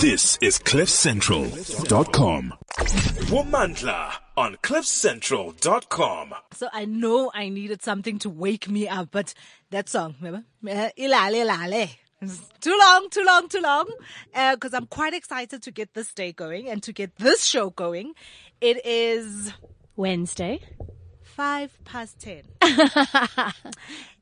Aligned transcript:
This 0.00 0.36
is 0.42 0.58
CliffCentral.com. 0.58 2.52
Womandla 3.30 4.12
on 4.36 4.56
CliffCentral.com. 4.56 6.34
So 6.52 6.68
I 6.72 6.84
know 6.84 7.30
I 7.32 7.48
needed 7.48 7.82
something 7.82 8.18
to 8.20 8.28
wake 8.28 8.68
me 8.68 8.88
up, 8.88 9.08
but 9.10 9.32
that 9.70 9.88
song, 9.88 10.16
remember? 10.20 10.44
Uh, 10.68 10.90
Ilale 10.98 11.46
Lale. 11.46 11.88
Too 12.60 12.76
long, 12.78 13.08
too 13.10 13.24
long, 13.24 13.48
too 13.48 13.60
long. 13.60 13.86
Because 14.34 14.74
I'm 14.74 14.86
quite 14.86 15.14
excited 15.14 15.62
to 15.62 15.70
get 15.70 15.94
this 15.94 16.12
day 16.12 16.32
going 16.32 16.68
and 16.68 16.82
to 16.82 16.92
get 16.92 17.16
this 17.16 17.44
show 17.44 17.70
going. 17.70 18.12
It 18.60 18.84
is 18.84 19.52
Wednesday. 19.96 20.60
five 21.22 21.76
past 21.84 22.18
ten. 22.20 22.42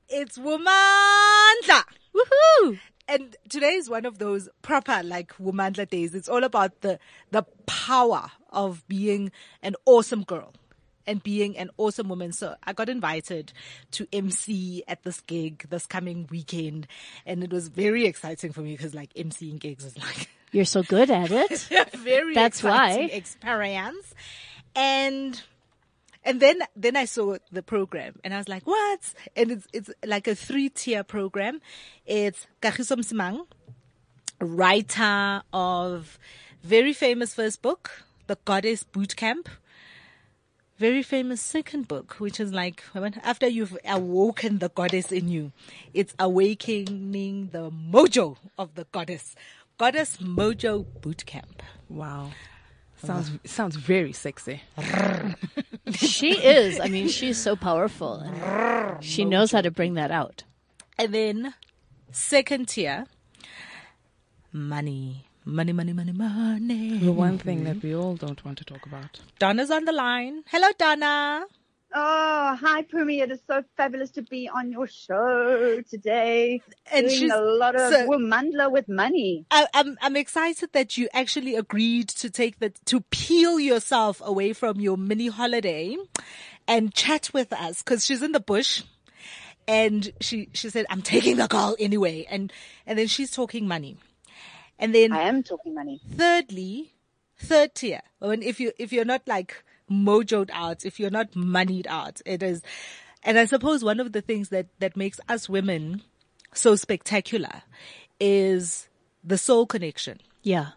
it's 0.08 0.38
Womandla. 0.38 1.82
Woohoo! 2.14 2.78
And 3.06 3.36
today 3.48 3.74
is 3.74 3.90
one 3.90 4.06
of 4.06 4.18
those 4.18 4.48
proper 4.62 5.02
like 5.04 5.34
Womandla 5.36 5.88
days. 5.90 6.14
It's 6.14 6.28
all 6.28 6.44
about 6.44 6.80
the 6.80 6.98
the 7.30 7.42
power 7.66 8.30
of 8.50 8.86
being 8.88 9.30
an 9.62 9.74
awesome 9.84 10.22
girl 10.22 10.54
and 11.06 11.22
being 11.22 11.56
an 11.58 11.70
awesome 11.76 12.08
woman. 12.08 12.32
So 12.32 12.54
I 12.64 12.72
got 12.72 12.88
invited 12.88 13.52
to 13.92 14.06
MC 14.12 14.84
at 14.88 15.02
this 15.02 15.20
gig 15.20 15.66
this 15.68 15.86
coming 15.86 16.26
weekend, 16.30 16.86
and 17.26 17.44
it 17.44 17.52
was 17.52 17.68
very 17.68 18.06
exciting 18.06 18.52
for 18.52 18.62
me 18.62 18.72
because 18.76 18.94
like 18.94 19.12
MCing 19.14 19.58
gigs 19.58 19.84
is 19.84 19.98
like 19.98 20.30
You're 20.50 20.64
so 20.64 20.82
good 20.82 21.10
at 21.10 21.30
it. 21.30 21.50
very 21.96 22.32
That's 22.34 22.58
exciting 22.60 23.08
why. 23.08 23.14
experience. 23.14 24.14
And 24.74 25.42
and 26.24 26.40
then 26.40 26.60
then 26.74 26.96
I 26.96 27.04
saw 27.04 27.36
the 27.52 27.62
program 27.62 28.18
and 28.24 28.34
I 28.34 28.38
was 28.38 28.48
like, 28.48 28.66
what? 28.66 29.14
And 29.36 29.50
it's 29.50 29.66
it's 29.72 29.90
like 30.04 30.26
a 30.26 30.34
three 30.34 30.68
tier 30.68 31.04
program. 31.04 31.60
It's 32.06 32.46
Kagiso 32.62 32.96
Msimang, 32.96 33.46
writer 34.40 35.42
of 35.52 36.18
very 36.62 36.92
famous 36.92 37.34
first 37.34 37.62
book, 37.62 38.04
The 38.26 38.38
Goddess 38.44 38.84
Bootcamp. 38.84 39.46
Very 40.76 41.04
famous 41.04 41.40
second 41.40 41.86
book, 41.86 42.14
which 42.18 42.40
is 42.40 42.52
like 42.52 42.82
after 43.22 43.46
you've 43.46 43.78
awoken 43.84 44.58
the 44.58 44.70
goddess 44.70 45.12
in 45.12 45.28
you, 45.28 45.52
it's 45.92 46.14
awakening 46.18 47.50
the 47.52 47.70
mojo 47.70 48.38
of 48.58 48.74
the 48.74 48.84
goddess. 48.90 49.36
Goddess 49.78 50.16
Mojo 50.18 50.84
Bootcamp. 51.00 51.60
Wow. 51.88 52.30
Sounds 53.04 53.30
sounds 53.44 53.76
very 53.76 54.12
sexy. 54.12 54.62
she 55.92 56.32
is. 56.32 56.80
I 56.80 56.88
mean, 56.88 57.08
she's 57.08 57.38
so 57.38 57.56
powerful. 57.56 58.16
And 58.16 59.04
she 59.04 59.24
knows 59.24 59.52
how 59.52 59.60
to 59.60 59.70
bring 59.70 59.94
that 59.94 60.10
out. 60.10 60.44
And 60.98 61.12
then 61.12 61.54
second 62.10 62.68
tier, 62.68 63.06
money. 64.52 65.28
Money, 65.46 65.74
money, 65.74 65.92
money, 65.92 66.12
money. 66.12 66.98
The 66.98 67.12
one 67.12 67.36
thing 67.36 67.64
that 67.64 67.82
we 67.82 67.94
all 67.94 68.14
don't 68.14 68.42
want 68.46 68.56
to 68.56 68.64
talk 68.64 68.86
about. 68.86 69.20
Donna's 69.38 69.70
on 69.70 69.84
the 69.84 69.92
line. 69.92 70.42
Hello, 70.46 70.68
Donna. 70.78 71.44
Oh, 71.96 72.58
hi, 72.60 72.82
Pumi. 72.82 73.22
It 73.22 73.30
is 73.30 73.38
so 73.46 73.62
fabulous 73.76 74.10
to 74.12 74.22
be 74.22 74.48
on 74.48 74.72
your 74.72 74.88
show 74.88 75.80
today. 75.88 76.60
And 76.90 77.06
doing 77.06 77.18
she's- 77.20 77.32
a 77.32 77.40
lot 77.40 77.76
of 77.76 77.92
so- 77.92 78.08
Womandla 78.08 78.70
with 78.72 78.88
money. 78.88 79.46
I, 79.50 79.68
I'm 79.72 79.96
I'm 80.02 80.16
excited 80.16 80.70
that 80.72 80.98
you 80.98 81.08
actually 81.14 81.54
agreed 81.54 82.08
to 82.08 82.30
take 82.30 82.58
the 82.58 82.70
to 82.86 83.00
peel 83.10 83.60
yourself 83.60 84.20
away 84.24 84.52
from 84.54 84.80
your 84.80 84.96
mini 84.96 85.28
holiday 85.28 85.96
and 86.66 86.92
chat 86.92 87.30
with 87.32 87.52
us 87.52 87.82
because 87.82 88.04
she's 88.04 88.22
in 88.22 88.32
the 88.32 88.40
bush 88.40 88.82
and 89.68 90.10
she 90.20 90.48
she 90.52 90.70
said 90.70 90.86
I'm 90.90 91.02
taking 91.02 91.36
the 91.36 91.46
call 91.46 91.76
anyway 91.78 92.26
and 92.28 92.52
and 92.86 92.98
then 92.98 93.06
she's 93.06 93.30
talking 93.30 93.68
money 93.68 93.98
and 94.80 94.92
then 94.94 95.12
I 95.12 95.22
am 95.28 95.44
talking 95.44 95.74
money. 95.74 96.00
thirdly, 96.10 96.92
third 97.38 97.76
tier. 97.76 98.00
When 98.18 98.42
if 98.42 98.58
you 98.58 98.72
if 98.80 98.92
you're 98.92 99.04
not 99.04 99.22
like 99.28 99.62
mojoed 99.90 100.50
out, 100.52 100.84
if 100.84 100.98
you're 101.00 101.10
not 101.10 101.34
moneyed 101.36 101.86
out, 101.88 102.20
it 102.26 102.42
is. 102.42 102.62
And 103.22 103.38
I 103.38 103.44
suppose 103.46 103.82
one 103.84 104.00
of 104.00 104.12
the 104.12 104.20
things 104.22 104.48
that 104.50 104.66
that 104.80 104.96
makes 104.96 105.18
us 105.28 105.48
women 105.48 106.02
so 106.52 106.76
spectacular 106.76 107.62
is 108.20 108.88
the 109.24 109.38
soul 109.38 109.66
connection, 109.66 110.20
Yeah. 110.42 110.68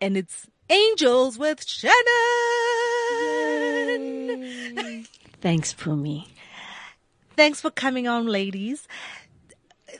and 0.00 0.16
it's 0.16 0.46
angels 0.70 1.38
with 1.38 1.64
Shannon. 1.68 1.94
Thanks, 5.40 5.74
Pumi. 5.74 6.26
Thanks 7.36 7.60
for 7.60 7.70
coming 7.70 8.08
on, 8.08 8.26
ladies. 8.26 8.88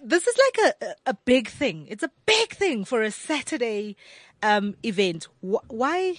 This 0.03 0.27
is 0.27 0.37
like 0.39 0.75
a, 0.83 1.11
a- 1.11 1.15
big 1.25 1.49
thing. 1.49 1.87
It's 1.89 2.03
a 2.03 2.11
big 2.27 2.55
thing 2.55 2.85
for 2.85 3.03
a 3.03 3.11
Saturday 3.11 3.97
um, 4.43 4.75
event. 4.83 5.29
Wh- 5.43 5.69
why 5.71 6.15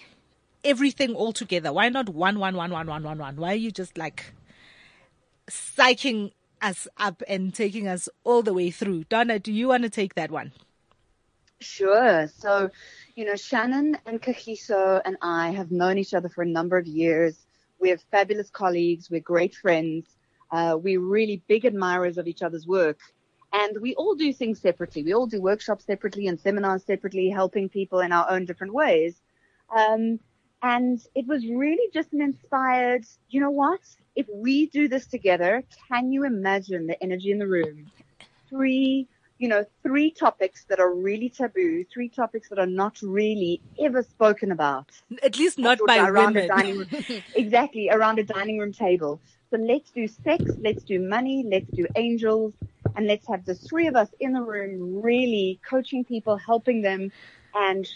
everything 0.66 1.14
all 1.16 1.32
together? 1.32 1.72
Why 1.72 1.88
not 1.90 2.10
one, 2.10 2.40
one, 2.40 2.56
one, 2.58 2.72
one, 2.72 2.88
one, 2.88 3.04
one, 3.04 3.18
one? 3.20 3.36
Why 3.38 3.54
are 3.54 3.56
you 3.56 3.72
just 3.72 3.98
like 3.98 4.34
psyching 5.50 6.32
us 6.62 6.88
up 6.98 7.22
and 7.28 7.54
taking 7.54 7.88
us 7.88 8.10
all 8.24 8.42
the 8.42 8.54
way 8.54 8.72
through? 8.72 9.06
Donna, 9.06 9.40
do 9.40 9.54
you 9.54 9.70
want 9.70 9.84
to 9.84 9.90
take 9.90 10.16
that 10.16 10.32
one? 10.32 10.52
Sure. 11.62 12.28
So, 12.28 12.70
you 13.16 13.26
know, 13.26 13.36
Shannon 13.36 13.98
and 14.06 14.22
Kagiso 14.22 15.02
and 15.06 15.18
I 15.22 15.52
have 15.52 15.72
known 15.72 15.98
each 15.98 16.14
other 16.14 16.28
for 16.28 16.42
a 16.42 16.48
number 16.48 16.78
of 16.78 16.86
years. 16.86 17.46
We're 17.80 17.98
fabulous 17.98 18.50
colleagues. 18.50 19.10
We're 19.10 19.22
great 19.22 19.56
friends. 19.56 20.06
Uh, 20.52 20.78
we're 20.82 21.00
really 21.00 21.44
big 21.48 21.66
admirers 21.66 22.18
of 22.18 22.28
each 22.28 22.42
other's 22.42 22.68
work. 22.68 23.00
And 23.54 23.80
we 23.80 23.96
all 23.96 24.16
do 24.16 24.34
things 24.34 24.60
separately. 24.60 25.04
We 25.04 25.14
all 25.14 25.28
do 25.28 25.42
workshops 25.42 25.86
separately 25.86 26.28
and 26.28 26.40
seminars 26.40 26.84
separately, 26.84 27.30
helping 27.30 27.70
people 27.70 28.00
in 28.00 28.12
our 28.12 28.30
own 28.30 28.46
different 28.46 28.74
ways. 28.74 29.16
Um, 29.74 30.20
and 30.66 31.00
it 31.14 31.28
was 31.28 31.46
really 31.46 31.92
just 31.94 32.12
an 32.12 32.22
inspired, 32.22 33.06
you 33.30 33.40
know 33.40 33.52
what? 33.52 33.82
If 34.16 34.26
we 34.34 34.66
do 34.66 34.88
this 34.88 35.06
together, 35.06 35.64
can 35.90 36.12
you 36.12 36.26
imagine 36.26 36.88
the 36.88 37.02
energy 37.04 37.30
in 37.32 37.38
the 37.38 37.46
room? 37.46 37.92
Three, 38.50 39.08
you 39.38 39.48
know, 39.48 39.64
three 39.84 40.10
topics 40.10 40.66
that 40.70 40.80
are 40.80 40.92
really 40.92 41.30
taboo, 41.30 41.86
three 41.94 42.10
topics 42.10 42.50
that 42.50 42.58
are 42.58 42.66
not 42.66 42.98
really 43.04 43.62
ever 43.80 44.02
spoken 44.02 44.52
about. 44.52 44.90
At 45.22 45.38
least 45.38 45.60
not 45.60 45.78
by 45.86 46.00
around 46.00 46.34
women. 46.34 46.46
a 46.46 46.48
dining 46.48 46.78
room. 46.80 47.24
exactly, 47.36 47.90
around 47.92 48.18
a 48.18 48.24
dining 48.24 48.58
room 48.58 48.74
table. 48.74 49.22
So 49.52 49.58
let's 49.58 49.92
do 49.92 50.08
sex, 50.08 50.44
let's 50.60 50.84
do 50.84 51.00
money, 51.00 51.46
let's 51.48 51.70
do 51.76 51.86
angels, 51.96 52.56
and 52.96 53.06
let's 53.06 53.28
have 53.28 53.46
the 53.46 53.54
three 53.54 53.86
of 53.86 53.96
us 53.96 54.10
in 54.20 54.34
the 54.34 54.42
room 54.42 55.00
really 55.04 55.60
coaching 55.70 56.04
people, 56.04 56.38
helping 56.38 56.82
them 56.82 57.12
and 57.54 57.88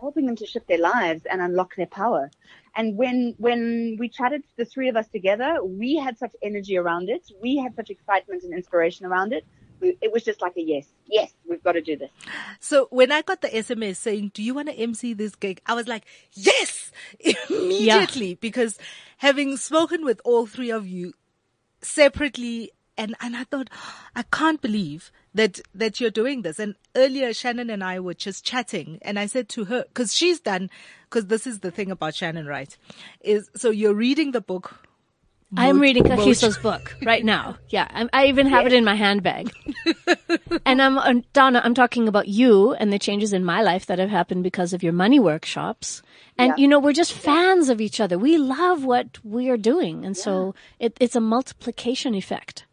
helping 0.00 0.26
them 0.26 0.36
to 0.36 0.46
shift 0.46 0.68
their 0.68 0.78
lives 0.78 1.22
and 1.30 1.40
unlock 1.40 1.76
their 1.76 1.86
power. 1.86 2.30
And 2.74 2.96
when, 2.96 3.34
when 3.38 3.96
we 3.98 4.08
chatted, 4.08 4.42
the 4.56 4.64
three 4.64 4.88
of 4.88 4.96
us 4.96 5.08
together, 5.08 5.58
we 5.64 5.96
had 5.96 6.18
such 6.18 6.34
energy 6.42 6.76
around 6.76 7.08
it. 7.08 7.30
We 7.40 7.56
had 7.56 7.74
such 7.74 7.90
excitement 7.90 8.42
and 8.42 8.52
inspiration 8.52 9.06
around 9.06 9.32
it. 9.32 9.44
We, 9.80 9.96
it 10.00 10.12
was 10.12 10.24
just 10.24 10.40
like 10.40 10.56
a 10.56 10.62
yes, 10.62 10.86
yes, 11.06 11.32
we've 11.48 11.62
got 11.62 11.72
to 11.72 11.82
do 11.82 11.96
this. 11.96 12.10
So 12.60 12.88
when 12.90 13.12
I 13.12 13.20
got 13.22 13.42
the 13.42 13.48
SMS 13.48 13.96
saying, 13.96 14.30
"Do 14.32 14.42
you 14.42 14.54
want 14.54 14.68
to 14.68 14.74
MC 14.74 15.12
this 15.12 15.34
gig?" 15.34 15.60
I 15.66 15.74
was 15.74 15.86
like, 15.86 16.06
"Yes!" 16.32 16.92
immediately 17.50 18.36
because 18.36 18.78
having 19.18 19.58
spoken 19.58 20.02
with 20.02 20.20
all 20.24 20.46
three 20.46 20.70
of 20.70 20.86
you 20.86 21.12
separately, 21.82 22.72
and 22.98 23.14
and 23.20 23.36
I 23.36 23.44
thought, 23.44 23.68
I 24.14 24.22
can't 24.22 24.60
believe 24.60 25.10
that 25.34 25.60
that 25.74 26.00
you're 26.00 26.10
doing 26.10 26.42
this. 26.42 26.58
And 26.58 26.74
earlier, 26.94 27.32
Shannon 27.34 27.70
and 27.70 27.82
I 27.84 28.00
were 28.00 28.14
just 28.14 28.44
chatting, 28.44 28.98
and 29.02 29.18
I 29.18 29.26
said 29.26 29.48
to 29.50 29.64
her, 29.66 29.84
because 29.88 30.14
she's 30.14 30.40
done, 30.40 30.70
because 31.08 31.26
this 31.26 31.46
is 31.46 31.60
the 31.60 31.70
thing 31.70 31.90
about 31.90 32.14
Shannon, 32.14 32.46
right? 32.46 32.76
Is 33.20 33.50
so 33.56 33.70
you're 33.70 33.94
reading 33.94 34.32
the 34.32 34.40
book. 34.40 34.82
I'm 35.56 35.76
Mo- 35.76 35.82
reading. 35.82 36.02
Kagiso's 36.02 36.58
book 36.58 36.96
right 37.04 37.24
now. 37.24 37.56
Yeah, 37.68 37.86
I'm, 37.90 38.10
I 38.12 38.26
even 38.26 38.48
have 38.48 38.66
it 38.66 38.72
in 38.72 38.84
my 38.84 38.96
handbag. 38.96 39.52
and 40.66 40.82
I'm 40.82 40.98
uh, 40.98 41.14
Donna. 41.32 41.60
I'm 41.64 41.72
talking 41.72 42.08
about 42.08 42.26
you 42.26 42.74
and 42.74 42.92
the 42.92 42.98
changes 42.98 43.32
in 43.32 43.44
my 43.44 43.62
life 43.62 43.86
that 43.86 44.00
have 44.00 44.10
happened 44.10 44.42
because 44.42 44.72
of 44.72 44.82
your 44.82 44.92
money 44.92 45.20
workshops. 45.20 46.02
And 46.36 46.48
Yeah. 46.48 46.56
you 46.62 46.68
know, 46.68 46.80
we're 46.80 46.92
just 46.92 47.12
fans 47.12 47.68
of 47.68 47.80
each 47.80 48.00
other. 48.00 48.18
We 48.18 48.38
love 48.38 48.84
what 48.84 49.24
we 49.24 49.48
are 49.48 49.56
doing, 49.56 50.04
and 50.04 50.16
so 50.16 50.54
it, 50.80 50.96
it's 51.00 51.14
a 51.16 51.20
multiplication 51.20 52.14
effect. 52.16 52.65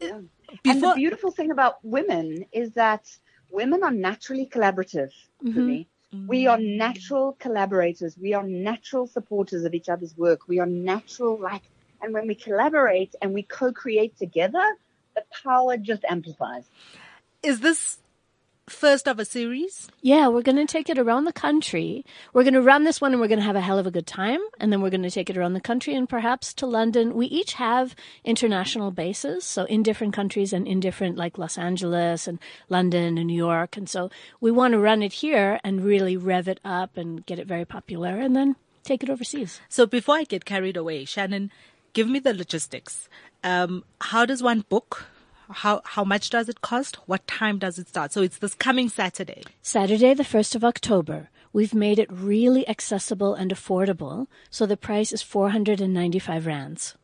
And 0.00 0.28
Before- 0.62 0.90
the 0.90 0.94
beautiful 0.94 1.30
thing 1.30 1.50
about 1.50 1.84
women 1.84 2.46
is 2.52 2.72
that 2.72 3.06
women 3.50 3.82
are 3.82 3.90
naturally 3.90 4.46
collaborative 4.46 5.10
for 5.38 5.44
mm-hmm. 5.44 5.66
me. 5.66 5.88
Mm-hmm. 6.12 6.26
We 6.28 6.46
are 6.46 6.58
natural 6.58 7.36
collaborators. 7.38 8.16
We 8.16 8.34
are 8.34 8.44
natural 8.44 9.06
supporters 9.06 9.64
of 9.64 9.74
each 9.74 9.88
other's 9.88 10.16
work. 10.16 10.46
We 10.46 10.60
are 10.60 10.66
natural, 10.66 11.40
like, 11.40 11.62
and 12.00 12.12
when 12.12 12.28
we 12.28 12.34
collaborate 12.34 13.14
and 13.20 13.34
we 13.34 13.42
co-create 13.42 14.16
together, 14.16 14.64
the 15.14 15.24
power 15.42 15.76
just 15.76 16.04
amplifies. 16.04 16.64
Is 17.42 17.60
this 17.60 17.98
first 18.68 19.06
of 19.06 19.18
a 19.18 19.24
series. 19.24 19.88
Yeah, 20.00 20.28
we're 20.28 20.42
going 20.42 20.56
to 20.56 20.66
take 20.66 20.88
it 20.88 20.98
around 20.98 21.24
the 21.24 21.32
country. 21.32 22.04
We're 22.32 22.44
going 22.44 22.54
to 22.54 22.62
run 22.62 22.84
this 22.84 23.00
one 23.00 23.12
and 23.12 23.20
we're 23.20 23.28
going 23.28 23.40
to 23.40 23.44
have 23.44 23.56
a 23.56 23.60
hell 23.60 23.78
of 23.78 23.86
a 23.86 23.90
good 23.90 24.06
time. 24.06 24.40
And 24.58 24.72
then 24.72 24.80
we're 24.80 24.90
going 24.90 25.02
to 25.02 25.10
take 25.10 25.30
it 25.30 25.36
around 25.36 25.54
the 25.54 25.60
country 25.60 25.94
and 25.94 26.08
perhaps 26.08 26.54
to 26.54 26.66
London. 26.66 27.14
We 27.14 27.26
each 27.26 27.54
have 27.54 27.94
international 28.24 28.90
bases. 28.90 29.44
So 29.44 29.64
in 29.64 29.82
different 29.82 30.14
countries 30.14 30.52
and 30.52 30.66
in 30.66 30.80
different, 30.80 31.16
like 31.16 31.38
Los 31.38 31.58
Angeles 31.58 32.26
and 32.26 32.38
London 32.68 33.18
and 33.18 33.26
New 33.26 33.36
York. 33.36 33.76
And 33.76 33.88
so 33.88 34.10
we 34.40 34.50
want 34.50 34.72
to 34.72 34.78
run 34.78 35.02
it 35.02 35.14
here 35.14 35.60
and 35.62 35.84
really 35.84 36.16
rev 36.16 36.48
it 36.48 36.60
up 36.64 36.96
and 36.96 37.24
get 37.26 37.38
it 37.38 37.46
very 37.46 37.64
popular 37.64 38.18
and 38.18 38.34
then 38.34 38.56
take 38.82 39.02
it 39.02 39.10
overseas. 39.10 39.60
So 39.68 39.86
before 39.86 40.16
I 40.16 40.24
get 40.24 40.44
carried 40.44 40.76
away, 40.76 41.04
Shannon, 41.04 41.50
give 41.92 42.08
me 42.08 42.18
the 42.18 42.34
logistics. 42.34 43.08
Um, 43.42 43.84
how 44.00 44.24
does 44.24 44.42
one 44.42 44.64
book? 44.68 45.06
How 45.50 45.82
how 45.84 46.04
much 46.04 46.30
does 46.30 46.48
it 46.48 46.60
cost? 46.60 46.96
What 47.06 47.26
time 47.26 47.58
does 47.58 47.78
it 47.78 47.88
start? 47.88 48.12
So 48.12 48.22
it's 48.22 48.38
this 48.38 48.54
coming 48.54 48.88
Saturday. 48.88 49.42
Saturday, 49.62 50.14
the 50.14 50.22
1st 50.22 50.54
of 50.54 50.64
October. 50.64 51.28
We've 51.52 51.74
made 51.74 51.98
it 51.98 52.10
really 52.10 52.66
accessible 52.68 53.34
and 53.34 53.52
affordable. 53.52 54.26
So 54.50 54.66
the 54.66 54.76
price 54.76 55.12
is 55.12 55.22
495 55.22 56.46
rands. 56.46 56.96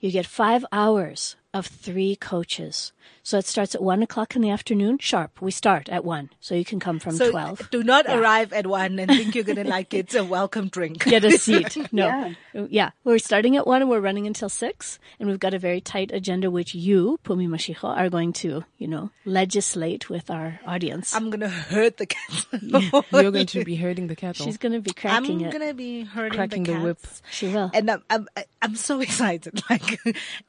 You 0.00 0.10
get 0.10 0.26
five 0.26 0.64
hours 0.72 1.36
of 1.54 1.66
three 1.66 2.16
coaches. 2.16 2.92
So 3.24 3.38
it 3.38 3.46
starts 3.46 3.74
at 3.74 3.82
one 3.82 4.02
o'clock 4.02 4.34
in 4.34 4.42
the 4.42 4.50
afternoon, 4.50 4.98
sharp. 4.98 5.40
We 5.42 5.50
start 5.50 5.88
at 5.88 6.04
one. 6.04 6.30
So 6.40 6.54
you 6.54 6.64
can 6.64 6.80
come 6.80 6.98
from 6.98 7.14
So 7.14 7.30
12. 7.30 7.70
do 7.70 7.82
not 7.84 8.06
arrive 8.08 8.52
at 8.52 8.66
one 8.66 8.98
and 8.98 9.08
think 9.10 9.34
you're 9.34 9.44
going 9.44 9.56
to 9.62 9.68
like 9.68 9.92
it. 9.94 9.98
it's 9.98 10.14
a 10.14 10.24
welcome 10.24 10.68
drink. 10.68 11.04
Get 11.04 11.24
a 11.24 11.36
seat. 11.38 11.76
No. 11.92 12.34
Yeah. 12.54 12.90
We're 13.04 13.18
starting 13.18 13.56
at 13.56 13.66
one 13.66 13.82
and 13.82 13.90
we're 13.90 14.00
running 14.00 14.26
until 14.26 14.48
six. 14.48 14.98
And 15.20 15.28
we've 15.28 15.38
got 15.38 15.52
a 15.52 15.58
very 15.58 15.80
tight 15.80 16.10
agenda, 16.12 16.50
which 16.50 16.74
you, 16.74 17.18
Pumi 17.24 17.48
Mashicho, 17.48 17.84
are 17.96 18.08
going 18.08 18.32
to, 18.34 18.64
you 18.78 18.88
know, 18.88 19.10
legislate 19.24 20.08
with 20.08 20.30
our 20.30 20.58
audience. 20.66 21.14
I'm 21.14 21.28
going 21.28 21.40
to 21.40 21.48
hurt 21.48 21.98
the 21.98 22.06
cats. 22.06 22.46
You're 22.62 23.30
going 23.30 23.46
to 23.46 23.64
be 23.64 23.76
herding 23.76 24.06
the 24.06 24.16
cattle. 24.16 24.46
She's 24.46 24.56
going 24.56 24.72
to 24.72 24.80
be 24.80 24.92
cracking 24.92 25.42
it. 25.42 25.46
I'm 25.46 25.50
going 25.58 25.68
to 25.68 25.74
be 25.74 26.04
hurting 26.04 26.36
Cracking 26.38 26.62
the, 26.64 26.74
the 26.74 26.80
whip. 26.80 26.98
She 27.30 27.48
will. 27.48 27.70
And 27.74 27.90
I'm, 27.90 28.02
I'm, 28.08 28.28
I'm 28.62 28.74
so 28.76 29.00
excited. 29.00 29.60
Like, 29.68 29.98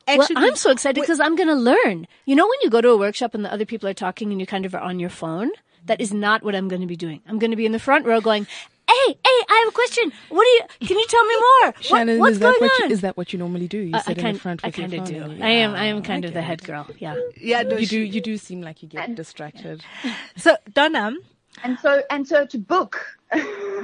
Well, 0.07 0.27
I'm 0.35 0.55
so 0.55 0.71
excited 0.71 0.92
because 0.93 1.19
I'm 1.19 1.35
going 1.35 1.49
to 1.49 1.55
learn. 1.55 2.07
You 2.25 2.35
know, 2.35 2.45
when 2.45 2.57
you 2.61 2.69
go 2.69 2.81
to 2.81 2.89
a 2.89 2.97
workshop 2.97 3.33
and 3.33 3.43
the 3.45 3.51
other 3.53 3.65
people 3.65 3.87
are 3.89 3.93
talking 3.93 4.31
and 4.31 4.39
you 4.39 4.47
kind 4.47 4.65
of 4.65 4.73
are 4.75 4.81
on 4.81 4.99
your 4.99 5.09
phone, 5.09 5.51
that 5.85 5.99
is 6.01 6.13
not 6.13 6.43
what 6.43 6.55
I'm 6.55 6.67
going 6.67 6.81
to 6.81 6.87
be 6.87 6.95
doing. 6.95 7.21
I'm 7.27 7.39
going 7.39 7.51
to 7.51 7.57
be 7.57 7.65
in 7.65 7.71
the 7.73 7.79
front 7.79 8.05
row 8.05 8.21
going, 8.21 8.45
"Hey, 8.87 8.93
hey, 9.07 9.15
I 9.25 9.61
have 9.63 9.67
a 9.67 9.71
question. 9.75 10.11
What 10.29 10.43
do 10.45 10.49
you? 10.49 10.87
Can 10.87 10.97
you 10.97 11.05
tell 11.07 11.25
me 11.25 11.35
more? 11.35 11.65
What- 11.73 11.83
Shannon, 11.83 12.19
what's 12.19 12.33
is 12.33 12.39
that 12.39 12.45
going 12.45 12.61
what 12.61 12.71
on?" 12.83 12.89
you, 12.89 12.93
is 12.93 13.01
that 13.01 13.17
what 13.17 13.33
you 13.33 13.39
normally 13.39 13.67
do? 13.67 13.79
You 13.79 13.95
Uh, 13.95 13.97
I 13.97 14.01
sit 14.01 14.17
in 14.19 14.33
the 14.33 14.39
front 14.39 14.61
I 14.63 14.67
with 14.67 14.77
your 14.77 14.87
kind 14.89 14.99
of 15.01 15.07
phone 15.07 15.15
do. 15.17 15.23
and 15.23 15.37
you- 15.39 15.43
I 15.45 15.49
am. 15.49 15.73
I 15.75 15.85
am 15.85 15.97
Ah, 15.97 16.01
kind 16.01 16.25
of 16.25 16.33
the 16.33 16.41
head 16.41 16.63
girl. 16.63 16.87
Yeah. 16.99 17.15
yeah, 17.37 17.63
no, 17.63 17.77
You 17.77 17.85
she- 17.85 17.95
do. 17.97 18.01
You 18.15 18.21
do 18.21 18.37
seem 18.37 18.61
like 18.61 18.81
you 18.83 18.89
get 18.89 19.15
distracted. 19.15 19.83
So, 20.37 20.55
Donna, 20.73 21.11
And 21.63 21.77
so, 21.79 22.01
and 22.09 22.27
so 22.27 22.45
to 22.47 22.57
book, 22.57 23.05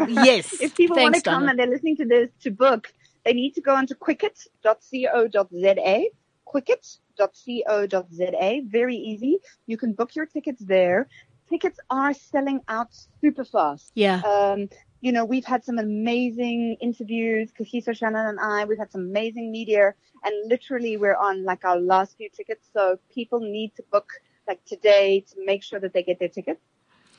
yes. 0.07 0.53
if 0.61 0.75
people 0.75 0.97
want 0.97 1.15
to 1.15 1.21
come 1.21 1.41
Donna. 1.41 1.51
and 1.51 1.59
they're 1.59 1.67
listening 1.75 1.97
to 1.97 2.05
this 2.05 2.29
to 2.43 2.51
book, 2.51 2.93
they 3.25 3.33
need 3.33 3.53
to 3.55 3.61
go 3.61 3.75
onto 3.75 3.93
quicket.co.za, 3.95 6.05
quicket.co.za. 6.49 8.41
Very 8.65 8.95
easy. 8.95 9.37
You 9.67 9.77
can 9.77 9.93
book 9.93 10.15
your 10.15 10.25
tickets 10.25 10.61
there. 10.65 11.07
Tickets 11.47 11.79
are 11.91 12.13
selling 12.13 12.61
out 12.67 12.89
super 13.21 13.45
fast. 13.45 13.91
Yeah. 13.93 14.21
Um, 14.21 14.67
you 15.01 15.11
know, 15.11 15.25
we've 15.25 15.45
had 15.45 15.63
some 15.63 15.77
amazing 15.77 16.77
interviews, 16.81 17.51
Kagiso, 17.57 17.95
Shannon 17.95 18.25
and 18.25 18.39
I, 18.39 18.65
we've 18.65 18.79
had 18.79 18.91
some 18.91 19.01
amazing 19.01 19.51
media 19.51 19.93
and 20.23 20.49
literally 20.49 20.97
we're 20.97 21.15
on 21.15 21.45
like 21.45 21.63
our 21.65 21.79
last 21.79 22.17
few 22.17 22.29
tickets. 22.29 22.67
So 22.73 22.99
people 23.13 23.39
need 23.39 23.75
to 23.75 23.83
book 23.91 24.09
like 24.47 24.65
today 24.65 25.23
to 25.31 25.35
make 25.45 25.61
sure 25.63 25.79
that 25.79 25.93
they 25.93 26.03
get 26.03 26.17
their 26.17 26.29
tickets. 26.29 26.61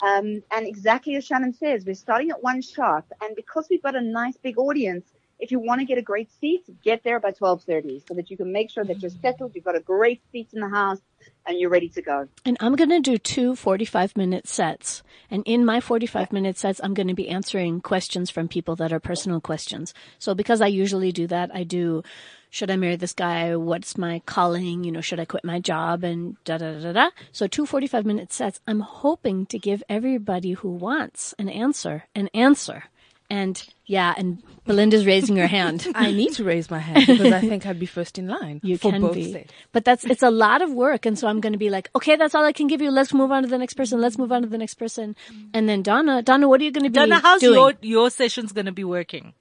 Um, 0.02 0.42
and 0.50 0.66
exactly 0.66 1.14
as 1.14 1.24
Shannon 1.24 1.54
says, 1.54 1.84
we're 1.86 1.94
starting 1.94 2.30
at 2.30 2.42
one 2.42 2.62
sharp 2.62 3.06
and 3.22 3.36
because 3.36 3.68
we've 3.70 3.82
got 3.82 3.94
a 3.94 4.00
nice 4.00 4.36
big 4.36 4.58
audience, 4.58 5.06
if 5.40 5.50
you 5.50 5.58
want 5.58 5.80
to 5.80 5.86
get 5.86 5.98
a 5.98 6.02
great 6.02 6.30
seat, 6.40 6.64
get 6.84 7.02
there 7.02 7.18
by 7.18 7.28
1230 7.28 8.04
so 8.06 8.14
that 8.14 8.30
you 8.30 8.36
can 8.36 8.52
make 8.52 8.70
sure 8.70 8.84
that 8.84 9.00
you're 9.00 9.10
mm-hmm. 9.10 9.20
settled, 9.20 9.52
you've 9.54 9.64
got 9.64 9.76
a 9.76 9.80
great 9.80 10.20
seat 10.30 10.48
in 10.52 10.60
the 10.60 10.68
house 10.68 11.00
and 11.46 11.58
you're 11.58 11.70
ready 11.70 11.88
to 11.88 12.02
go. 12.02 12.28
And 12.44 12.56
I'm 12.60 12.76
going 12.76 12.90
to 12.90 13.00
do 13.00 13.18
two 13.18 13.56
45 13.56 14.16
minute 14.16 14.46
sets. 14.46 15.02
And 15.30 15.42
in 15.46 15.64
my 15.64 15.80
45 15.80 16.32
minute 16.32 16.58
sets, 16.58 16.80
I'm 16.82 16.94
going 16.94 17.08
to 17.08 17.14
be 17.14 17.28
answering 17.28 17.80
questions 17.80 18.30
from 18.30 18.48
people 18.48 18.76
that 18.76 18.92
are 18.92 19.00
personal 19.00 19.40
questions. 19.40 19.94
So 20.18 20.34
because 20.34 20.60
I 20.60 20.66
usually 20.66 21.12
do 21.12 21.26
that, 21.28 21.50
I 21.54 21.64
do, 21.64 22.02
should 22.50 22.70
I 22.70 22.76
marry 22.76 22.96
this 22.96 23.14
guy? 23.14 23.56
What's 23.56 23.96
my 23.96 24.20
calling? 24.26 24.84
You 24.84 24.92
know, 24.92 25.00
should 25.00 25.20
I 25.20 25.24
quit 25.24 25.44
my 25.44 25.58
job? 25.58 26.04
And 26.04 26.36
da 26.44 26.58
da 26.58 26.72
da 26.72 26.80
da 26.80 26.92
da. 26.92 27.10
So 27.32 27.46
two 27.46 27.64
45 27.64 28.04
minute 28.04 28.32
sets. 28.32 28.60
I'm 28.66 28.80
hoping 28.80 29.46
to 29.46 29.58
give 29.58 29.82
everybody 29.88 30.52
who 30.52 30.70
wants 30.70 31.34
an 31.38 31.48
answer 31.48 32.04
an 32.14 32.28
answer. 32.34 32.84
And 33.30 33.62
yeah, 33.86 34.12
and 34.16 34.42
Belinda's 34.66 35.06
raising 35.06 35.36
her 35.36 35.46
hand. 35.46 35.86
I 35.94 36.10
need 36.10 36.32
to 36.34 36.44
raise 36.44 36.68
my 36.70 36.80
hand 36.80 37.06
because 37.06 37.32
I 37.32 37.40
think 37.40 37.64
I'd 37.64 37.78
be 37.78 37.86
first 37.86 38.18
in 38.18 38.26
line 38.26 38.60
You 38.62 38.76
for 38.76 38.90
can 38.90 39.00
both 39.00 39.14
be. 39.14 39.32
sets. 39.32 39.52
But 39.72 39.84
that's, 39.84 40.04
it's 40.04 40.22
a 40.22 40.30
lot 40.30 40.62
of 40.62 40.72
work. 40.72 41.06
And 41.06 41.18
so 41.18 41.28
I'm 41.28 41.40
going 41.40 41.52
to 41.52 41.58
be 41.58 41.70
like, 41.70 41.88
okay, 41.94 42.16
that's 42.16 42.34
all 42.34 42.44
I 42.44 42.52
can 42.52 42.66
give 42.66 42.82
you. 42.82 42.90
Let's 42.90 43.14
move 43.14 43.30
on 43.30 43.42
to 43.44 43.48
the 43.48 43.58
next 43.58 43.74
person. 43.74 44.00
Let's 44.00 44.18
move 44.18 44.32
on 44.32 44.42
to 44.42 44.48
the 44.48 44.58
next 44.58 44.74
person. 44.74 45.14
And 45.54 45.68
then 45.68 45.82
Donna, 45.82 46.22
Donna, 46.22 46.48
what 46.48 46.60
are 46.60 46.64
you 46.64 46.72
going 46.72 46.84
to 46.84 46.90
be 46.90 46.94
Donna, 46.94 47.20
how's 47.20 47.40
doing? 47.40 47.54
your, 47.54 47.72
your 47.80 48.10
session's 48.10 48.52
going 48.52 48.66
to 48.66 48.72
be 48.72 48.84
working? 48.84 49.34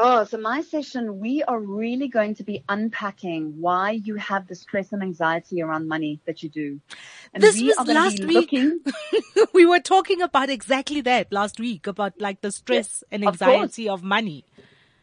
Oh, 0.00 0.22
so 0.22 0.38
my 0.38 0.60
session, 0.60 1.18
we 1.18 1.42
are 1.42 1.58
really 1.58 2.06
going 2.06 2.36
to 2.36 2.44
be 2.44 2.62
unpacking 2.68 3.60
why 3.60 3.90
you 3.90 4.14
have 4.14 4.46
the 4.46 4.54
stress 4.54 4.92
and 4.92 5.02
anxiety 5.02 5.60
around 5.60 5.88
money 5.88 6.20
that 6.24 6.40
you 6.40 6.48
do. 6.48 6.80
And 7.34 7.42
This 7.42 7.56
we 7.56 7.66
was 7.66 7.78
are 7.78 7.84
last 7.84 8.24
week. 8.24 8.54
we 9.52 9.66
were 9.66 9.80
talking 9.80 10.22
about 10.22 10.50
exactly 10.50 11.00
that 11.00 11.32
last 11.32 11.58
week 11.58 11.88
about 11.88 12.20
like 12.20 12.42
the 12.42 12.52
stress 12.52 13.02
and 13.10 13.26
anxiety 13.26 13.88
of 13.88 14.04
money. 14.04 14.44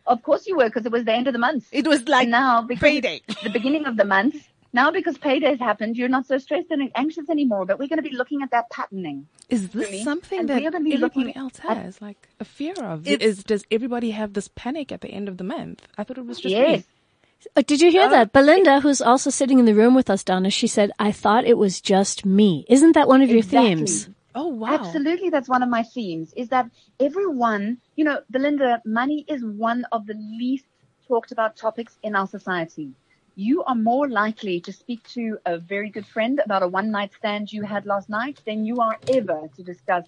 of 0.08 0.24
course 0.24 0.48
you 0.48 0.56
were, 0.56 0.70
because 0.70 0.86
it 0.86 0.94
was 0.94 1.04
the 1.04 1.12
end 1.12 1.28
of 1.28 1.34
the 1.34 1.40
month. 1.40 1.68
It 1.74 1.86
was 1.86 2.08
like 2.08 2.24
and 2.24 2.32
now, 2.32 2.62
because 2.62 2.90
payday. 2.90 3.22
the 3.44 3.50
beginning 3.50 3.88
of 3.88 3.98
the 3.98 4.06
month, 4.06 4.48
now 4.76 4.92
because 4.92 5.18
payday's 5.18 5.58
happened, 5.60 5.98
you're 5.98 6.10
not 6.18 6.26
so 6.28 6.38
stressed 6.38 6.70
and 6.70 6.92
anxious 6.96 7.30
anymore. 7.30 7.66
But 7.66 7.80
we're 7.80 7.88
going 7.88 8.04
to 8.04 8.10
be 8.10 8.16
looking 8.16 8.44
at 8.44 8.52
that 8.52 8.70
patterning. 8.70 9.28
Is 9.50 9.70
this 9.70 9.90
me. 9.90 10.04
something 10.04 10.40
And 10.42 10.50
that 10.50 10.60
we 10.62 10.68
are 10.68 10.72
gonna 10.72 10.84
be 10.84 10.98
looking 10.98 11.36
else 11.36 11.60
at- 11.64 11.78
has, 11.78 12.02
like 12.02 12.28
a 12.40 12.46
fear 12.46 12.74
of? 12.84 13.08
Is 13.08 13.44
does 13.44 13.64
everybody 13.72 14.12
have 14.12 14.34
this 14.34 14.50
panic 14.56 14.92
at 14.92 15.02
the 15.02 15.10
end 15.10 15.28
of 15.30 15.38
the 15.38 15.44
month? 15.44 15.88
I 15.98 16.04
thought 16.04 16.18
it 16.18 16.26
was 16.26 16.40
just 16.40 16.52
yes. 16.54 16.80
me. 16.80 16.86
Uh, 17.56 17.62
did 17.66 17.80
you 17.82 17.92
hear 17.92 18.10
that? 18.10 18.34
Belinda, 18.34 18.80
who's 18.80 19.02
also 19.02 19.30
sitting 19.30 19.60
in 19.60 19.66
the 19.66 19.76
room 19.76 19.94
with 19.94 20.10
us, 20.10 20.24
Donna, 20.24 20.50
she 20.50 20.68
said, 20.68 20.90
I 20.98 21.12
thought 21.12 21.46
it 21.46 21.60
was 21.60 21.80
just 21.80 22.26
me. 22.26 22.66
Isn't 22.68 22.94
that 22.94 23.08
one 23.08 23.22
of 23.22 23.30
your 23.30 23.38
Exactly. 23.40 23.76
themes? 23.76 24.10
Oh 24.34 24.48
wow! 24.48 24.74
Absolutely, 24.74 25.30
that's 25.30 25.48
one 25.48 25.64
of 25.64 25.70
my 25.70 25.84
themes. 25.84 26.34
Is 26.36 26.50
that 26.50 26.70
everyone, 27.00 27.78
you 27.96 28.04
know, 28.04 28.20
Belinda, 28.30 28.82
money 28.84 29.24
is 29.28 29.42
one 29.46 29.86
of 29.92 30.08
the 30.08 30.16
least 30.16 30.66
talked 31.08 31.32
about 31.32 31.56
topics 31.56 31.98
in 32.04 32.16
our 32.16 32.28
society. 32.28 32.90
You 33.36 33.64
are 33.66 33.76
more 33.76 34.08
likely 34.08 34.62
to 34.62 34.72
speak 34.72 35.08
to 35.10 35.38
a 35.46 35.58
very 35.58 35.90
good 35.90 36.06
friend 36.06 36.42
about 36.44 36.64
a 36.64 36.68
one 36.68 36.90
night 36.90 37.12
stand 37.18 37.52
you 37.52 37.64
had 37.64 37.86
last 37.86 38.08
night 38.08 38.42
than 38.46 38.66
you 38.66 38.80
are 38.80 38.98
ever 39.10 39.50
to 39.56 39.64
discuss 39.64 40.06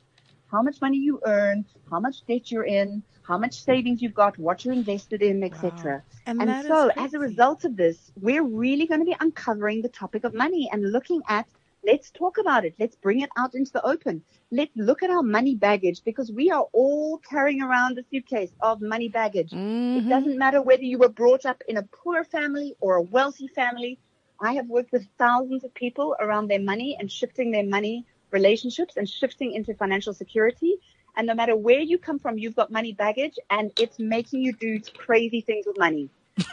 how 0.50 0.62
much 0.62 0.82
money 0.82 0.98
you 0.98 1.20
earn, 1.26 1.66
how 1.92 2.00
much 2.00 2.26
debt 2.26 2.50
you're 2.52 2.64
in, 2.64 3.04
how 3.24 3.38
much 3.38 3.62
savings 3.62 4.02
you've 4.02 4.14
got, 4.14 4.38
what 4.40 4.64
you're 4.64 4.74
invested 4.74 5.22
in, 5.22 5.44
etc. 5.44 6.02
And 6.26 6.42
And 6.42 6.66
so, 6.66 6.90
as 6.96 7.14
a 7.14 7.20
result 7.20 7.66
of 7.66 7.76
this, 7.76 8.12
we're 8.16 8.44
really 8.44 8.88
going 8.88 9.02
to 9.02 9.06
be 9.06 9.18
uncovering 9.20 9.82
the 9.82 9.90
topic 9.90 10.24
of 10.24 10.34
money 10.34 10.70
and 10.72 10.94
looking 10.94 11.22
at, 11.28 11.46
let's 11.88 12.12
talk 12.12 12.38
about 12.38 12.66
it. 12.66 12.76
Let's 12.78 12.98
bring 12.98 13.22
it 13.22 13.30
out 13.38 13.56
into 13.56 13.72
the 13.72 13.84
open. 13.86 14.22
Let's 14.52 14.76
look 14.76 15.02
at 15.04 15.10
our 15.10 15.24
money 15.24 15.56
baggage 15.56 16.04
because 16.04 16.32
we 16.32 16.52
are 16.52 16.68
all 16.74 17.18
carrying 17.18 17.62
around 17.62 17.98
a 17.98 18.04
suitcase 18.12 18.52
of 18.62 18.82
money 18.82 19.08
baggage. 19.08 19.52
Mm-hmm. 19.52 20.06
It 20.06 20.10
doesn't 20.10 20.38
matter 20.38 20.62
whether 20.62 20.84
you 20.84 21.00
were 21.00 21.10
brought 21.10 21.46
up 21.46 21.64
in 21.68 21.78
a 21.78 21.84
poor 21.84 22.24
family 22.26 22.76
or 22.82 22.96
a 22.96 23.02
wealthy 23.02 23.48
family. 23.48 23.98
I 24.40 24.54
have 24.54 24.68
worked 24.68 24.92
with 24.92 25.08
thousands 25.18 25.64
of 25.64 25.74
people 25.74 26.16
around 26.20 26.50
their 26.50 26.60
money 26.60 26.98
and 27.00 27.12
shifting 27.12 27.52
their 27.52 27.66
money 27.66 28.06
relationships 28.32 28.98
and 28.98 29.10
shifting 29.10 29.54
into 29.54 29.74
financial 29.74 30.14
security. 30.14 30.76
And 31.16 31.26
no 31.26 31.34
matter 31.34 31.56
where 31.56 31.80
you 31.80 31.98
come 31.98 32.20
from, 32.20 32.38
you've 32.38 32.56
got 32.56 32.70
money 32.70 32.94
baggage 32.94 33.40
and 33.50 33.72
it's 33.80 33.98
making 33.98 34.42
you 34.42 34.54
do 34.54 34.80
crazy 34.96 35.42
things 35.42 35.66
with 35.66 35.78
money. 35.80 36.10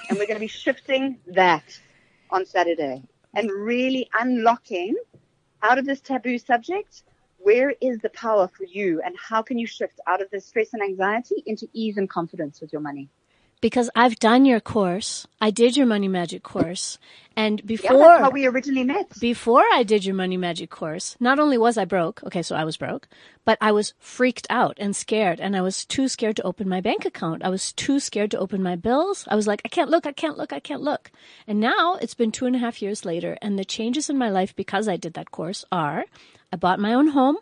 and 0.08 0.18
we're 0.18 0.26
going 0.26 0.36
to 0.36 0.40
be 0.40 0.46
shifting 0.46 1.18
that 1.26 1.64
on 2.30 2.46
Saturday 2.46 3.02
and 3.34 3.50
really 3.50 4.08
unlocking 4.18 4.96
out 5.64 5.78
of 5.78 5.86
this 5.86 6.00
taboo 6.00 6.38
subject. 6.38 7.02
Where 7.38 7.74
is 7.80 7.98
the 7.98 8.10
power 8.10 8.48
for 8.48 8.64
you 8.64 9.02
and 9.04 9.14
how 9.18 9.42
can 9.42 9.58
you 9.58 9.66
shift 9.66 10.00
out 10.06 10.22
of 10.22 10.30
this 10.30 10.46
stress 10.46 10.72
and 10.72 10.82
anxiety 10.82 11.42
into 11.46 11.66
ease 11.72 11.96
and 11.96 12.08
confidence 12.08 12.60
with 12.60 12.72
your 12.72 12.82
money? 12.82 13.08
Because 13.60 13.88
I've 13.94 14.18
done 14.18 14.44
your 14.44 14.60
course. 14.60 15.26
I 15.40 15.50
did 15.50 15.76
your 15.76 15.86
money 15.86 16.08
magic 16.08 16.42
course. 16.42 16.98
And 17.36 17.60
Yeah, 17.60 17.66
before, 17.66 17.98
that's 17.98 18.22
how 18.22 18.30
we 18.30 18.46
originally 18.46 18.84
met. 18.84 19.18
before 19.18 19.64
I 19.72 19.82
did 19.82 20.04
your 20.04 20.14
money 20.14 20.36
magic 20.36 20.70
course, 20.70 21.16
not 21.18 21.38
only 21.38 21.58
was 21.58 21.76
I 21.76 21.84
broke, 21.84 22.22
okay, 22.22 22.42
so 22.42 22.54
I 22.54 22.64
was 22.64 22.76
broke, 22.76 23.08
but 23.44 23.58
I 23.60 23.72
was 23.72 23.94
freaked 23.98 24.46
out 24.50 24.76
and 24.78 24.94
scared 24.94 25.40
and 25.40 25.56
I 25.56 25.60
was 25.60 25.84
too 25.84 26.06
scared 26.08 26.36
to 26.36 26.42
open 26.42 26.68
my 26.68 26.80
bank 26.80 27.04
account. 27.04 27.42
I 27.42 27.48
was 27.48 27.72
too 27.72 27.98
scared 27.98 28.30
to 28.32 28.38
open 28.38 28.62
my 28.62 28.76
bills. 28.76 29.26
I 29.28 29.34
was 29.34 29.46
like, 29.46 29.62
I 29.64 29.68
can't 29.68 29.90
look, 29.90 30.06
I 30.06 30.12
can't 30.12 30.38
look, 30.38 30.52
I 30.52 30.60
can't 30.60 30.82
look. 30.82 31.10
And 31.46 31.58
now 31.58 31.94
it's 32.00 32.14
been 32.14 32.30
two 32.30 32.46
and 32.46 32.54
a 32.54 32.60
half 32.60 32.80
years 32.80 33.04
later 33.04 33.36
and 33.42 33.58
the 33.58 33.64
changes 33.64 34.08
in 34.08 34.16
my 34.18 34.28
life 34.30 34.54
because 34.54 34.86
I 34.88 34.96
did 34.96 35.14
that 35.14 35.30
course 35.32 35.64
are 35.72 36.04
I 36.52 36.56
bought 36.56 36.78
my 36.78 36.94
own 36.94 37.08
home. 37.08 37.38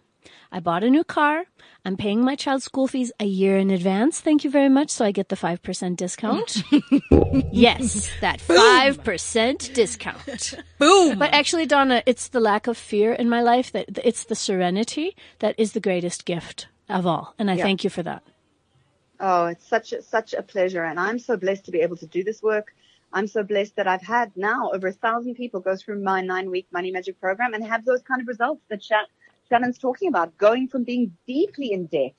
I 0.55 0.61
bought 0.61 0.85
a 0.85 0.91
new 0.91 1.03
car. 1.03 1.45
I'm 1.85 1.97
paying 1.97 2.23
my 2.23 2.37
child's 2.37 2.65
school 2.65 2.87
fees 2.87 3.11
a 3.19 3.25
year 3.25 3.57
in 3.57 3.71
advance. 3.71 4.21
Thank 4.21 4.45
you 4.45 4.51
very 4.51 4.69
much. 4.69 4.91
So 4.91 5.05
I 5.05 5.11
get 5.11 5.31
the 5.31 5.37
5% 5.37 5.97
discount. 5.97 6.63
yes, 7.53 8.11
that 8.21 8.39
5% 8.41 9.73
discount. 9.75 10.55
Boom. 10.79 11.19
But 11.19 11.33
actually, 11.33 11.67
Donna, 11.67 12.03
it's 12.07 12.29
the 12.29 12.41
lack 12.41 12.67
of 12.67 12.77
fear 12.77 13.13
in 13.13 13.29
my 13.29 13.41
life 13.41 13.73
that 13.73 13.99
it's 14.05 14.25
the 14.25 14.35
serenity 14.35 15.17
that 15.39 15.55
is 15.59 15.73
the 15.73 15.81
greatest 15.81 16.25
gift 16.27 16.69
of 16.89 17.07
all. 17.07 17.35
And 17.39 17.51
I 17.51 17.55
Yeah. 17.55 17.65
thank 17.65 17.83
you 17.85 17.91
for 17.91 18.03
that. 18.03 18.23
Oh, 19.19 19.47
it's 19.47 19.67
such 19.67 19.93
a, 19.93 20.03
such 20.03 20.35
a 20.35 20.43
pleasure, 20.43 20.83
and 20.83 20.99
I'm 20.99 21.19
so 21.21 21.37
blessed 21.37 21.65
to 21.67 21.71
be 21.71 21.81
able 21.81 21.97
to 21.99 22.07
do 22.07 22.25
this 22.25 22.43
work. 22.43 22.75
I'm 23.13 23.29
so 23.29 23.43
blessed 23.45 23.77
that 23.77 23.87
I've 23.87 24.03
had 24.03 24.37
now 24.37 24.73
over 24.73 24.89
a 24.89 24.93
thousand 24.93 25.37
people 25.37 25.61
go 25.61 25.77
through 25.77 26.03
my 26.03 26.23
nine-week 26.23 26.67
Money 26.73 26.91
Magic 26.91 27.21
program 27.21 27.55
and 27.55 27.65
have 27.65 27.85
those 27.85 28.03
kind 28.03 28.21
of 28.21 28.27
results 28.27 28.63
that 28.69 28.83
Sha- 28.83 29.05
Shannon's 29.53 29.79
talking 29.79 30.09
about, 30.09 30.37
going 30.39 30.69
from 30.69 30.85
being 30.85 31.15
deeply 31.27 31.73
in 31.73 31.87
debt 31.87 32.15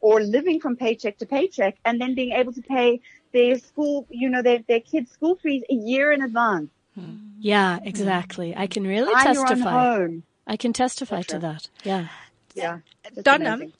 or 0.00 0.20
living 0.20 0.60
from 0.60 0.76
paycheck 0.76 1.18
to 1.18 1.26
paycheck, 1.26 1.76
and 1.84 2.00
then 2.00 2.14
being 2.14 2.32
able 2.32 2.52
to 2.54 2.62
pay 2.62 3.00
their 3.32 3.58
school, 3.58 4.06
you 4.10 4.30
know, 4.30 4.42
their 4.42 4.60
their 4.66 4.80
kids' 4.80 5.10
school 5.12 5.36
fees 5.36 5.62
a 5.70 5.74
year 5.74 6.12
in 6.12 6.22
advance. 6.22 6.70
Hmm. 6.94 7.16
Yeah, 7.38 7.78
exactly. 7.82 8.56
I 8.56 8.66
can 8.66 8.86
really 8.86 9.12
Buy 9.12 9.32
your 9.32 9.42
own 9.42 9.46
testify. 9.46 9.70
home. 9.70 10.22
I 10.46 10.56
can 10.56 10.72
testify 10.72 11.22
to 11.22 11.38
that. 11.38 11.68
Yeah. 11.84 12.08
Yeah, 12.54 12.78
it's 13.04 13.22
Donna, 13.22 13.54
amazing. 13.54 13.72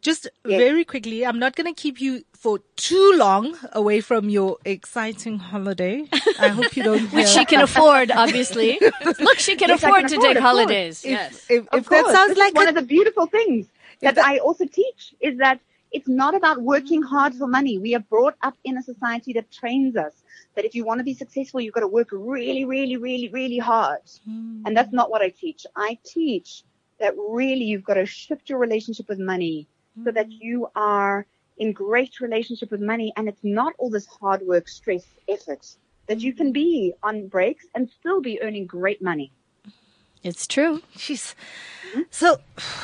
Just 0.00 0.28
Yes. 0.44 0.58
very 0.58 0.84
quickly, 0.84 1.24
I'm 1.24 1.38
not 1.38 1.54
going 1.54 1.72
to 1.72 1.80
keep 1.80 2.00
you 2.00 2.24
for 2.32 2.58
too 2.76 3.14
long 3.16 3.56
away 3.72 4.00
from 4.00 4.28
your 4.28 4.58
exciting 4.64 5.38
holiday. 5.38 6.04
I 6.40 6.48
hope 6.48 6.76
you 6.76 6.82
don't. 6.82 7.12
Which 7.12 7.28
she 7.28 7.44
can 7.44 7.60
afford, 7.60 8.10
obviously. 8.10 8.80
Look, 9.04 9.38
she 9.38 9.56
can 9.56 9.68
Yes, 9.68 9.82
afford 9.82 10.00
can 10.02 10.10
to 10.10 10.16
afford, 10.16 10.34
take 10.34 10.42
holidays. 10.42 11.04
if, 11.04 11.10
Yes. 11.10 11.46
if, 11.48 11.68
Of 11.68 11.80
if 11.80 11.88
that 11.88 12.06
sounds 12.06 12.36
like 12.38 12.54
one 12.54 12.66
a- 12.66 12.70
of 12.70 12.74
the 12.74 12.82
beautiful 12.82 13.26
things 13.26 13.66
that 14.00 14.16
that- 14.16 14.24
I 14.24 14.38
also 14.38 14.64
teach 14.66 15.14
is 15.20 15.38
that 15.38 15.60
it's 15.92 16.08
not 16.08 16.34
about 16.34 16.62
working 16.62 17.02
mm-hmm. 17.02 17.14
hard 17.14 17.34
for 17.34 17.46
money. 17.46 17.78
We 17.78 17.94
are 17.94 18.00
brought 18.00 18.34
up 18.42 18.56
in 18.64 18.78
a 18.78 18.82
society 18.82 19.34
that 19.34 19.50
trains 19.50 19.96
us 19.96 20.14
that 20.54 20.64
if 20.64 20.74
you 20.74 20.84
want 20.84 20.98
to 20.98 21.04
be 21.04 21.14
successful, 21.14 21.60
you've 21.60 21.74
got 21.74 21.80
to 21.80 21.88
work 21.88 22.08
really, 22.12 22.64
really, 22.64 22.96
really, 22.96 23.28
really 23.28 23.58
hard. 23.58 24.00
Mm-hmm. 24.28 24.62
And 24.66 24.76
that's 24.76 24.92
not 24.92 25.10
what 25.10 25.22
I 25.22 25.28
teach. 25.28 25.66
I 25.76 25.98
teach 26.04 26.64
that 26.98 27.14
really 27.16 27.64
you've 27.64 27.84
got 27.84 27.94
to 27.94 28.06
shift 28.06 28.48
your 28.48 28.58
relationship 28.58 29.08
with 29.08 29.18
money 29.18 29.66
so 30.04 30.10
that 30.10 30.28
mm. 30.28 30.38
you 30.40 30.68
are 30.74 31.26
in 31.58 31.72
great 31.72 32.20
relationship 32.20 32.70
with 32.70 32.80
money 32.80 33.12
and 33.16 33.28
it's 33.28 33.42
not 33.42 33.74
all 33.78 33.90
this 33.90 34.06
hard 34.06 34.42
work, 34.42 34.68
stress, 34.68 35.04
effort 35.28 35.76
that 36.06 36.20
you 36.20 36.32
can 36.32 36.52
be 36.52 36.92
on 37.02 37.28
breaks 37.28 37.66
and 37.74 37.88
still 38.00 38.20
be 38.20 38.40
earning 38.42 38.66
great 38.66 39.00
money. 39.02 39.30
It's 40.22 40.46
true. 40.46 40.82
she's 40.96 41.34
mm-hmm. 41.90 42.02
so. 42.10 42.38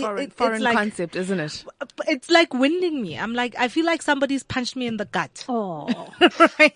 Foreign, 0.00 0.24
it's 0.24 0.34
foreign 0.34 0.62
like 0.62 0.74
concept, 0.74 1.16
isn't 1.16 1.38
it? 1.38 1.66
it's 2.08 2.30
like 2.30 2.54
winding 2.54 3.02
me. 3.02 3.18
I'm 3.18 3.34
like 3.34 3.54
I 3.58 3.68
feel 3.68 3.84
like 3.84 4.00
somebody's 4.00 4.42
punched 4.42 4.74
me 4.74 4.86
in 4.86 4.96
the 4.96 5.04
gut. 5.04 5.44
Oh. 5.50 5.86
right? 6.58 6.74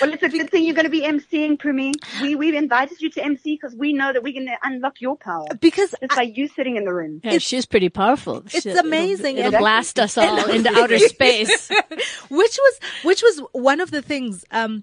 Well, 0.00 0.12
it's 0.12 0.22
a 0.22 0.28
good 0.28 0.50
thing 0.50 0.64
you're 0.64 0.74
going 0.74 0.84
to 0.84 0.90
be 0.90 1.02
emceeing, 1.02 1.58
Pumi. 1.58 1.92
We, 2.20 2.34
we've 2.34 2.54
invited 2.54 3.00
you 3.00 3.10
to 3.10 3.24
MC 3.24 3.54
because 3.54 3.74
we 3.76 3.92
know 3.92 4.12
that 4.12 4.22
we're 4.22 4.32
going 4.32 4.46
to 4.46 4.56
unlock 4.62 5.00
your 5.00 5.16
power 5.16 5.46
Because 5.60 5.94
just 6.00 6.14
by 6.16 6.22
you 6.22 6.48
sitting 6.48 6.76
in 6.76 6.84
the 6.84 6.92
room. 6.92 7.20
Yeah, 7.24 7.38
she's 7.38 7.66
pretty 7.66 7.88
powerful. 7.88 8.38
It's 8.46 8.62
She- 8.62 8.70
it'll- 8.70 8.84
amazing. 8.86 9.38
It'll, 9.38 9.54
And- 9.54 9.60
blast 9.60 9.98
us 9.98 10.16
all 10.18 10.50
into 10.50 10.70
outer 10.76 10.98
space. 10.98 11.68
which 12.28 12.58
was 12.58 12.80
which 13.04 13.22
was 13.22 13.40
one 13.52 13.80
of 13.80 13.90
the 13.90 14.02
things 14.02 14.44
um 14.50 14.82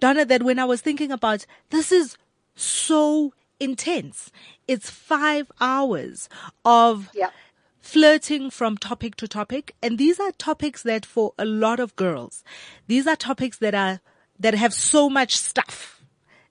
donna 0.00 0.24
that 0.24 0.42
when 0.42 0.58
i 0.58 0.64
was 0.64 0.80
thinking 0.80 1.10
about 1.12 1.46
this 1.70 1.92
is 1.92 2.16
so 2.54 3.32
intense 3.60 4.30
it's 4.68 4.90
five 4.90 5.50
hours 5.60 6.28
of 6.64 7.08
Yeah. 7.14 7.30
flirting 7.78 8.50
from 8.50 8.76
topic 8.76 9.16
to 9.16 9.28
topic 9.28 9.74
and 9.82 9.98
these 9.98 10.18
are 10.20 10.32
topics 10.32 10.82
that 10.82 11.06
for 11.06 11.32
a 11.38 11.44
lot 11.44 11.80
of 11.80 11.94
girls 11.96 12.42
these 12.86 13.06
are 13.06 13.16
topics 13.16 13.58
that 13.58 13.74
are 13.74 14.00
that 14.40 14.54
have 14.54 14.74
so 14.74 15.08
much 15.08 15.36
stuff 15.36 16.00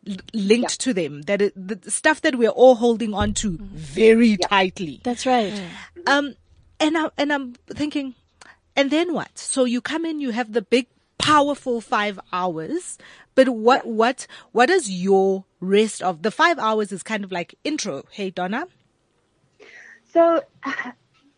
l- 0.08 0.15
linked 0.34 0.79
to 0.79 0.93
them 0.93 1.24
that 1.24 1.41
it, 1.41 1.53
the 1.55 1.91
stuff 1.91 2.22
that 2.22 2.36
we're 2.36 2.50
all 2.50 2.75
holding 2.75 3.13
on 3.13 3.34
to 3.34 3.58
very 3.74 4.38
tightly 4.38 5.01
That's 5.03 5.25
right. 5.25 5.53
um, 6.08 6.36
and 6.79 6.98
I 6.98 7.10
and 7.17 7.34
I'm 7.34 7.53
thinking, 7.69 8.15
and 8.75 8.89
then 8.89 9.13
what? 9.13 9.38
So 9.38 9.65
you 9.65 9.81
come 9.81 10.05
in, 10.05 10.22
you 10.22 10.31
have 10.31 10.53
the 10.53 10.62
big, 10.62 10.88
powerful 11.17 11.81
five 11.81 12.17
hours, 12.31 12.98
but 13.36 13.50
what 13.50 13.86
what 13.86 14.25
what 14.53 14.69
is 14.69 14.89
your 14.89 15.43
rest 15.60 16.01
of 16.01 16.22
the 16.22 16.31
five 16.31 16.58
hours? 16.58 16.93
Is 16.93 17.03
kind 17.03 17.25
of 17.25 17.31
like 17.34 17.55
intro. 17.65 18.03
Hey 18.12 18.29
Donna, 18.29 18.67
So, 20.13 20.41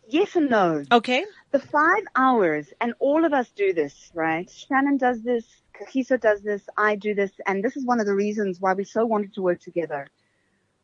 yes 0.08 0.36
and 0.36 0.50
no. 0.50 0.84
okay, 0.92 1.24
The 1.50 1.58
five 1.58 2.04
hours, 2.14 2.72
and 2.80 2.94
all 3.00 3.24
of 3.24 3.32
us 3.32 3.50
do 3.56 3.72
this, 3.72 4.10
right? 4.14 4.48
Shannon 4.48 4.96
does 4.96 5.22
this, 5.22 5.44
Kagiso 5.78 6.20
does 6.20 6.42
this, 6.42 6.62
I 6.76 6.96
do 6.96 7.14
this, 7.14 7.32
and 7.46 7.64
this 7.64 7.76
is 7.76 7.84
one 7.84 8.00
of 8.00 8.06
the 8.06 8.14
reasons 8.14 8.60
why 8.60 8.74
we 8.74 8.84
so 8.84 9.06
wanted 9.06 9.34
to 9.34 9.42
work 9.42 9.60
together. 9.60 10.06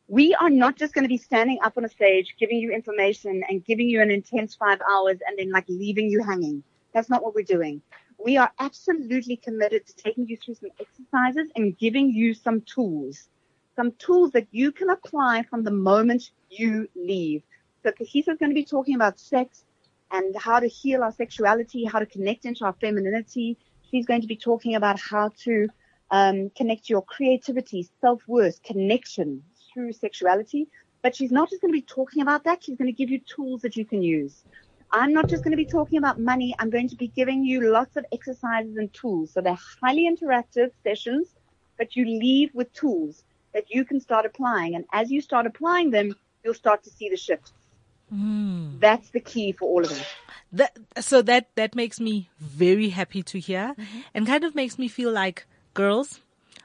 We 0.07 0.33
are 0.35 0.49
not 0.49 0.75
just 0.75 0.93
going 0.93 1.03
to 1.03 1.09
be 1.09 1.17
standing 1.17 1.59
up 1.63 1.77
on 1.77 1.85
a 1.85 1.89
stage, 1.89 2.35
giving 2.39 2.57
you 2.57 2.71
information 2.71 3.43
and 3.47 3.63
giving 3.63 3.87
you 3.87 4.01
an 4.01 4.09
intense 4.09 4.55
five 4.55 4.79
hours 4.81 5.19
and 5.27 5.37
then 5.37 5.51
like 5.51 5.65
leaving 5.67 6.09
you 6.09 6.23
hanging. 6.23 6.63
That's 6.93 7.09
not 7.09 7.23
what 7.23 7.35
we're 7.35 7.43
doing. 7.43 7.81
We 8.17 8.37
are 8.37 8.51
absolutely 8.59 9.37
committed 9.37 9.85
to 9.85 9.95
taking 9.95 10.27
you 10.27 10.37
through 10.37 10.55
some 10.55 10.71
exercises 10.79 11.51
and 11.55 11.77
giving 11.77 12.09
you 12.09 12.33
some 12.33 12.61
tools, 12.61 13.29
some 13.75 13.91
tools 13.93 14.31
that 14.31 14.47
you 14.51 14.71
can 14.71 14.89
apply 14.89 15.43
from 15.43 15.63
the 15.63 15.71
moment 15.71 16.31
you 16.49 16.89
leave. 16.95 17.43
So 17.83 17.91
Kagiso 17.91 18.29
is 18.29 18.39
going 18.39 18.49
to 18.49 18.55
be 18.55 18.65
talking 18.65 18.95
about 18.95 19.19
sex, 19.19 19.63
and 20.11 20.35
how 20.37 20.59
to 20.59 20.67
heal 20.67 21.03
our 21.03 21.11
sexuality, 21.11 21.85
how 21.85 21.99
to 21.99 22.05
connect 22.05 22.45
into 22.45 22.65
our 22.65 22.73
femininity. 22.81 23.57
She's 23.89 24.05
going 24.05 24.21
to 24.21 24.27
be 24.27 24.35
talking 24.35 24.75
about 24.75 24.99
how 24.99 25.31
to 25.43 25.67
um, 26.11 26.51
connect 26.55 26.89
your 26.89 27.01
creativity, 27.01 27.87
self-worth, 28.01 28.61
connection 28.63 29.43
through 29.73 29.93
sexuality. 29.93 30.67
But 31.01 31.15
she's 31.15 31.31
not 31.31 31.49
just 31.49 31.61
going 31.61 31.73
to 31.73 31.77
be 31.77 31.85
talking 31.85 32.21
about 32.21 32.43
that. 32.43 32.63
She's 32.63 32.77
going 32.77 32.87
to 32.87 32.97
give 32.97 33.09
you 33.09 33.19
tools 33.19 33.61
that 33.61 33.77
you 33.77 33.85
can 33.85 34.01
use. 34.01 34.43
I'm 34.91 35.13
not 35.13 35.29
just 35.29 35.43
going 35.43 35.51
to 35.51 35.57
be 35.57 35.65
talking 35.65 35.97
about 35.97 36.19
money. 36.19 36.53
I'm 36.59 36.69
going 36.69 36.89
to 36.89 36.95
be 36.95 37.07
giving 37.07 37.45
you 37.45 37.71
lots 37.71 37.95
of 37.95 38.05
exercises 38.11 38.75
and 38.75 38.91
tools. 38.93 39.31
So 39.31 39.41
they're 39.41 39.57
highly 39.81 40.09
interactive 40.09 40.71
sessions, 40.83 41.35
but 41.77 41.95
you 41.95 42.05
leave 42.05 42.49
with 42.53 42.73
tools 42.73 43.23
that 43.53 43.65
you 43.69 43.85
can 43.85 43.99
start 44.01 44.25
applying. 44.25 44.75
And 44.75 44.85
as 44.91 45.09
you 45.09 45.21
start 45.21 45.45
applying 45.45 45.91
them, 45.91 46.15
you'll 46.43 46.53
start 46.53 46.83
to 46.83 46.89
see 46.89 47.09
the 47.09 47.17
shifts. 48.09 48.79
That's 48.79 49.09
the 49.09 49.19
key 49.19 49.51
for 49.51 49.65
all 49.67 49.83
of 49.83 49.91
us. 49.91 50.05
that 50.53 50.77
so 50.99 51.21
that 51.21 51.49
that 51.55 51.75
makes 51.75 51.99
me 51.99 52.29
very 52.39 52.89
happy 52.89 53.23
to 53.23 53.39
hear, 53.39 53.75
mm-hmm. 53.77 53.99
and 54.13 54.27
kind 54.27 54.43
of 54.43 54.55
makes 54.55 54.77
me 54.79 54.87
feel 54.87 55.11
like 55.11 55.45
girls. 55.73 56.21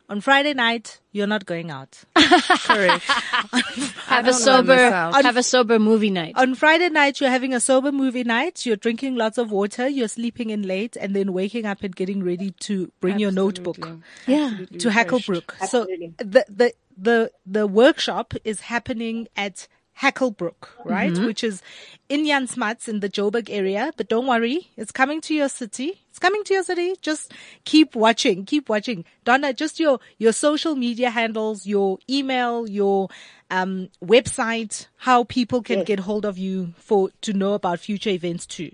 On 0.07 0.21
Friday 0.21 0.53
night, 0.53 1.01
you're 1.13 1.27
not 1.27 1.47
going 1.47 1.71
out. 1.71 2.05
Correct. 2.15 3.05
Have 4.07 4.29
a 4.29 4.35
sober, 4.35 4.77
miss 4.77 4.93
out. 4.93 5.25
have 5.25 5.39
a 5.39 5.43
sober 5.43 5.79
movie 5.79 6.11
night. 6.11 6.35
On 6.37 6.55
Friday 6.55 6.91
night, 6.91 7.23
you're 7.23 7.31
having 7.31 7.55
a 7.55 7.61
sober 7.61 7.91
movie 7.91 8.23
night. 8.23 8.67
You're 8.67 8.77
drinking 8.77 9.17
lots 9.17 9.39
of 9.39 9.51
water. 9.51 9.89
You're 9.89 10.09
sleeping 10.09 10.51
in 10.51 10.63
late, 10.63 10.97
and 11.01 11.17
then 11.17 11.33
waking 11.33 11.65
up 11.65 11.83
and 11.83 11.97
getting 11.97 12.23
ready 12.23 12.51
to 12.61 12.93
bring 13.01 13.19
your 13.19 13.33
notebook 13.33 13.79
Absolutely. 13.79 14.03
Yeah. 14.27 14.45
Absolutely 14.45 14.79
to 14.79 14.89
refreshed. 14.89 15.09
Hacklebrook. 15.09 15.69
So 15.69 15.87
the 16.19 16.45
the 16.51 16.75
the 16.99 17.31
the 17.47 17.67
workshop 17.67 18.35
is 18.45 18.61
happening 18.61 19.29
at 19.37 19.69
Hacklebrook, 20.01 20.69
right? 20.85 21.17
Which 21.25 21.45
is 21.45 21.63
in 22.09 22.27
Jan 22.27 22.47
Smuts 22.47 22.89
in 22.89 23.01
the 23.01 23.09
Joburg 23.09 23.49
area. 23.51 23.93
But 23.97 24.09
don't 24.09 24.27
worry, 24.27 24.69
it's 24.77 24.93
coming 24.93 25.21
to 25.23 25.35
your 25.35 25.49
city. 25.49 26.01
It's 26.11 26.19
coming 26.19 26.45
to 26.45 26.55
your 26.55 26.63
city. 26.65 26.95
Just 27.01 27.33
keep 27.65 27.95
watching, 27.95 28.45
keep 28.45 28.69
watching. 28.69 29.05
Donna, 29.25 29.53
just 29.53 29.81
your 29.81 30.01
your 30.19 30.33
social 30.33 30.77
media 30.77 31.11
handles, 31.11 31.67
your 31.67 31.99
email, 32.11 32.69
your 32.69 33.09
um 33.51 33.89
website, 34.05 34.87
how 34.99 35.25
people 35.25 35.63
can 35.63 35.79
Yes. 35.79 35.83
get 35.83 36.01
hold 36.01 36.25
of 36.25 36.39
you 36.39 36.73
for 36.77 37.11
to 37.23 37.33
know 37.33 37.55
about 37.55 37.81
future 37.81 38.11
events 38.11 38.47
too. 38.47 38.71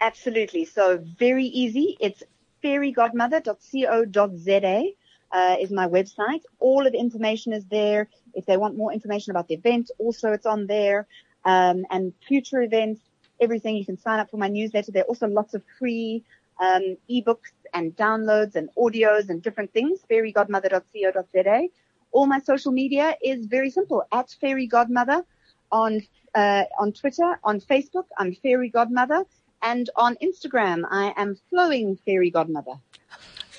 Absolutely. 0.00 0.64
So 0.64 0.98
very 1.18 1.46
easy. 1.46 1.96
It's 2.00 2.22
fairygodmother.co.za 2.62 4.84
uh, 5.32 5.56
is 5.60 5.70
my 5.70 5.86
website. 5.88 6.42
All 6.58 6.86
of 6.86 6.92
the 6.92 6.98
information 6.98 7.52
is 7.52 7.64
there. 7.66 8.08
If 8.34 8.46
they 8.46 8.56
want 8.56 8.76
more 8.76 8.92
information 8.92 9.30
about 9.30 9.48
the 9.48 9.54
event, 9.54 9.90
also 9.98 10.32
it's 10.32 10.46
on 10.46 10.66
there. 10.66 11.06
Um, 11.44 11.84
and 11.90 12.12
future 12.26 12.62
events, 12.62 13.00
everything. 13.40 13.76
You 13.76 13.84
can 13.84 13.98
sign 13.98 14.18
up 14.18 14.30
for 14.30 14.36
my 14.36 14.48
newsletter. 14.48 14.92
There 14.92 15.02
are 15.02 15.06
also 15.06 15.28
lots 15.28 15.54
of 15.54 15.62
free 15.78 16.24
um, 16.60 16.96
ebooks 17.10 17.52
and 17.74 17.94
downloads 17.96 18.54
and 18.56 18.68
audios 18.76 19.28
and 19.28 19.42
different 19.42 19.72
things. 19.72 20.00
Fairygodmother.co.za. 20.10 21.68
All 22.12 22.26
my 22.26 22.40
social 22.40 22.72
media 22.72 23.16
is 23.22 23.46
very 23.46 23.70
simple. 23.70 24.04
At 24.12 24.34
Fairy 24.40 24.66
Godmother 24.66 25.24
on 25.70 26.00
uh, 26.34 26.64
on 26.78 26.92
Twitter, 26.92 27.38
on 27.44 27.60
Facebook, 27.60 28.04
I'm 28.18 28.34
Fairy 28.34 28.68
Godmother, 28.68 29.24
and 29.62 29.88
on 29.96 30.16
Instagram, 30.22 30.84
I 30.90 31.14
am 31.16 31.36
Flowing 31.50 31.98
Fairy 32.04 32.30
Godmother. 32.30 32.74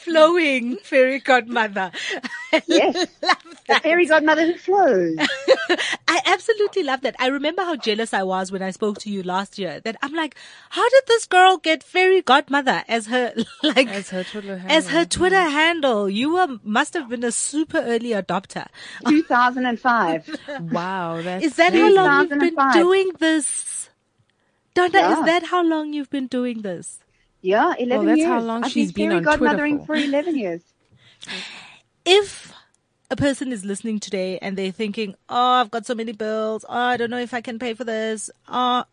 Flowing 0.08 0.78
fairy 0.78 1.20
godmother. 1.20 1.92
Yes, 2.66 3.08
the 3.68 3.76
Fairy 3.82 4.06
Godmother 4.06 4.46
who 4.46 4.58
flows. 4.58 5.18
I 6.08 6.22
absolutely 6.26 6.84
love 6.84 7.02
that. 7.02 7.16
I 7.20 7.28
remember 7.28 7.62
how 7.62 7.76
jealous 7.76 8.14
I 8.14 8.24
was 8.24 8.52
when 8.54 8.62
I 8.62 8.72
spoke 8.72 9.00
to 9.00 9.10
you 9.10 9.22
last 9.22 9.60
year 9.60 9.82
that 9.82 9.98
I'm 10.02 10.14
like, 10.14 10.36
how 10.70 10.88
did 10.90 11.04
this 11.08 11.26
girl 11.26 11.58
get 11.58 11.84
fairy 11.84 12.22
godmother 12.22 12.84
as 12.88 13.08
her, 13.08 13.34
like, 13.64 13.90
As 13.90 14.10
her 14.12 14.24
Twitter 14.24 14.62
as 14.68 14.86
her 14.88 15.00
handle. 15.00 15.06
Twitter 15.20 15.36
mm-hmm. 15.36 15.52
handle? 15.52 16.10
You 16.10 16.34
were, 16.34 16.48
must 16.64 16.94
have 16.94 17.10
been 17.10 17.24
a 17.26 17.32
super 17.34 17.80
early 17.80 18.12
adopter. 18.12 18.68
2005. 19.08 20.36
Wow, 20.72 21.22
that's 21.22 21.44
Is 21.44 21.56
that 21.58 21.74
how 21.74 21.94
long 21.94 22.30
you've 22.30 22.40
been 22.40 22.72
doing 22.72 23.12
this? 23.20 23.90
Donna, 24.74 24.92
Yeah. 24.94 25.20
is 25.20 25.26
that 25.26 25.44
how 25.48 25.64
long 25.64 25.92
you've 25.94 26.10
been 26.10 26.28
doing 26.28 26.62
this? 26.62 27.00
Yeah, 27.42 27.74
11 27.78 28.06
that's 28.06 28.18
years. 28.18 28.28
how 28.30 28.40
long 28.42 28.64
I've 28.64 28.72
she's 28.72 28.92
been 28.92 29.12
fairy 29.12 29.26
on 29.26 29.38
Twitter 29.38 29.56
godmothering 29.56 29.80
for. 29.82 29.86
for 29.88 29.96
11 29.96 30.38
years. 30.38 30.62
if 32.06 32.54
a 33.10 33.16
person 33.16 33.52
is 33.54 33.64
listening 33.64 34.00
today 34.00 34.38
and 34.40 34.58
they're 34.58 34.72
thinking, 34.72 35.16
"Oh, 35.30 35.62
I've 35.62 35.72
got 35.72 35.86
so 35.86 35.96
many 35.96 36.12
bills. 36.12 36.66
Oh, 36.68 36.74
I 36.74 36.98
don't 36.98 37.10
know 37.10 37.20
if 37.20 37.34
I 37.34 37.42
can 37.42 37.60
pay 37.60 37.74
for 37.74 37.84
this." 37.84 38.30
Uh 38.48 38.84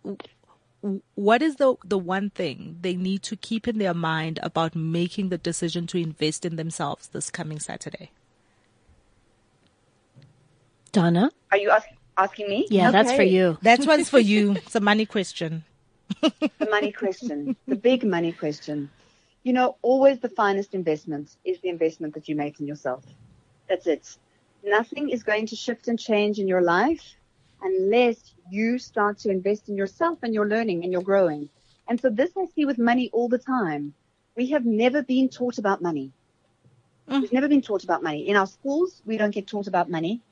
what 1.14 1.40
is 1.40 1.56
the 1.56 1.74
the 1.84 1.98
one 1.98 2.28
thing 2.30 2.76
they 2.82 2.94
need 2.94 3.22
to 3.22 3.36
keep 3.36 3.66
in 3.66 3.78
their 3.78 3.94
mind 3.94 4.38
about 4.42 4.76
making 4.76 5.30
the 5.30 5.38
decision 5.38 5.86
to 5.88 5.98
invest 5.98 6.44
in 6.44 6.56
themselves 6.56 7.08
this 7.08 7.30
coming 7.30 7.58
Saturday? 7.58 8.10
Donna? 10.92 11.30
Are 11.50 11.56
you 11.58 11.70
ask, 11.70 11.88
asking 12.16 12.48
me? 12.48 12.66
Yeah, 12.70 12.90
that's 12.90 13.12
for 13.12 13.22
you. 13.22 13.58
That 13.62 13.86
one's 13.86 14.10
for 14.10 14.18
you. 14.18 14.52
It's 14.66 14.74
a 14.74 14.80
money 14.80 15.06
question. 15.06 15.64
The 16.20 16.68
money 16.70 16.92
question, 16.92 17.56
the 17.66 17.76
big 17.76 18.04
money 18.04 18.32
question. 18.32 18.90
You 19.42 19.52
know, 19.52 19.76
always 19.82 20.20
the 20.20 20.28
finest 20.28 20.74
investment 20.74 21.36
is 21.44 21.60
the 21.60 21.68
investment 21.68 22.14
that 22.14 22.28
you 22.28 22.34
make 22.34 22.60
in 22.60 22.66
yourself. 22.66 23.04
That's 23.68 23.86
it. 23.86 24.16
Nothing 24.62 25.10
is 25.10 25.22
going 25.22 25.46
to 25.46 25.56
shift 25.56 25.88
and 25.88 25.98
change 25.98 26.38
in 26.38 26.48
your 26.48 26.62
life 26.62 27.16
unless 27.62 28.34
you 28.50 28.78
start 28.78 29.18
to 29.18 29.30
invest 29.30 29.68
in 29.68 29.76
yourself 29.76 30.18
and 30.22 30.32
your 30.32 30.46
learning 30.46 30.82
and 30.82 30.92
your 30.92 31.02
growing. 31.02 31.48
And 31.88 32.00
so 32.00 32.08
this 32.08 32.30
I 32.36 32.46
see 32.54 32.64
with 32.64 32.78
money 32.78 33.10
all 33.12 33.28
the 33.28 33.38
time. 33.38 33.94
We 34.36 34.50
have 34.50 34.64
never 34.64 35.02
been 35.02 35.28
taught 35.28 35.58
about 35.58 35.82
money. 35.82 36.12
We've 37.06 37.28
mm. 37.30 37.32
never 37.32 37.48
been 37.48 37.62
taught 37.62 37.84
about 37.84 38.02
money. 38.02 38.26
In 38.28 38.36
our 38.36 38.46
schools, 38.46 39.02
we 39.04 39.16
don't 39.16 39.30
get 39.30 39.46
taught 39.46 39.66
about 39.66 39.90
money. 39.90 40.22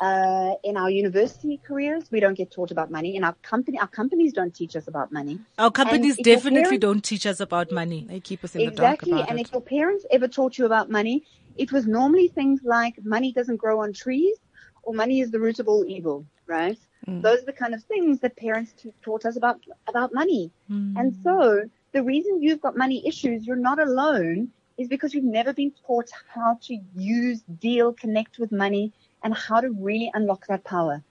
Uh, 0.00 0.54
in 0.64 0.76
our 0.76 0.90
university 0.90 1.60
careers, 1.66 2.04
we 2.10 2.18
don't 2.18 2.34
get 2.34 2.50
taught 2.50 2.70
about 2.70 2.90
money. 2.90 3.14
In 3.14 3.24
our 3.24 3.34
company, 3.42 3.78
our 3.78 3.86
companies 3.86 4.32
don't 4.32 4.54
teach 4.54 4.74
us 4.74 4.88
about 4.88 5.12
money. 5.12 5.38
Our 5.58 5.70
companies 5.70 6.16
definitely 6.16 6.62
parents- 6.62 6.80
don't 6.80 7.04
teach 7.04 7.26
us 7.26 7.40
about 7.40 7.70
money. 7.70 8.06
They 8.08 8.20
keep 8.20 8.42
us 8.42 8.56
in 8.56 8.64
the 8.64 8.70
dark 8.70 9.02
Exactly. 9.02 9.24
And 9.28 9.38
it. 9.38 9.46
if 9.46 9.52
your 9.52 9.60
parents 9.60 10.04
ever 10.10 10.26
taught 10.28 10.58
you 10.58 10.66
about 10.66 10.90
money, 10.90 11.24
it 11.56 11.70
was 11.70 11.86
normally 11.86 12.28
things 12.28 12.60
like 12.64 12.94
money 13.04 13.32
doesn't 13.32 13.56
grow 13.56 13.80
on 13.80 13.92
trees 13.92 14.36
or 14.82 14.94
money 14.94 15.20
is 15.20 15.30
the 15.30 15.38
root 15.38 15.58
of 15.60 15.68
all 15.68 15.84
evil, 15.86 16.26
right? 16.46 16.78
Those 17.06 17.42
are 17.42 17.46
the 17.46 17.52
kind 17.52 17.74
of 17.74 17.82
things 17.84 18.20
that 18.20 18.36
parents 18.36 18.72
t- 18.80 18.94
taught 19.02 19.24
us 19.26 19.36
about, 19.36 19.60
about 19.88 20.14
money. 20.14 20.52
And 20.68 21.14
so 21.22 21.64
the 21.92 22.02
reason 22.02 22.42
you've 22.42 22.60
got 22.60 22.76
money 22.76 23.06
issues, 23.06 23.46
you're 23.46 23.56
not 23.56 23.78
alone 23.80 24.50
is 24.78 24.88
because 24.88 25.12
you've 25.12 25.24
never 25.24 25.52
been 25.52 25.72
taught 25.86 26.08
how 26.32 26.58
to 26.62 26.78
use, 26.96 27.42
deal, 27.58 27.92
connect 27.92 28.38
with 28.38 28.50
money 28.52 28.92
and 29.22 29.34
how 29.34 29.60
to 29.60 29.70
really 29.70 30.10
unlock 30.14 30.46
that 30.48 30.64
power. 30.64 31.02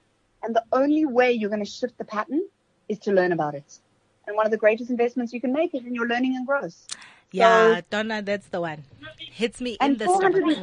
And 0.43 0.55
the 0.55 0.63
only 0.71 1.05
way 1.05 1.31
you're 1.33 1.49
going 1.49 1.63
to 1.63 1.69
shift 1.69 1.97
the 1.97 2.05
pattern 2.05 2.41
is 2.89 2.99
to 2.99 3.11
learn 3.11 3.31
about 3.31 3.55
it. 3.55 3.79
And 4.27 4.35
one 4.35 4.45
of 4.45 4.51
the 4.51 4.57
greatest 4.57 4.89
investments 4.89 5.33
you 5.33 5.41
can 5.41 5.53
make 5.53 5.73
is 5.75 5.85
in 5.85 5.93
your 5.95 6.07
learning 6.07 6.35
and 6.35 6.45
growth. 6.47 6.87
Yeah, 7.31 7.75
So- 7.75 7.81
Donna, 7.89 8.21
that's 8.21 8.47
the 8.47 8.61
one. 8.61 8.83
Hits 9.17 9.61
me 9.61 9.71
in 9.71 9.77
and 9.81 9.99
the 9.99 10.05
stomach. 10.05 10.57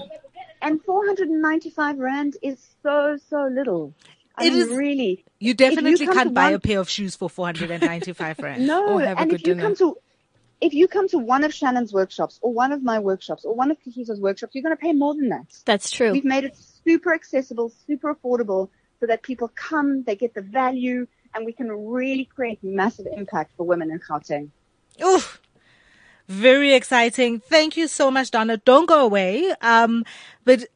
and 0.61 0.83
495 0.85 1.99
rand 1.99 2.37
is 2.43 2.59
so 2.83 3.19
so 3.31 3.47
little. 3.51 3.95
I 4.37 4.47
It 4.47 4.53
mean, 4.53 4.63
is- 4.63 4.69
really. 4.69 5.25
You 5.41 5.55
definitely 5.55 6.05
come 6.07 6.15
can't 6.15 6.35
buy 6.35 6.45
one- 6.47 6.55
a 6.55 6.59
pair 6.59 6.81
of 6.81 6.89
shoes 6.91 7.15
for 7.17 7.31
495 7.31 8.39
rand. 8.41 8.67
No, 8.73 8.95
Or 8.95 9.01
have 9.01 9.19
a 9.19 9.21
and 9.23 9.31
good 9.31 9.41
if 9.41 9.47
you 9.47 9.55
dinner. 9.55 9.63
come 9.63 9.77
to 9.77 9.97
if 10.61 10.75
you 10.75 10.89
come 10.89 11.09
to 11.09 11.19
one 11.19 11.45
of 11.45 11.55
Shannon's 11.55 11.93
workshops 11.93 12.41
or 12.43 12.53
one 12.53 12.73
of 12.73 12.83
my 12.83 12.99
workshops 12.99 13.45
or 13.45 13.55
one 13.55 13.71
of 13.71 13.77
Kagiso's 13.81 14.21
workshops, 14.21 14.55
you're 14.57 14.63
going 14.65 14.77
to 14.77 14.81
pay 14.81 14.93
more 14.93 15.15
than 15.15 15.29
that. 15.29 15.47
That's 15.65 15.89
true. 15.89 16.11
We've 16.13 16.25
made 16.25 16.43
it 16.43 16.59
super 16.89 17.15
accessible, 17.15 17.73
super 17.87 18.15
affordable, 18.15 18.69
so 19.01 19.07
that 19.07 19.23
people 19.23 19.49
come, 19.55 20.03
they 20.05 20.17
get 20.17 20.35
the 20.35 20.43
value, 20.43 21.07
and 21.35 21.45
we 21.45 21.53
can 21.53 21.69
really 21.71 22.25
create 22.25 22.59
massive 22.63 23.07
impact 23.17 23.53
for 23.57 23.65
women 23.65 23.91
in 23.91 23.99
Gauteng. 24.01 24.49
Oof. 25.05 25.41
Very 26.29 26.75
exciting. 26.75 27.41
Thank 27.41 27.77
you 27.77 27.87
so 27.89 28.11
much, 28.11 28.31
Donna. 28.31 28.57
Don't 28.59 28.87
go 28.87 29.05
away. 29.05 29.53
Um, 29.63 30.05
but 30.45 30.67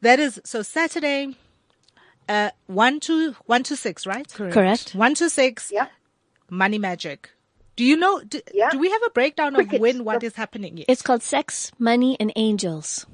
that 0.00 0.18
is, 0.18 0.40
so 0.44 0.62
Saturday, 0.62 1.36
uh, 2.28 2.50
one 2.66 2.98
to, 3.00 3.32
one 3.46 3.62
to 3.64 3.76
six, 3.76 4.06
right? 4.06 4.26
Correct. 4.32 4.94
One 4.94 5.14
to 5.16 5.28
six, 5.28 5.70
Yeah. 5.72 5.86
Money 6.48 6.78
Magic. 6.78 7.30
Do 7.76 7.84
you 7.84 7.96
know, 7.96 8.20
do, 8.20 8.40
Yeah. 8.52 8.70
do 8.70 8.78
we 8.78 8.90
have 8.90 9.02
a 9.06 9.10
breakdown 9.10 9.54
of 9.54 9.60
Quicket. 9.68 9.80
when 9.80 10.04
what 10.04 10.22
is 10.24 10.34
happening? 10.34 10.78
Yes. 10.78 10.86
It's 10.88 11.02
called 11.02 11.22
Sex, 11.22 11.70
Money, 11.78 12.16
and 12.18 12.32
Angels. 12.36 13.06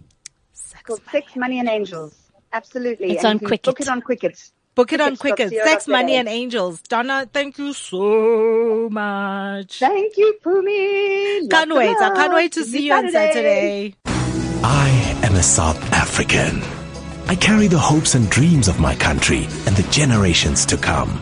Sex 0.53 0.83
Called 0.85 1.03
Money. 1.07 1.21
Sex, 1.21 1.37
Money 1.37 1.59
and 1.59 1.69
Angels. 1.69 2.15
Absolutely. 2.53 3.13
It's 3.13 3.25
and 3.25 3.37
on 3.37 3.39
you 3.41 3.47
Quicket. 3.47 3.65
Book 3.65 3.81
it 3.81 3.89
on 3.89 4.03
Quicket. 4.03 4.51
Book 4.75 4.93
it 4.93 5.01
on 5.01 5.17
Cricket. 5.17 5.49
Quicket. 5.49 5.65
Sex, 5.67 5.89
Money, 5.89 6.17
and 6.17 6.29
Angels. 6.29 6.83
Donna, 6.83 7.27
thank 7.33 7.59
you 7.59 7.73
so 7.73 8.89
much. 8.91 9.79
Thank 9.79 10.19
you, 10.19 10.39
Pumi. 10.45 11.49
Can't 11.51 11.71
Lots 11.71 11.79
wait. 11.79 11.97
I 11.97 12.15
can't 12.15 12.35
wait 12.35 12.53
to 12.53 12.65
see 12.65 12.87
you 12.87 12.93
on 12.93 13.11
Saturday. 13.11 13.95
I 14.05 15.21
am 15.23 15.35
a 15.35 15.43
South 15.43 15.81
African. 15.93 16.63
I 17.29 17.37
carry 17.37 17.69
the 17.69 17.79
hopes 17.79 18.15
and 18.15 18.29
dreams 18.29 18.69
of 18.69 18.79
my 18.79 18.95
country 18.95 19.45
and 19.67 19.75
the 19.75 19.89
generations 19.91 20.67
to 20.67 20.77
come. 20.77 21.21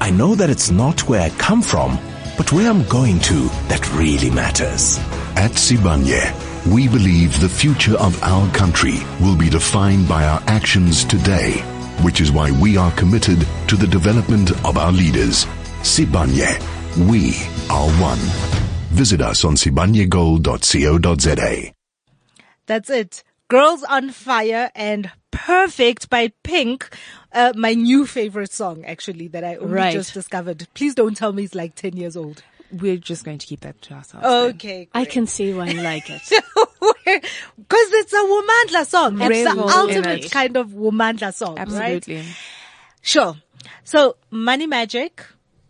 I 0.00 0.10
know 0.10 0.34
that 0.34 0.48
it's 0.50 0.70
not 0.70 1.06
where 1.08 1.20
I 1.20 1.30
come 1.30 1.60
from, 1.60 1.98
but 2.36 2.52
where 2.52 2.68
I'm 2.68 2.84
going 2.88 3.20
to 3.20 3.48
that 3.68 3.88
really 3.92 4.30
matters. 4.30 4.98
At 5.36 5.52
Sibanye, 5.52 6.53
we 6.66 6.88
believe 6.88 7.38
the 7.40 7.48
future 7.48 7.96
of 7.98 8.20
our 8.22 8.50
country 8.54 8.94
will 9.20 9.36
be 9.36 9.50
defined 9.50 10.08
by 10.08 10.24
our 10.24 10.42
actions 10.46 11.04
today, 11.04 11.52
which 12.02 12.20
is 12.20 12.32
why 12.32 12.50
we 12.60 12.76
are 12.76 12.90
committed 12.92 13.46
to 13.68 13.76
the 13.76 13.86
development 13.86 14.50
of 14.64 14.78
our 14.78 14.92
leaders. 14.92 15.44
Sibanye, 15.82 16.58
we 17.08 17.34
are 17.70 17.88
one. 18.00 18.18
Visit 18.96 19.20
us 19.20 19.44
on 19.44 19.54
sibanyegold.co.za. 19.56 21.72
That's 22.66 22.88
it. 22.90 23.22
Girls 23.48 23.82
on 23.84 24.10
Fire 24.10 24.70
and 24.74 25.10
Perfect 25.30 26.08
by 26.08 26.32
Pink. 26.42 26.88
Uh, 27.32 27.52
my 27.56 27.74
new 27.74 28.06
favorite 28.06 28.52
song, 28.52 28.84
actually, 28.86 29.28
that 29.28 29.44
I 29.44 29.56
only 29.56 29.74
Right. 29.74 29.92
just 29.92 30.14
discovered. 30.14 30.66
Please 30.72 30.94
don't 30.94 31.16
tell 31.16 31.32
me 31.34 31.44
it's 31.44 31.54
like 31.54 31.74
10 31.74 31.96
years 31.96 32.16
old. 32.16 32.42
We're 32.72 32.96
just 32.96 33.24
going 33.24 33.38
to 33.38 33.46
keep 33.46 33.60
that 33.60 33.80
to 33.82 33.94
ourselves. 33.94 34.26
then. 34.26 34.54
Okay. 34.54 34.88
I 34.94 35.04
can 35.04 35.26
see 35.26 35.54
why 35.54 35.68
you 35.68 35.82
like 35.82 36.10
it. 36.10 36.22
Because 37.04 37.88
it's 37.92 38.12
a 38.12 38.16
Womandla 38.16 38.86
song. 38.86 39.20
It's 39.20 39.54
the 39.54 39.62
ultimate 39.62 40.24
it. 40.24 40.30
kind 40.30 40.56
of 40.56 40.68
Womandla 40.70 41.32
song, 41.34 41.56
right? 41.56 41.68
Absolutely. 41.68 42.24
Sure. 43.02 43.36
So, 43.84 44.16
Money 44.30 44.66
Magic, 44.66 45.24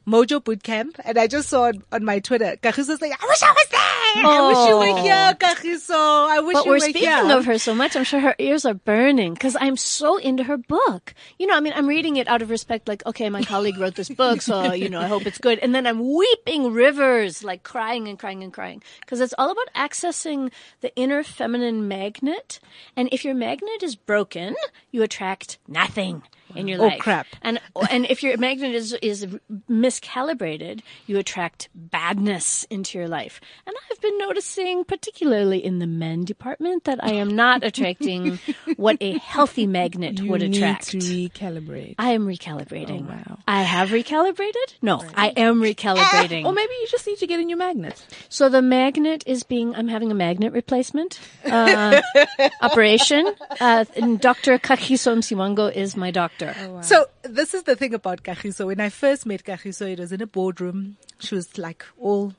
Mojo 0.07 0.39
Bootcamp, 0.43 1.01
and 1.05 1.19
I 1.19 1.27
just 1.27 1.49
saw 1.49 1.65
on, 1.65 1.83
on 1.91 2.05
my 2.05 2.19
Twitter, 2.21 2.57
Kagiso's 2.63 3.01
like, 3.01 3.13
I 3.23 3.27
wish 3.27 3.43
I 3.43 3.51
was 3.53 3.67
there! 3.71 3.81
I 4.27 4.49
wish 4.49 4.69
you 4.69 4.77
were 4.77 4.99
Oh. 5.01 5.03
here, 5.03 5.35
Kagiso! 5.41 5.95
I 6.31 6.41
wish 6.41 6.53
But 6.55 6.65
you 6.67 6.71
we're 6.71 6.77
were 6.77 6.81
speaking 6.81 7.31
of 7.31 7.47
her 7.47 7.59
so 7.59 7.75
much, 7.75 7.97
I'm 7.97 8.05
sure 8.05 8.21
her 8.21 8.35
ears 8.39 8.65
are 8.67 8.75
burning 8.75 9.33
because 9.35 9.57
I'm 9.59 9.77
so 9.77 10.19
into 10.19 10.45
her 10.45 10.57
book. 10.59 11.15
You 11.39 11.47
know, 11.47 11.57
I 11.57 11.61
mean, 11.61 11.73
I'm 11.75 11.87
reading 11.87 12.17
it 12.17 12.29
out 12.29 12.43
of 12.43 12.51
respect, 12.51 12.87
like, 12.87 13.05
okay, 13.07 13.29
my 13.31 13.43
colleague 13.43 13.79
wrote 13.79 13.95
this 13.95 14.11
book, 14.11 14.43
so, 14.43 14.73
you 14.83 14.89
know, 14.91 15.01
I 15.01 15.07
hope 15.07 15.27
it's 15.27 15.39
good. 15.39 15.59
And 15.61 15.75
then 15.75 15.87
I'm 15.87 16.15
weeping 16.15 16.73
rivers, 16.73 17.43
like 17.43 17.63
crying 17.63 18.07
and 18.09 18.19
crying 18.19 18.43
and 18.45 18.53
crying 18.53 18.83
because 19.01 19.21
it's 19.21 19.35
all 19.39 19.51
about 19.51 19.73
accessing 19.75 20.53
the 20.83 20.95
inner 20.97 21.23
feminine 21.25 21.89
magnet. 21.89 22.61
And 22.95 23.09
if 23.11 23.25
your 23.25 23.35
magnet 23.35 23.83
is 23.83 23.97
broken, 23.97 24.55
you 24.91 25.03
attract 25.03 25.59
nothing 25.67 26.23
in 26.55 26.69
your 26.69 26.81
Oh, 26.81 26.87
life. 26.87 27.01
crap. 27.01 27.27
And 27.43 27.61
and 27.91 28.07
if 28.07 28.23
your 28.23 28.37
magnet 28.37 28.75
is 28.75 28.93
is 29.03 29.27
miscalibrated, 29.71 30.81
you 31.07 31.19
attract 31.19 31.69
badness 31.75 32.65
into 32.71 32.99
your 32.99 33.09
life. 33.09 33.41
And 33.67 33.75
I've 33.91 34.01
been 34.01 34.19
noticing, 34.19 34.85
particularly 34.85 35.65
in 35.65 35.79
the 35.79 35.87
men 35.87 36.25
department, 36.25 36.85
that 36.85 37.03
I 37.03 37.13
am 37.13 37.35
not 37.35 37.63
attracting 37.65 38.39
what 38.77 38.97
a 39.01 39.19
healthy 39.19 39.67
magnet 39.67 40.21
You 40.21 40.31
would 40.31 40.43
need 40.43 40.57
attract. 40.57 40.91
to 40.91 40.99
recalibrate. 40.99 41.95
I 41.99 42.11
am 42.13 42.27
recalibrating. 42.27 43.07
Oh, 43.09 43.13
wow. 43.31 43.39
I 43.47 43.63
have 43.63 43.91
recalibrated? 43.91 44.69
No, 44.83 45.03
I 45.15 45.29
am 45.37 45.61
recalibrating. 45.61 46.45
or 46.45 46.53
maybe 46.53 46.73
you 46.81 46.87
just 46.91 47.07
need 47.07 47.19
to 47.19 47.27
get 47.27 47.41
a 47.41 47.45
new 47.45 47.57
magnet. 47.57 48.05
So 48.29 48.49
the 48.49 48.63
magnet 48.63 49.25
is 49.27 49.43
being, 49.43 49.75
I'm 49.75 49.89
having 49.89 50.11
a 50.11 50.15
magnet 50.15 50.53
replacement 50.53 51.21
uh, 51.45 52.01
operation. 52.63 53.33
Uh, 53.61 53.85
Dr. 54.19 54.59
Kagiso 54.59 55.15
Msimang 55.17 55.55
is 55.75 55.97
my 55.97 56.11
doctor. 56.11 56.44
So 56.83 57.07
this 57.23 57.55
is 57.55 57.63
the 57.65 57.77
thing 57.77 57.95
about 57.95 58.23
Kagiso. 58.23 58.67
When 58.67 58.81
I 58.81 58.89
first 58.91 59.27
met 59.27 59.45
Kagiso, 59.45 59.91
it 59.93 59.99
was 59.99 60.13
in 60.13 60.21
a 60.21 60.27
boardroom. 60.27 60.97
She 61.21 61.35
was 61.35 61.57
like 61.59 61.85
all 61.99 62.35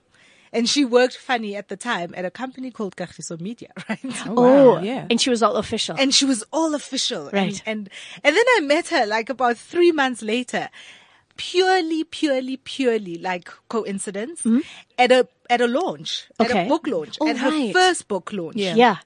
And 0.54 0.70
she 0.70 0.86
worked 0.86 1.18
funny 1.18 1.56
at 1.58 1.68
the 1.68 1.76
time 1.76 2.14
at 2.16 2.24
a 2.24 2.32
company 2.32 2.72
called 2.72 2.96
Kagiso 2.96 3.40
Media, 3.42 3.70
right? 3.90 4.00
Oh, 4.28 4.80
yeah. 4.80 5.06
And 5.10 5.20
she 5.20 5.30
was 5.30 5.44
all 5.44 5.56
official. 5.58 5.96
and 6.00 6.14
she 6.14 6.26
was 6.26 6.44
all 6.54 6.74
official. 6.76 7.30
Right. 7.34 7.62
And, 7.66 7.90
and, 7.90 7.90
and 8.24 8.36
then 8.38 8.46
I 8.58 8.60
met 8.62 8.88
her 8.90 9.06
like 9.06 9.30
about 9.30 9.58
three 9.58 9.92
months 9.92 10.22
later. 10.22 10.70
Purely, 11.38 12.06
purely, 12.06 12.56
purely 12.56 13.18
like 13.18 13.50
coincidence 13.68 14.46
at 14.98 15.12
a, 15.12 15.28
at 15.50 15.60
a 15.60 15.68
launch, 15.68 16.30
at 16.40 16.48
Mm-hmm. 16.48 16.58
A 16.66 16.70
book 16.70 16.88
launch, 16.88 17.18
Oh, 17.20 17.28
at 17.28 17.38
her 17.38 17.74
first 17.74 18.08
book 18.08 18.32
launch. 18.32 18.56
Yeah. 18.56 18.76
yeah. 18.76 18.98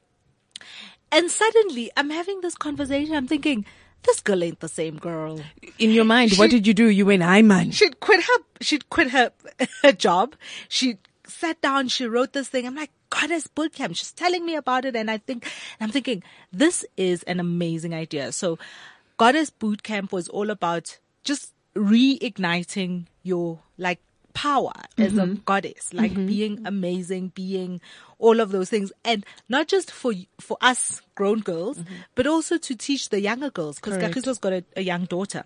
And 1.11 1.31
suddenly 1.31 1.89
I'm 1.97 2.11
having 2.11 2.41
this 2.41 2.53
conversation. 2.53 3.15
I'm 3.15 3.25
thinking, 3.27 3.65
this 4.03 4.21
girl 4.21 4.43
ain't 4.43 4.59
the 4.59 4.67
same 4.67 4.97
girl. 4.97 5.39
In 5.77 5.91
your 5.91 6.05
mind, 6.05 6.33
what 6.35 6.49
did 6.49 6.65
you 6.65 6.73
do? 6.73 6.87
You 6.87 7.05
went, 7.05 7.23
I 7.23 7.41
man. 7.41 7.71
She'd 7.71 7.99
quit 7.99 8.21
her, 8.21 8.43
she'd 8.61 8.89
quit 8.89 9.11
her, 9.11 9.31
her 9.83 9.91
job. 9.91 10.35
She 10.67 10.97
sat 11.27 11.61
down, 11.61 11.87
she 11.87 12.05
wrote 12.05 12.33
this 12.33 12.49
thing. 12.49 12.65
I'm 12.65 12.75
like, 12.75 12.91
Goddess 13.09 13.47
Bootcamp. 13.47 13.95
She's 13.95 14.11
telling 14.11 14.45
me 14.45 14.55
about 14.55 14.85
it. 14.85 14.95
And 14.95 15.09
I 15.09 15.17
think, 15.17 15.51
I'm 15.79 15.89
thinking, 15.89 16.23
this 16.51 16.85
is 16.97 17.23
an 17.23 17.39
amazing 17.39 17.93
idea. 17.93 18.31
So 18.31 18.59
Goddess 19.17 19.49
Bootcamp 19.49 20.11
was 20.11 20.27
all 20.29 20.49
about 20.49 20.99
just 21.23 21.53
reigniting 21.75 23.05
your 23.23 23.59
like 23.77 23.99
power 24.39 24.71
as 24.97 25.17
a 25.17 25.23
mm-hmm. 25.23 25.41
goddess, 25.43 25.93
like 25.93 26.11
mm-hmm. 26.11 26.27
being 26.27 26.61
amazing, 26.65 27.27
being 27.35 27.81
all 28.19 28.39
of 28.39 28.51
those 28.51 28.69
things. 28.69 28.93
And 29.03 29.25
not 29.49 29.67
just 29.67 29.91
for, 29.91 30.13
for 30.39 30.55
us 30.61 31.01
grown 31.13 31.41
girls, 31.41 31.79
mm-hmm. 31.79 31.93
but 32.15 32.25
also 32.25 32.57
to 32.57 32.73
teach 32.73 33.09
the 33.09 33.19
younger 33.19 33.49
girls 33.49 33.75
because 33.75 33.97
Correct. 33.97 34.15
Kagiso's 34.15 34.37
got 34.39 34.53
a, 34.53 34.63
a 34.77 34.81
young 34.81 35.03
daughter 35.03 35.43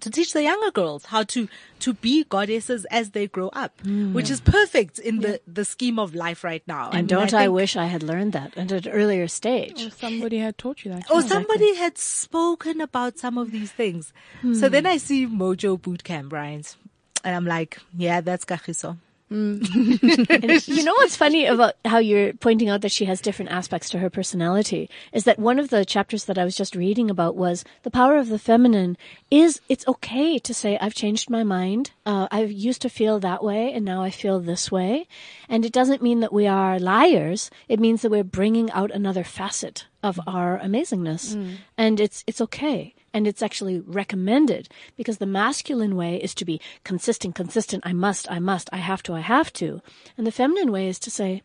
to 0.00 0.10
teach 0.10 0.32
the 0.32 0.42
younger 0.42 0.72
girls 0.72 1.04
how 1.06 1.22
to 1.22 1.48
to 1.78 1.94
be 1.94 2.24
goddesses 2.24 2.84
as 2.86 3.10
they 3.12 3.28
grow 3.28 3.48
up, 3.50 3.78
mm. 3.84 4.12
which 4.12 4.28
is 4.28 4.40
perfect 4.40 4.98
in 4.98 5.20
the 5.20 5.40
the 5.46 5.64
scheme 5.64 6.00
of 6.00 6.16
life 6.16 6.42
right 6.42 6.64
now. 6.66 6.86
And 6.90 6.94
mean, 6.94 7.06
don't 7.06 7.32
I, 7.32 7.44
think- 7.44 7.54
wish 7.54 7.76
I 7.76 7.86
had 7.86 8.02
learned 8.02 8.32
that 8.32 8.58
at 8.58 8.72
an 8.72 8.88
earlier 8.88 9.28
stage. 9.28 9.86
Or 9.86 9.90
somebody 9.90 10.38
had 10.38 10.58
taught 10.58 10.84
you 10.84 10.92
that. 10.92 11.08
Or 11.10 11.22
Yeah, 11.22 11.28
somebody 11.28 11.76
had 11.76 11.96
spoken 11.96 12.80
about 12.80 13.18
some 13.18 13.38
of 13.38 13.52
these 13.52 13.70
things. 13.70 14.12
So 14.42 14.66
hmm. 14.66 14.72
then 14.74 14.84
I 14.84 14.98
see 14.98 15.26
Mojo 15.26 15.80
Bootcamp, 15.80 16.28
Brian's, 16.28 16.76
and 17.24 17.34
I'm 17.34 17.46
like, 17.46 17.78
yeah, 17.96 18.20
that's 18.20 18.44
Kagiso. 18.44 18.96
And 19.30 20.68
you 20.68 20.84
know 20.84 20.92
what's 20.98 21.16
funny 21.16 21.46
about 21.46 21.74
how 21.84 21.98
you're 21.98 22.34
pointing 22.34 22.68
out 22.68 22.82
that 22.82 22.92
she 22.92 23.06
has 23.06 23.20
different 23.20 23.50
aspects 23.50 23.88
to 23.90 23.98
her 23.98 24.10
personality 24.10 24.88
is 25.12 25.24
that 25.24 25.38
one 25.38 25.58
of 25.58 25.70
the 25.70 25.84
chapters 25.84 26.26
that 26.26 26.38
I 26.38 26.44
was 26.44 26.54
just 26.54 26.76
reading 26.76 27.10
about 27.10 27.34
was 27.34 27.64
the 27.82 27.90
power 27.90 28.16
of 28.16 28.28
the 28.28 28.38
feminine 28.38 28.96
is 29.30 29.60
it's 29.68 29.88
okay 29.88 30.38
to 30.38 30.54
say 30.54 30.78
I've 30.78 30.94
changed 30.94 31.30
my 31.30 31.42
mind. 31.42 31.90
Uh, 32.06 32.28
I 32.30 32.42
used 32.44 32.82
to 32.82 32.88
feel 32.88 33.18
that 33.20 33.42
way 33.42 33.72
and 33.72 33.84
now 33.84 34.02
I 34.02 34.10
feel 34.10 34.38
this 34.38 34.70
way. 34.70 35.08
And 35.48 35.64
it 35.64 35.72
doesn't 35.72 36.02
mean 36.02 36.20
that 36.20 36.32
we 36.32 36.46
are 36.46 36.78
liars. 36.78 37.50
It 37.66 37.80
means 37.80 38.02
that 38.02 38.10
we're 38.10 38.24
bringing 38.24 38.70
out 38.70 38.90
another 38.92 39.24
facet 39.24 39.86
of 40.02 40.20
our 40.28 40.60
amazingness. 40.60 41.34
And 41.76 41.98
it's, 41.98 42.22
it's 42.26 42.40
okay. 42.42 42.94
And 43.14 43.26
it's 43.26 43.42
actually 43.42 43.80
recommended 43.80 44.68
because 44.96 45.18
the 45.18 45.26
masculine 45.26 45.94
way 45.94 46.16
is 46.16 46.34
to 46.34 46.44
be 46.44 46.60
consistent, 46.82 47.36
consistent. 47.36 47.84
I 47.86 47.92
must, 47.92 48.30
I 48.30 48.40
must, 48.40 48.68
I 48.72 48.78
have 48.78 49.02
to, 49.04 49.14
I 49.14 49.20
have 49.20 49.52
to. 49.54 49.80
And 50.18 50.26
the 50.26 50.32
feminine 50.32 50.72
way 50.72 50.88
is 50.88 50.98
to 50.98 51.10
say, 51.10 51.42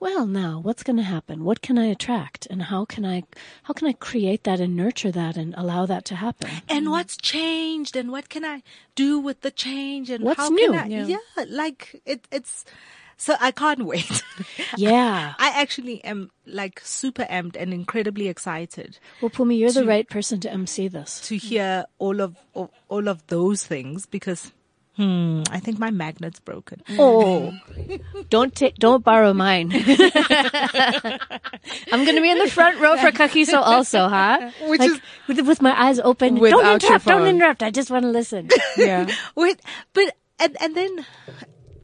well, 0.00 0.26
now 0.26 0.60
what's 0.60 0.82
going 0.82 0.96
to 0.96 1.02
happen? 1.02 1.44
What 1.44 1.60
can 1.60 1.78
I 1.78 1.84
attract? 1.84 2.46
And 2.46 2.62
how 2.62 2.86
can 2.86 3.04
I, 3.04 3.24
how 3.64 3.74
can 3.74 3.86
I 3.86 3.92
create 3.92 4.44
that 4.44 4.58
and 4.58 4.74
nurture 4.74 5.12
that 5.12 5.36
and 5.36 5.54
allow 5.58 5.84
that 5.86 6.06
to 6.06 6.16
happen? 6.16 6.48
And 6.70 6.84
mm-hmm. 6.84 6.92
what's 6.92 7.18
changed 7.18 7.96
and 7.96 8.10
what 8.10 8.30
can 8.30 8.42
I 8.42 8.62
do 8.94 9.18
with 9.20 9.42
the 9.42 9.50
change 9.50 10.08
and 10.08 10.24
What's 10.24 10.40
how 10.40 10.48
new? 10.48 10.72
can 10.72 10.80
I, 10.80 10.86
Yeah. 10.86 11.06
yeah, 11.06 11.44
like 11.50 12.00
it, 12.06 12.26
it's, 12.32 12.64
so 13.20 13.36
I 13.40 13.50
can't 13.52 13.84
wait. 13.84 14.22
Yeah. 14.76 15.34
I 15.38 15.48
actually 15.60 16.02
am 16.04 16.30
like 16.46 16.80
super 16.82 17.24
amped 17.24 17.56
and 17.60 17.72
incredibly 17.74 18.28
excited 18.28 18.98
Well, 19.20 19.28
Pumi, 19.30 19.58
you're 19.58 19.72
the 19.72 19.84
right 19.84 20.08
person 20.08 20.40
to 20.40 20.50
MC 20.50 20.88
this. 20.88 21.20
to 21.28 21.36
hear 21.36 21.84
all 21.98 22.20
of 22.20 22.36
all, 22.54 22.70
all 22.88 23.08
of 23.08 23.26
those 23.26 23.64
things 23.66 24.06
because 24.06 24.52
hmm, 24.96 25.42
I 25.50 25.58
think 25.60 25.78
my 25.78 25.90
magnet's 25.90 26.40
broken. 26.40 26.82
Oh, 26.98 27.52
don't 28.30 28.54
take, 28.54 28.76
don't 28.76 29.04
borrow 29.04 29.32
mine. 29.34 29.72
I'm 31.92 32.04
going 32.04 32.16
to 32.16 32.22
be 32.22 32.30
in 32.30 32.38
the 32.38 32.50
front 32.50 32.80
row 32.80 32.96
for 32.96 33.10
Kagiso 33.10 33.60
also, 33.60 34.08
huh? 34.08 34.50
Which 34.62 34.80
Like, 34.80 34.90
is- 34.90 35.00
with, 35.28 35.40
with 35.46 35.62
my 35.62 35.74
eyes 35.78 35.98
open. 36.00 36.36
Don't 36.36 36.66
interrupt. 36.74 37.06
Don't 37.06 37.26
interrupt. 37.26 37.62
I 37.62 37.70
just 37.70 37.90
want 37.90 38.04
to 38.04 38.10
listen. 38.10 38.48
Yeah. 38.76 39.10
Wait, 39.34 39.60
but 39.92 40.16
and 40.38 40.56
and 40.60 40.74
then 40.74 41.04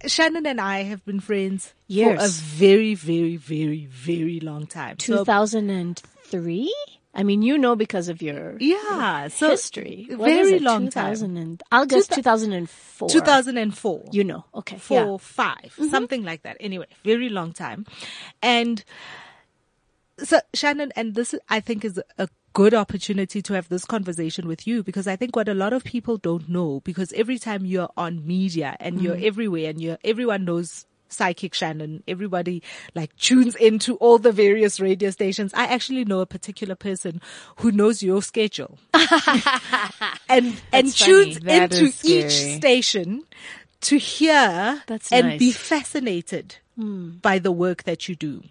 Shannon 0.07 0.47
and 0.47 0.61
I 0.61 0.83
have 0.83 1.05
been 1.05 1.21
friends 1.21 1.75
Years. 1.87 2.19
for 2.19 2.27
a 2.27 2.29
very, 2.29 2.95
very, 2.95 3.37
very, 3.37 3.87
very 3.87 4.41
long 4.41 4.67
time. 4.67 4.99
So, 4.99 5.19
2003? 5.19 6.75
I 7.17 7.23
mean, 7.23 7.41
you 7.41 7.57
know 7.57 7.75
because 7.77 8.11
of 8.11 8.21
your 8.21 8.59
yeah, 8.61 9.29
so 9.29 9.49
history. 9.49 10.07
What 10.11 10.27
very 10.27 10.59
long 10.59 10.85
2000 10.85 11.29
time. 11.35 11.43
and, 11.43 11.63
August 11.73 12.11
Two 12.11 12.17
2004. 12.17 13.09
2004. 13.09 14.05
You 14.13 14.23
know. 14.23 14.45
Okay. 14.55 14.77
four, 14.77 15.13
yeah. 15.13 15.17
5 15.19 15.57
mm-hmm. 15.57 15.89
something 15.89 16.25
like 16.25 16.43
that. 16.43 16.59
Anyway, 16.61 16.87
very 17.05 17.31
long 17.31 17.55
time. 17.55 17.87
And 18.43 18.85
so 20.19 20.41
Shannon, 20.53 20.93
and 20.95 21.15
this 21.15 21.35
I 21.49 21.61
think 21.61 21.87
is 21.87 21.99
a 22.19 22.29
good 22.57 22.73
opportunity 22.73 23.43
to 23.43 23.53
have 23.53 23.69
this 23.69 23.85
conversation 23.85 24.49
with 24.49 24.67
you 24.67 24.83
because 24.83 25.07
I 25.07 25.15
think 25.15 25.37
what 25.37 25.47
a 25.47 25.53
lot 25.53 25.75
of 25.75 25.85
people 25.85 26.17
don't 26.17 26.49
know 26.49 26.81
because 26.85 27.13
every 27.13 27.39
time 27.39 27.67
you're 27.67 27.91
on 27.99 28.27
media 28.27 28.79
and 28.81 29.03
you're 29.03 29.15
mm. 29.15 29.25
everywhere 29.25 29.69
and 29.69 29.79
you're 29.79 29.99
everyone 30.03 30.47
knows 30.47 30.87
psychic 31.11 31.53
Shannon, 31.53 32.03
everybody 32.09 32.63
like 32.95 33.15
tunes 33.17 33.57
into 33.57 33.97
all 33.97 34.17
the 34.17 34.33
various 34.33 34.81
radio 34.81 35.11
stations. 35.11 35.53
I 35.53 35.67
actually 35.67 36.07
know 36.07 36.21
a 36.21 36.27
particular 36.27 36.75
person 36.75 37.21
who 37.57 37.73
knows 37.73 38.03
your 38.03 38.23
schedule 38.23 38.79
and 40.31 40.59
and 40.73 40.95
funny. 40.95 41.35
tunes 41.35 41.37
into 41.37 41.93
each 42.05 42.57
station 42.57 43.25
to 43.83 43.99
hear 43.99 44.83
That's 44.87 45.13
and 45.13 45.39
be 45.39 45.49
nice. 45.49 45.59
fascinated 45.59 46.57
hmm. 46.75 47.19
by 47.21 47.39
the 47.39 47.53
work 47.53 47.83
that 47.83 48.09
you 48.09 48.17
do. 48.17 48.45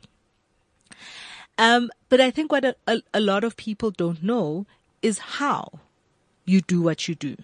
Um, 1.57 1.89
but 2.09 2.19
I 2.19 2.31
think 2.31 2.51
what 2.51 2.65
a, 2.65 2.75
a, 2.87 3.01
a 3.13 3.19
lot 3.19 3.43
of 3.43 3.55
people 3.55 3.91
don't 3.91 4.21
know 4.21 4.65
is 5.01 5.19
how 5.19 5.79
you 6.45 6.61
do 6.61 6.81
what 6.81 7.07
you 7.07 7.15
do. 7.15 7.35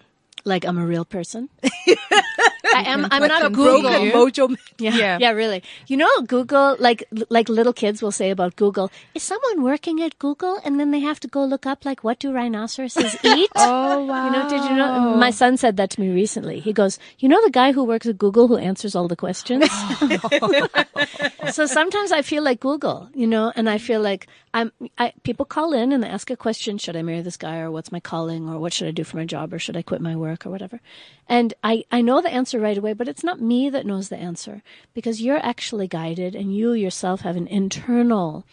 Like 0.44 0.64
I'm 0.64 0.78
a 0.78 0.86
real 0.86 1.04
person. 1.04 1.48
I 2.74 2.82
am. 2.82 3.06
I'm 3.10 3.26
not 3.26 3.52
Google. 3.52 3.90
mojo. 3.90 4.56
Yeah, 4.78 4.94
Yeah. 4.96 5.18
yeah, 5.20 5.30
really. 5.30 5.62
You 5.86 5.96
know, 5.96 6.08
Google, 6.26 6.76
like 6.78 7.04
like 7.28 7.48
little 7.48 7.72
kids 7.72 8.02
will 8.02 8.12
say 8.12 8.30
about 8.30 8.56
Google, 8.56 8.90
is 9.14 9.22
someone 9.22 9.62
working 9.62 10.00
at 10.02 10.18
Google? 10.18 10.60
And 10.64 10.78
then 10.80 10.90
they 10.90 11.00
have 11.00 11.20
to 11.20 11.28
go 11.28 11.44
look 11.44 11.66
up 11.66 11.84
like 11.84 12.02
what 12.04 12.18
do 12.18 12.32
rhinoceroses 12.32 13.16
eat? 13.24 13.50
Oh, 13.56 14.04
wow. 14.04 14.24
You 14.26 14.30
know, 14.32 14.48
did 14.48 14.64
you 14.70 14.76
know? 14.76 15.16
My 15.16 15.30
son 15.30 15.56
said 15.56 15.76
that 15.76 15.90
to 15.90 16.00
me 16.00 16.10
recently. 16.10 16.60
He 16.60 16.72
goes, 16.72 16.98
"You 17.18 17.28
know 17.28 17.40
the 17.44 17.50
guy 17.50 17.72
who 17.72 17.84
works 17.84 18.06
at 18.06 18.18
Google 18.18 18.48
who 18.48 18.56
answers 18.56 18.94
all 18.94 19.08
the 19.08 19.16
questions." 19.16 19.68
so 21.52 21.66
sometimes 21.66 22.12
I 22.12 22.22
feel 22.22 22.42
like 22.42 22.60
Google, 22.60 23.08
you 23.14 23.26
know, 23.26 23.52
and 23.54 23.68
I 23.68 23.78
feel 23.78 24.00
like 24.00 24.26
I'm. 24.54 24.72
I, 24.98 25.12
people 25.22 25.44
call 25.46 25.72
in 25.72 25.92
and 25.92 26.02
they 26.02 26.08
ask 26.08 26.30
a 26.30 26.36
question: 26.36 26.78
Should 26.78 26.96
I 26.96 27.02
marry 27.02 27.22
this 27.22 27.36
guy, 27.36 27.58
or 27.58 27.70
what's 27.70 27.92
my 27.92 28.00
calling, 28.00 28.48
or 28.48 28.58
what 28.58 28.72
should 28.72 28.88
I 28.88 28.90
do 28.92 29.04
for 29.04 29.16
my 29.16 29.24
job, 29.24 29.52
or 29.52 29.58
should 29.58 29.76
I 29.76 29.82
quit 29.82 30.00
my 30.00 30.16
work, 30.16 30.46
or 30.46 30.50
whatever? 30.50 30.80
And 31.28 31.54
I 31.62 31.84
I 31.90 32.00
know 32.02 32.20
the 32.20 32.32
answer 32.32 32.58
right 32.62 32.78
away, 32.78 32.92
but 32.92 33.08
it's 33.08 33.24
not 33.24 33.40
me 33.40 33.68
that 33.70 33.84
knows 33.84 34.08
the 34.08 34.16
answer 34.16 34.62
because 34.94 35.20
you're 35.20 35.44
actually 35.44 35.88
guided, 35.88 36.34
and 36.34 36.56
you 36.56 36.72
yourself 36.72 37.20
have 37.20 37.36
an 37.36 37.48
internal 37.48 38.46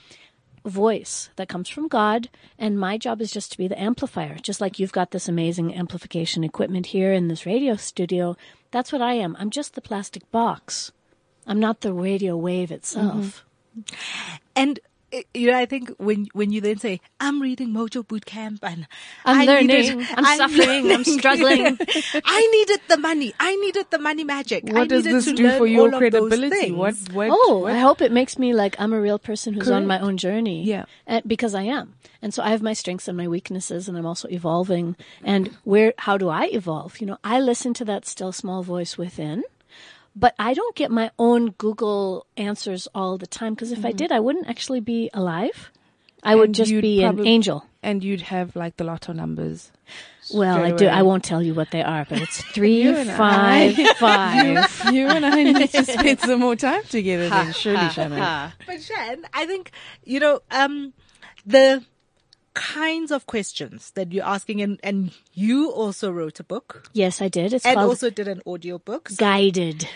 voice 0.65 1.29
that 1.37 1.47
comes 1.47 1.69
from 1.69 1.87
God, 1.87 2.29
and 2.57 2.79
my 2.79 2.97
job 2.97 3.21
is 3.21 3.31
just 3.31 3.51
to 3.51 3.57
be 3.57 3.67
the 3.67 3.79
amplifier. 3.79 4.35
Just 4.35 4.59
like 4.59 4.79
you've 4.79 4.91
got 4.91 5.11
this 5.11 5.29
amazing 5.29 5.73
amplification 5.73 6.43
equipment 6.43 6.87
here 6.87 7.13
in 7.13 7.27
this 7.27 7.45
radio 7.45 7.75
studio, 7.75 8.35
that's 8.71 8.91
what 8.91 9.01
I 9.01 9.13
am. 9.13 9.35
I'm 9.39 9.49
just 9.49 9.75
the 9.75 9.81
plastic 9.81 10.29
box. 10.31 10.91
I'm 11.47 11.59
not 11.59 11.81
the 11.81 11.93
radio 11.93 12.35
wave 12.35 12.71
itself. 12.71 13.45
And 14.55 14.79
uh, 14.79 14.88
you 15.33 15.51
know, 15.51 15.57
I 15.57 15.65
think 15.65 15.89
when 15.97 16.27
when 16.33 16.51
you 16.51 16.61
then 16.61 16.77
say, 16.77 17.01
"I'm 17.19 17.41
reading 17.41 17.69
Mojo 17.69 18.03
Bootcamp 18.05 18.59
and 18.63 18.87
I'm 19.25 19.41
I 19.41 19.45
learning, 19.45 19.67
needed- 19.67 20.07
I'm 20.17 20.37
suffering, 20.37 20.91
I'm 20.91 21.03
struggling." 21.03 21.77
I 22.25 22.47
needed 22.51 22.81
the 22.87 22.97
money. 22.97 23.33
I 23.39 23.55
needed 23.57 23.87
the 23.89 23.99
money 23.99 24.23
magic. 24.23 24.69
I 24.69 24.73
What 24.73 24.89
does 24.89 25.05
needed 25.05 25.17
this 25.17 25.25
to 25.25 25.33
do 25.33 25.43
learn 25.43 25.57
for 25.57 25.67
your 25.67 25.81
all 25.81 25.85
of 25.87 25.91
those 25.93 25.99
credibility? 25.99 26.49
things. 26.49 26.75
What, 26.77 26.95
what, 27.13 27.29
Oh, 27.31 27.59
what? 27.63 27.73
I 27.73 27.79
hope 27.79 28.01
it 28.01 28.11
makes 28.11 28.37
me 28.37 28.53
like 28.53 28.75
I'm 28.79 28.93
a 28.93 28.99
real 29.01 29.19
person 29.19 29.53
who's 29.53 29.69
on 29.69 29.85
my 29.87 29.99
own 29.99 30.17
journey. 30.17 30.63
Yeah. 30.63 30.85
And, 31.07 31.23
because 31.27 31.53
I 31.55 31.63
am. 31.63 31.95
And 32.21 32.33
so 32.33 32.43
I 32.43 32.49
have 32.49 32.61
my 32.61 32.73
strengths 32.73 33.07
and 33.07 33.15
my 33.17 33.27
weaknesses 33.27 33.87
and 33.87 33.97
I'm 33.97 34.05
also 34.05 34.27
evolving. 34.29 34.95
And 35.23 35.55
where, 35.63 35.93
how 35.97 36.17
do 36.17 36.27
I 36.29 36.45
evolve? 36.47 36.99
You 36.99 37.07
know, 37.07 37.17
I 37.23 37.39
listen 37.39 37.73
to 37.75 37.85
that 37.85 38.05
still 38.05 38.31
small 38.33 38.61
voice 38.61 38.97
within, 38.97 39.43
but 40.15 40.35
I 40.39 40.53
don't 40.53 40.75
get 40.75 40.91
my 40.91 41.11
own 41.17 41.51
Google 41.51 42.25
answers 42.37 42.87
all 42.93 43.17
the 43.17 43.27
time 43.27 43.53
because 43.53 43.71
if 43.71 43.85
I 43.85 43.91
did, 43.91 44.11
I 44.11 44.19
wouldn't 44.19 44.47
actually 44.47 44.79
be 44.79 45.09
alive. 45.13 45.71
I 46.23 46.35
would 46.35 46.49
And 46.49 46.55
just 46.55 46.71
you'd 46.71 46.81
be 46.81 47.03
an 47.03 47.25
angel. 47.25 47.65
And 47.81 48.03
you'd 48.03 48.21
have 48.21 48.55
like 48.55 48.75
the 48.75 48.83
lotto 48.83 49.13
numbers. 49.13 49.71
Well, 50.33 50.57
I 50.57 50.67
straight 50.67 50.77
do. 50.77 50.87
I 50.87 51.01
won't 51.01 51.23
tell 51.23 51.41
you 51.41 51.53
what 51.53 51.71
they 51.71 51.81
are, 51.81 52.05
but 52.09 52.21
it's 52.21 52.41
three, 52.53 52.83
and 52.83 53.09
five, 53.09 53.75
five. 53.97 54.93
You 54.93 55.07
and 55.07 55.25
I 55.25 55.43
need 55.43 55.71
to 55.71 55.83
spend 55.85 56.19
some 56.19 56.41
more 56.41 56.57
time 56.57 56.83
together 56.83 57.29
then, 57.29 57.53
surely, 57.53 57.89
Shannon. 57.89 58.51
But 58.67 58.81
Shan, 58.81 59.25
I 59.33 59.45
think 59.45 59.71
you 60.03 60.19
know 60.19 60.41
um, 60.51 60.93
the 61.45 61.83
kinds 62.53 63.11
of 63.11 63.25
questions 63.25 63.91
that 63.91 64.11
you're 64.11 64.25
asking, 64.25 64.61
and 64.61 64.79
and 64.83 65.11
you 65.33 65.71
also 65.71 66.11
wrote 66.11 66.39
a 66.39 66.43
book 66.43 66.89
Yes, 66.93 67.21
I 67.21 67.27
did. 67.27 67.53
It's 67.53 67.65
and 67.65 67.79
also 67.79 68.09
did 68.09 68.27
an 68.27 68.41
audio 68.45 68.77
book, 68.77 69.09
Guided. 69.17 69.87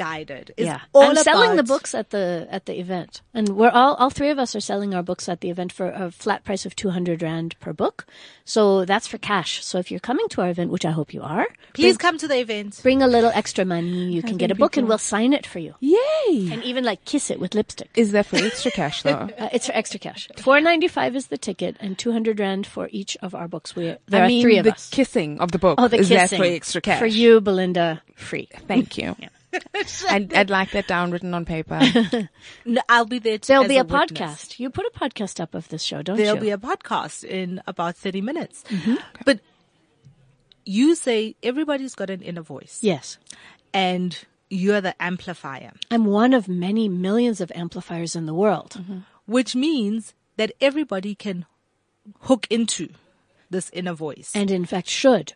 Guided. 0.00 0.46
It's 0.56 0.66
yeah, 0.66 0.80
all 0.94 1.10
I'm 1.10 1.16
selling 1.16 1.56
the 1.56 1.62
books 1.74 1.94
at 1.94 2.08
the 2.10 2.48
at 2.50 2.64
the 2.64 2.80
event, 2.80 3.20
and 3.34 3.50
we're 3.60 3.74
all 3.80 3.94
all 4.00 4.08
three 4.18 4.30
of 4.30 4.38
us 4.38 4.56
are 4.56 4.64
selling 4.70 4.94
our 4.94 5.02
books 5.10 5.28
at 5.28 5.40
the 5.42 5.50
event 5.50 5.72
for 5.78 5.90
a 5.90 6.10
flat 6.10 6.42
price 6.44 6.64
of 6.64 6.74
two 6.74 6.90
hundred 6.96 7.22
rand 7.22 7.54
per 7.60 7.72
book. 7.74 8.06
So 8.44 8.84
that's 8.86 9.06
for 9.06 9.18
cash. 9.18 9.62
So 9.64 9.78
if 9.78 9.90
you're 9.90 10.00
coming 10.10 10.26
to 10.30 10.40
our 10.42 10.48
event, 10.50 10.70
which 10.70 10.86
I 10.86 10.90
hope 10.90 11.12
you 11.14 11.22
are, 11.22 11.46
Please 11.74 11.96
come 11.98 12.16
to 12.18 12.26
the 12.26 12.38
event. 12.40 12.80
bring 12.82 13.02
a 13.02 13.06
little 13.06 13.30
extra 13.42 13.64
money. 13.64 14.10
You 14.16 14.22
can 14.22 14.38
get 14.38 14.50
a 14.50 14.54
book, 14.54 14.76
and 14.78 14.88
we'll 14.88 14.98
sign 14.98 15.32
it 15.34 15.46
for 15.46 15.58
you, 15.60 15.74
Yay! 15.80 16.48
and 16.50 16.62
even 16.64 16.82
like 16.84 17.04
kiss 17.04 17.30
it 17.30 17.38
with 17.38 17.54
lipstick. 17.54 17.90
Is 17.94 18.12
that 18.12 18.26
for 18.26 18.36
extra 18.36 18.70
cash 18.70 19.02
though? 19.02 19.28
Uh, 19.40 19.48
it's 19.52 19.66
for 19.66 19.72
extra 19.72 19.98
cash. 20.00 20.28
Four 20.38 20.60
ninety 20.60 20.88
five 20.88 21.14
is 21.14 21.26
the 21.28 21.38
ticket, 21.38 21.76
and 21.80 21.98
two 21.98 22.12
hundred 22.12 22.40
rand 22.40 22.66
for 22.66 22.88
each 22.90 23.16
of 23.22 23.34
our 23.34 23.48
books. 23.48 23.76
We 23.76 23.84
there 24.08 24.22
I 24.22 24.24
are 24.24 24.28
mean, 24.28 24.42
three 24.42 24.58
of 24.58 24.64
the 24.64 24.72
us. 24.72 24.88
kissing 24.90 25.40
of 25.40 25.52
the 25.52 25.58
book. 25.58 25.76
oh, 25.78 25.88
the 25.88 25.98
is 25.98 26.08
kissing 26.08 26.40
that 26.40 26.48
for 26.48 26.54
extra 26.56 26.80
cash? 26.80 26.98
for 26.98 27.06
you, 27.06 27.40
Belinda. 27.40 28.02
Free. 28.16 28.48
Thank 28.66 28.96
you. 28.98 29.14
I'd, 30.08 30.32
I'd 30.34 30.50
like 30.50 30.70
that 30.72 30.86
down 30.86 31.10
written 31.10 31.34
on 31.34 31.44
paper. 31.44 31.80
No, 32.64 32.80
I'll 32.88 33.06
be 33.06 33.18
there. 33.18 33.38
To, 33.38 33.48
There'll 33.48 33.68
be 33.68 33.78
a, 33.78 33.84
witness. 33.84 34.10
podcast. 34.10 34.58
You 34.58 34.70
put 34.70 34.86
a 34.86 34.98
podcast 34.98 35.40
up 35.40 35.54
of 35.54 35.68
this 35.68 35.82
show, 35.82 36.02
don't 36.02 36.18
you? 36.18 36.24
There'll 36.24 36.40
be 36.40 36.50
a 36.50 36.58
podcast 36.58 37.24
in 37.24 37.60
about 37.66 37.96
thirty 37.96 38.20
minutes. 38.20 38.64
Mm-hmm. 38.68 38.96
But 39.24 39.40
you 40.64 40.94
say 40.94 41.36
everybody's 41.42 41.94
got 41.94 42.10
an 42.10 42.22
inner 42.22 42.42
voice, 42.42 42.78
yes. 42.82 43.18
and 43.72 44.16
you're 44.50 44.80
the 44.80 45.00
amplifier. 45.02 45.72
I'm 45.90 46.04
one 46.04 46.34
of 46.34 46.48
many 46.48 46.88
millions 46.88 47.40
of 47.40 47.50
amplifiers 47.54 48.14
in 48.14 48.26
the 48.26 48.34
world. 48.34 48.76
Mm-hmm. 48.78 48.98
which 49.26 49.54
means 49.56 50.14
that 50.36 50.52
everybody 50.60 51.14
can 51.14 51.46
hook 52.22 52.46
into 52.50 52.88
this 53.48 53.70
inner 53.72 53.92
voice. 53.92 54.32
And 54.34 54.50
in 54.50 54.64
fact, 54.64 54.88
should. 54.88 55.34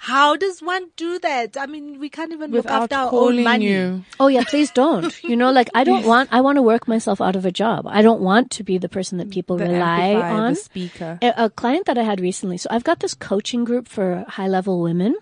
How 0.00 0.36
does 0.36 0.60
one 0.62 0.86
do 0.96 1.18
that? 1.18 1.56
I 1.56 1.66
mean, 1.66 1.98
we 1.98 2.08
can't 2.08 2.32
even 2.32 2.50
look 2.52 2.64
Without 2.64 2.82
after 2.92 2.94
our 2.96 3.10
own 3.12 3.42
money. 3.42 3.66
you. 3.68 4.04
Oh 4.20 4.28
yeah, 4.28 4.44
please 4.44 4.70
don't. 4.70 5.12
You 5.24 5.34
know, 5.36 5.50
like 5.50 5.68
I 5.74 5.82
don't 5.84 6.04
want, 6.12 6.28
I 6.32 6.40
want 6.40 6.56
to 6.56 6.62
work 6.62 6.86
myself 6.86 7.20
out 7.20 7.34
of 7.36 7.44
a 7.44 7.50
job. 7.52 7.86
I 7.86 8.00
don't 8.00 8.20
want 8.20 8.50
to 8.52 8.62
be 8.64 8.78
the 8.78 8.88
person 8.88 9.18
that 9.18 9.30
people 9.30 9.56
The 9.56 9.66
rely 9.66 10.14
on. 10.14 10.52
the 10.52 10.56
speaker. 10.56 11.18
A, 11.20 11.34
a 11.46 11.50
client 11.50 11.86
that 11.86 11.98
I 11.98 12.02
had 12.04 12.20
recently. 12.20 12.58
So 12.58 12.68
I've 12.70 12.84
got 12.84 13.00
this 13.00 13.14
coaching 13.14 13.64
group 13.64 13.88
for 13.88 14.24
high 14.28 14.46
level 14.48 14.80
women 14.80 15.16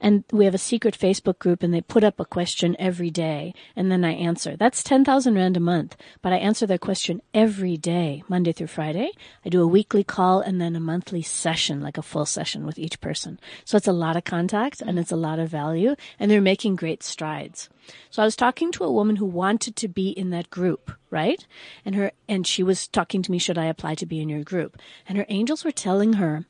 and 0.00 0.24
we 0.32 0.44
have 0.44 0.54
a 0.54 0.58
secret 0.58 0.98
Facebook 0.98 1.38
group 1.38 1.62
and 1.62 1.72
they 1.72 1.80
put 1.80 2.04
up 2.04 2.18
a 2.20 2.24
question 2.24 2.76
every 2.78 3.10
day 3.10 3.54
and 3.76 3.90
then 3.90 4.04
I 4.04 4.12
answer. 4.12 4.56
That's 4.56 4.82
10,000 4.82 5.34
rand 5.34 5.56
a 5.56 5.60
month, 5.60 5.96
but 6.20 6.32
I 6.32 6.36
answer 6.36 6.66
their 6.66 6.78
question 6.78 7.22
every 7.32 7.76
day, 7.76 8.22
Monday 8.28 8.52
through 8.52 8.66
Friday. 8.68 9.10
I 9.44 9.48
do 9.48 9.62
a 9.62 9.66
weekly 9.66 10.04
call 10.04 10.40
and 10.40 10.60
then 10.60 10.76
a 10.76 10.80
monthly 10.80 11.22
session, 11.22 11.80
like 11.80 11.98
a 11.98 12.02
full 12.02 12.26
session 12.26 12.66
with 12.66 12.78
each 12.78 13.00
person. 13.00 13.38
So 13.64 13.76
it's 13.76 13.88
a 13.88 13.92
lot 13.92 14.16
of 14.16 14.24
contact 14.24 14.80
and 14.80 14.98
it's 14.98 15.12
a 15.12 15.16
lot 15.16 15.38
of 15.38 15.48
value 15.48 15.94
and 16.18 16.30
they're 16.30 16.40
making 16.40 16.76
great 16.76 17.02
strides. 17.02 17.68
So 18.10 18.22
I 18.22 18.24
was 18.24 18.36
talking 18.36 18.72
to 18.72 18.84
a 18.84 18.92
woman 18.92 19.16
who 19.16 19.26
wanted 19.26 19.76
to 19.76 19.88
be 19.88 20.10
in 20.10 20.30
that 20.30 20.50
group, 20.50 20.92
right? 21.10 21.44
And 21.84 21.94
her, 21.94 22.12
and 22.28 22.46
she 22.46 22.62
was 22.62 22.86
talking 22.86 23.22
to 23.22 23.30
me, 23.30 23.38
should 23.38 23.58
I 23.58 23.66
apply 23.66 23.96
to 23.96 24.06
be 24.06 24.20
in 24.20 24.28
your 24.28 24.44
group? 24.44 24.78
And 25.08 25.18
her 25.18 25.26
angels 25.28 25.64
were 25.64 25.72
telling 25.72 26.14
her, 26.14 26.46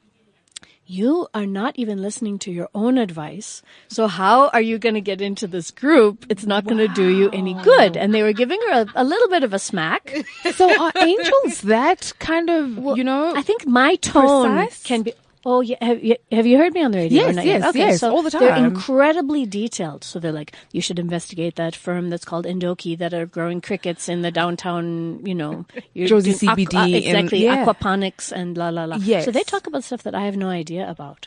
you 0.87 1.29
are 1.33 1.47
not 1.47 1.75
even 1.77 2.03
listening 2.03 2.39
to 2.41 2.51
your 2.51 2.69
own 2.75 2.99
advice. 2.99 3.63
So 3.89 4.09
how 4.09 4.49
are 4.49 4.61
you 4.61 4.79
going 4.79 4.95
to 4.95 5.01
get 5.01 5.21
into 5.21 5.47
this 5.47 5.71
group? 5.71 6.27
It's 6.29 6.45
not 6.45 6.65
going 6.65 6.79
to 6.79 6.89
do 6.89 7.09
you 7.09 7.31
any 7.31 7.55
good. 7.55 7.97
And 7.97 8.15
they 8.15 8.23
were 8.23 8.33
giving 8.33 8.61
her 8.69 8.83
a, 8.83 8.87
a 8.97 9.05
little 9.05 9.29
bit 9.29 9.45
of 9.45 9.53
a 9.53 9.59
smack. 9.59 10.15
So 10.55 10.69
are 10.81 10.93
angels 10.97 11.63
that 11.63 12.13
kind 12.19 12.51
of, 12.51 12.97
you 12.97 13.05
know? 13.05 13.35
I 13.35 13.43
think 13.43 13.67
my 13.67 13.95
tone 13.97 14.57
Precise? 14.57 14.83
can 14.83 15.03
be. 15.03 15.15
Oh, 15.45 15.61
yeah. 15.61 15.77
Have 15.81 16.05
you, 16.05 16.17
have 16.31 16.47
you 16.47 16.57
heard 16.57 16.73
me 16.73 16.85
on 16.85 16.93
the 16.93 16.99
radio? 16.99 17.25
Yes, 17.25 17.35
not 17.37 17.45
yes, 17.45 17.65
okay, 17.71 17.79
yes, 17.79 18.01
so 18.01 18.15
all 18.15 18.23
the 18.23 18.31
time. 18.31 18.43
They're 18.43 18.57
incredibly 18.65 19.45
detailed. 19.45 20.05
So 20.05 20.21
they're 20.21 20.31
like, 20.33 20.55
you 20.71 20.81
should 20.81 20.99
investigate 21.01 21.57
that 21.57 21.75
firm 21.75 22.11
that's 22.11 22.25
called 22.25 22.47
Endoki 22.47 22.97
that 22.99 23.13
are 23.13 23.27
growing 23.27 23.61
crickets 23.61 24.09
in 24.09 24.23
the 24.23 24.31
downtown, 24.31 25.25
you 25.27 25.35
know, 25.35 25.67
Jozi 25.97 26.49
aqua- 26.49 26.65
CBD 26.65 27.03
in- 27.03 27.17
exactly, 27.17 27.45
yeah. 27.45 27.65
aquaponics 27.65 28.31
and 28.31 28.57
la 28.57 28.69
la 28.69 28.85
la. 28.85 28.97
Yes. 29.01 29.25
So 29.25 29.31
they 29.33 29.43
talk 29.43 29.67
about 29.67 29.83
stuff 29.83 30.05
that 30.05 30.15
I 30.15 30.27
have 30.27 30.37
no 30.37 30.49
idea 30.49 30.89
about. 30.89 31.27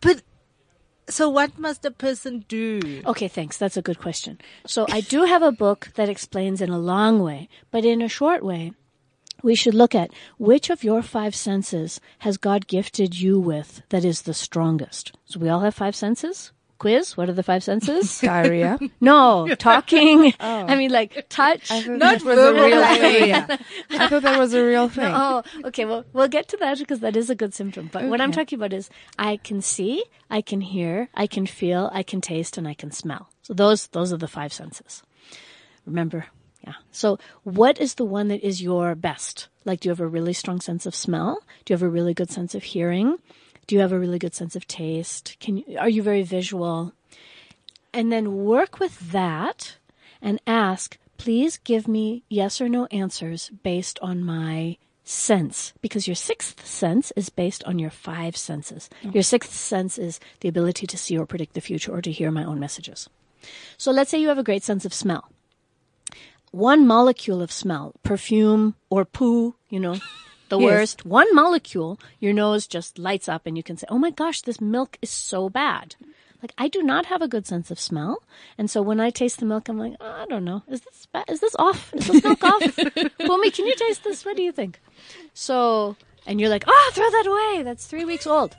But 0.00 0.22
so, 1.08 1.28
what 1.28 1.58
must 1.58 1.84
a 1.84 1.90
person 1.90 2.44
do? 2.48 3.02
Okay, 3.06 3.28
thanks. 3.28 3.58
That's 3.58 3.76
a 3.76 3.82
good 3.82 4.00
question. 4.00 4.40
So 4.66 4.86
I 4.90 5.02
do 5.02 5.24
have 5.24 5.42
a 5.42 5.52
book 5.52 5.90
that 5.96 6.08
explains 6.08 6.60
in 6.60 6.70
a 6.70 6.78
long 6.78 7.20
way, 7.22 7.48
but 7.70 7.84
in 7.84 8.00
a 8.02 8.08
short 8.08 8.42
way, 8.42 8.72
we 9.44 9.54
should 9.54 9.74
look 9.74 9.94
at 9.94 10.10
which 10.38 10.70
of 10.70 10.82
your 10.82 11.02
five 11.02 11.34
senses 11.34 12.00
has 12.20 12.38
God 12.38 12.66
gifted 12.66 13.20
you 13.20 13.38
with 13.38 13.82
that 13.90 14.04
is 14.04 14.22
the 14.22 14.34
strongest. 14.34 15.12
So 15.26 15.38
we 15.38 15.50
all 15.50 15.60
have 15.60 15.74
five 15.74 15.94
senses. 15.94 16.50
Quiz. 16.78 17.16
What 17.16 17.28
are 17.28 17.34
the 17.34 17.42
five 17.42 17.62
senses? 17.62 18.20
diarrhea. 18.22 18.78
no, 19.00 19.54
talking. 19.54 20.32
Oh. 20.40 20.66
I 20.66 20.76
mean, 20.76 20.90
like 20.90 21.26
touch. 21.28 21.70
Not 21.70 22.22
was 22.24 22.38
a 22.38 22.52
real 22.52 22.84
thing. 22.84 23.32
I 23.90 24.08
thought 24.08 24.22
that 24.22 24.38
was 24.38 24.52
a 24.52 24.64
real 24.64 24.88
thing. 24.88 25.12
Oh, 25.14 25.42
okay. 25.64 25.84
Well, 25.84 26.04
we'll 26.12 26.28
get 26.28 26.48
to 26.48 26.56
that 26.58 26.78
because 26.78 27.00
that 27.00 27.16
is 27.16 27.30
a 27.30 27.34
good 27.34 27.54
symptom. 27.54 27.88
But 27.92 28.04
what 28.04 28.20
I'm 28.20 28.32
talking 28.32 28.58
about 28.58 28.72
is 28.72 28.90
I 29.18 29.36
can 29.36 29.60
see, 29.60 30.04
I 30.28 30.40
can 30.40 30.60
hear, 30.60 31.08
I 31.14 31.26
can 31.26 31.46
feel, 31.46 31.90
I 31.92 32.02
can 32.02 32.20
taste, 32.20 32.58
and 32.58 32.66
I 32.66 32.74
can 32.74 32.90
smell. 32.90 33.30
So 33.42 33.54
those 33.54 33.86
those 33.88 34.12
are 34.12 34.18
the 34.18 34.28
five 34.28 34.52
senses. 34.52 35.02
Remember? 35.86 36.26
Yeah. 36.66 36.74
So 36.92 37.18
what 37.42 37.78
is 37.78 37.94
the 37.94 38.04
one 38.04 38.28
that 38.28 38.46
is 38.46 38.62
your 38.62 38.94
best? 38.94 39.48
Like, 39.64 39.80
do 39.80 39.88
you 39.88 39.90
have 39.90 40.00
a 40.00 40.06
really 40.06 40.32
strong 40.32 40.60
sense 40.60 40.86
of 40.86 40.94
smell? 40.94 41.40
Do 41.64 41.72
you 41.72 41.74
have 41.74 41.82
a 41.82 41.88
really 41.88 42.14
good 42.14 42.30
sense 42.30 42.54
of 42.54 42.62
hearing? 42.62 43.18
Do 43.66 43.74
you 43.74 43.80
have 43.80 43.92
a 43.92 43.98
really 43.98 44.18
good 44.18 44.34
sense 44.34 44.56
of 44.56 44.66
taste? 44.66 45.36
Can 45.40 45.58
you, 45.58 45.78
are 45.78 45.88
you 45.88 46.02
very 46.02 46.22
visual? 46.22 46.92
And 47.92 48.10
then 48.10 48.44
work 48.44 48.80
with 48.80 49.12
that 49.12 49.76
and 50.20 50.40
ask, 50.46 50.98
please 51.18 51.58
give 51.58 51.86
me 51.86 52.24
yes 52.28 52.60
or 52.60 52.68
no 52.68 52.86
answers 52.86 53.50
based 53.62 53.98
on 54.00 54.24
my 54.24 54.78
sense 55.04 55.74
because 55.82 56.08
your 56.08 56.14
sixth 56.14 56.66
sense 56.66 57.12
is 57.14 57.28
based 57.28 57.62
on 57.64 57.78
your 57.78 57.90
five 57.90 58.36
senses. 58.36 58.88
Mm-hmm. 59.02 59.12
Your 59.12 59.22
sixth 59.22 59.52
sense 59.52 59.98
is 59.98 60.18
the 60.40 60.48
ability 60.48 60.86
to 60.86 60.98
see 60.98 61.16
or 61.18 61.26
predict 61.26 61.54
the 61.54 61.60
future 61.60 61.92
or 61.92 62.00
to 62.00 62.10
hear 62.10 62.30
my 62.30 62.44
own 62.44 62.58
messages. 62.58 63.08
So 63.76 63.92
let's 63.92 64.10
say 64.10 64.18
you 64.18 64.28
have 64.28 64.38
a 64.38 64.42
great 64.42 64.62
sense 64.62 64.84
of 64.84 64.94
smell. 64.94 65.30
One 66.54 66.86
molecule 66.86 67.42
of 67.42 67.50
smell, 67.50 67.94
perfume 68.04 68.76
or 68.88 69.04
poo, 69.04 69.56
you 69.68 69.80
know, 69.80 69.96
the 70.50 70.58
Yes. 70.58 70.64
worst, 70.64 71.04
one 71.04 71.34
molecule, 71.34 71.98
your 72.20 72.32
nose 72.32 72.66
just 72.68 72.98
lights 72.98 73.28
up 73.28 73.42
and 73.46 73.56
you 73.56 73.62
can 73.64 73.76
say, 73.76 73.86
oh 73.90 73.98
my 73.98 74.10
gosh, 74.10 74.40
this 74.42 74.60
milk 74.60 74.96
is 75.02 75.10
so 75.10 75.48
bad. 75.48 75.96
Like 76.42 76.52
I 76.58 76.68
do 76.68 76.80
not 76.82 77.06
have 77.06 77.22
a 77.22 77.26
good 77.34 77.46
sense 77.46 77.70
of 77.70 77.80
smell, 77.80 78.22
and 78.58 78.70
so 78.70 78.82
when 78.82 79.00
I 79.00 79.08
taste 79.10 79.40
the 79.40 79.46
milk, 79.46 79.68
I'm 79.68 79.78
like, 79.78 79.94
oh, 79.98 80.16
I 80.22 80.26
don't 80.26 80.44
know, 80.44 80.62
is 80.68 80.82
this 80.82 81.06
bad? 81.06 81.24
Is 81.28 81.40
this 81.40 81.56
off? 81.58 81.92
Is 81.94 82.06
this 82.06 82.22
milk 82.22 82.44
off? 82.44 82.62
Pumi, 83.26 83.50
can 83.52 83.66
you 83.66 83.74
taste 83.74 84.04
this? 84.04 84.24
What 84.26 84.36
do 84.36 84.42
you 84.42 84.52
think? 84.52 84.78
So, 85.32 85.96
and 86.26 86.38
you're 86.38 86.50
like, 86.50 86.64
oh, 86.66 86.90
throw 86.94 87.10
that 87.10 87.26
away. 87.26 87.62
That's 87.64 87.86
three 87.86 88.04
weeks 88.04 88.26
old. 88.26 88.56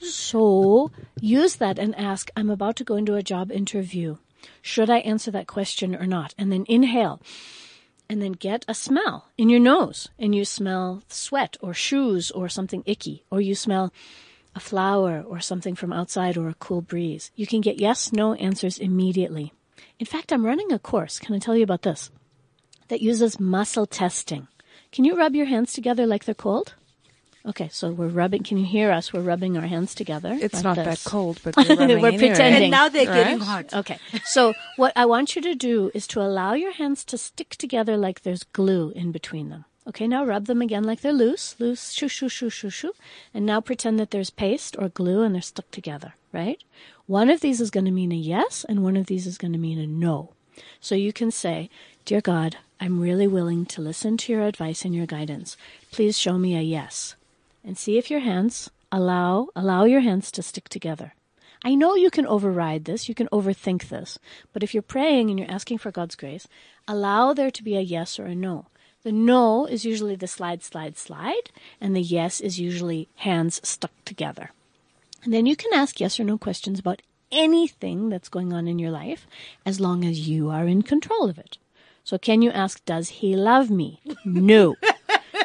so 0.00 0.90
use 1.20 1.56
that 1.56 1.78
and 1.78 1.94
ask, 1.96 2.30
I'm 2.36 2.50
about 2.50 2.76
to 2.76 2.84
go 2.84 2.96
into 2.96 3.14
a 3.14 3.22
job 3.22 3.50
interview. 3.52 4.16
Should 4.62 4.90
I 4.90 4.98
answer 4.98 5.30
that 5.30 5.46
question 5.46 5.94
or 5.94 6.06
not? 6.06 6.34
And 6.38 6.52
then 6.52 6.64
inhale 6.68 7.20
and 8.08 8.22
then 8.22 8.32
get 8.32 8.64
a 8.66 8.74
smell 8.74 9.28
in 9.36 9.48
your 9.48 9.60
nose 9.60 10.08
and 10.18 10.34
you 10.34 10.44
smell 10.44 11.02
sweat 11.08 11.56
or 11.60 11.74
shoes 11.74 12.30
or 12.30 12.48
something 12.48 12.82
icky 12.86 13.24
or 13.30 13.40
you 13.40 13.54
smell 13.54 13.92
a 14.54 14.60
flower 14.60 15.22
or 15.26 15.40
something 15.40 15.74
from 15.74 15.92
outside 15.92 16.36
or 16.36 16.48
a 16.48 16.54
cool 16.54 16.80
breeze. 16.80 17.30
You 17.36 17.46
can 17.46 17.60
get 17.60 17.78
yes, 17.78 18.12
no 18.12 18.34
answers 18.34 18.78
immediately. 18.78 19.52
In 19.98 20.06
fact, 20.06 20.32
I'm 20.32 20.46
running 20.46 20.72
a 20.72 20.78
course. 20.78 21.18
Can 21.18 21.34
I 21.34 21.38
tell 21.38 21.56
you 21.56 21.64
about 21.64 21.82
this? 21.82 22.10
That 22.88 23.02
uses 23.02 23.38
muscle 23.38 23.86
testing. 23.86 24.48
Can 24.90 25.04
you 25.04 25.16
rub 25.16 25.34
your 25.34 25.46
hands 25.46 25.72
together 25.72 26.06
like 26.06 26.24
they're 26.24 26.34
cold? 26.34 26.74
Okay, 27.46 27.68
so 27.72 27.90
we're 27.90 28.08
rubbing. 28.08 28.42
Can 28.42 28.58
you 28.58 28.66
hear 28.66 28.90
us? 28.90 29.12
We're 29.12 29.20
rubbing 29.22 29.56
our 29.56 29.66
hands 29.66 29.94
together. 29.94 30.36
It's 30.40 30.54
like 30.54 30.64
not 30.64 30.76
this. 30.76 31.02
that 31.04 31.08
cold, 31.10 31.40
but 31.44 31.56
we're, 31.68 32.00
We're 32.00 32.18
pretending. 32.18 32.64
And 32.64 32.70
now 32.70 32.88
they're 32.88 33.06
getting 33.06 33.38
Right. 33.38 33.46
hot. 33.70 33.74
Okay. 33.74 33.98
So 34.24 34.54
what 34.76 34.92
I 34.96 35.06
want 35.06 35.34
you 35.36 35.42
to 35.42 35.54
do 35.54 35.90
is 35.94 36.06
to 36.08 36.20
allow 36.20 36.52
your 36.54 36.72
hands 36.72 37.04
to 37.04 37.16
stick 37.18 37.50
together 37.56 37.96
like 37.96 38.22
there's 38.22 38.42
glue 38.42 38.90
in 38.94 39.12
between 39.12 39.48
them. 39.50 39.64
Okay, 39.86 40.06
now 40.06 40.22
rub 40.24 40.44
them 40.44 40.60
again 40.60 40.84
like 40.84 41.00
they're 41.00 41.14
loose, 41.14 41.54
loose, 41.58 41.92
shoo, 41.92 42.08
shoo, 42.08 42.28
shoo, 42.28 42.50
shoo, 42.50 42.68
shoo. 42.68 42.92
And 43.32 43.46
now 43.46 43.62
pretend 43.62 43.98
that 43.98 44.10
there's 44.10 44.28
paste 44.28 44.76
or 44.78 44.90
glue 44.90 45.22
and 45.22 45.34
they're 45.34 45.40
stuck 45.40 45.70
together, 45.70 46.12
right? 46.30 46.62
One 47.06 47.30
of 47.30 47.40
these 47.40 47.58
is 47.58 47.70
going 47.70 47.86
to 47.86 47.90
mean 47.90 48.12
a 48.12 48.16
yes 48.16 48.66
and 48.68 48.82
one 48.82 48.98
of 48.98 49.06
these 49.06 49.26
is 49.26 49.38
going 49.38 49.54
to 49.54 49.58
mean 49.58 49.78
a 49.78 49.86
no. 49.86 50.32
So 50.80 50.94
you 50.94 51.14
can 51.14 51.30
say, 51.30 51.70
Dear 52.04 52.20
God, 52.20 52.56
I'm 52.80 53.00
really 53.00 53.26
willing 53.26 53.64
to 53.66 53.80
listen 53.80 54.18
to 54.18 54.32
your 54.32 54.42
advice 54.42 54.84
and 54.84 54.94
your 54.94 55.06
guidance. 55.06 55.56
Please 55.90 56.18
show 56.18 56.36
me 56.36 56.54
a 56.56 56.60
yes. 56.60 57.14
And 57.64 57.76
see 57.76 57.98
if 57.98 58.10
your 58.10 58.20
hands 58.20 58.70
allow 58.90 59.48
allow 59.54 59.84
your 59.84 60.00
hands 60.00 60.30
to 60.32 60.42
stick 60.42 60.68
together. 60.68 61.14
I 61.64 61.74
know 61.74 61.96
you 61.96 62.10
can 62.10 62.26
override 62.26 62.84
this, 62.84 63.08
you 63.08 63.14
can 63.14 63.28
overthink 63.28 63.88
this, 63.88 64.18
but 64.52 64.62
if 64.62 64.72
you're 64.72 64.82
praying 64.82 65.28
and 65.28 65.38
you're 65.38 65.50
asking 65.50 65.78
for 65.78 65.90
God's 65.90 66.14
grace, 66.14 66.46
allow 66.86 67.34
there 67.34 67.50
to 67.50 67.64
be 67.64 67.76
a 67.76 67.80
yes 67.80 68.18
or 68.18 68.26
a 68.26 68.34
no. 68.34 68.66
The 69.02 69.12
no 69.12 69.66
is 69.66 69.84
usually 69.84 70.14
the 70.14 70.28
slide, 70.28 70.62
slide, 70.62 70.96
slide, 70.96 71.50
and 71.80 71.94
the 71.94 72.02
yes 72.02 72.40
is 72.40 72.60
usually 72.60 73.08
hands 73.16 73.60
stuck 73.66 73.92
together. 74.04 74.52
And 75.24 75.32
then 75.32 75.46
you 75.46 75.56
can 75.56 75.72
ask 75.74 75.98
yes 75.98 76.20
or 76.20 76.24
no 76.24 76.38
questions 76.38 76.78
about 76.78 77.02
anything 77.32 78.08
that's 78.08 78.28
going 78.28 78.52
on 78.52 78.68
in 78.68 78.78
your 78.78 78.90
life 78.90 79.26
as 79.66 79.80
long 79.80 80.04
as 80.04 80.28
you 80.28 80.50
are 80.50 80.66
in 80.66 80.82
control 80.82 81.28
of 81.28 81.38
it. 81.38 81.58
So 82.04 82.18
can 82.18 82.40
you 82.40 82.50
ask, 82.50 82.84
does 82.84 83.08
he 83.08 83.36
love 83.36 83.68
me? 83.68 84.00
No. 84.24 84.76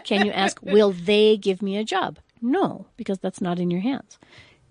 Can 0.04 0.26
you 0.26 0.32
ask, 0.32 0.62
will 0.62 0.92
they 0.92 1.38
give 1.38 1.62
me 1.62 1.78
a 1.78 1.84
job? 1.84 2.20
No, 2.42 2.88
because 2.98 3.20
that's 3.20 3.42
not 3.42 3.60
in 3.60 3.72
your 3.72 3.82
hands. 3.82 4.20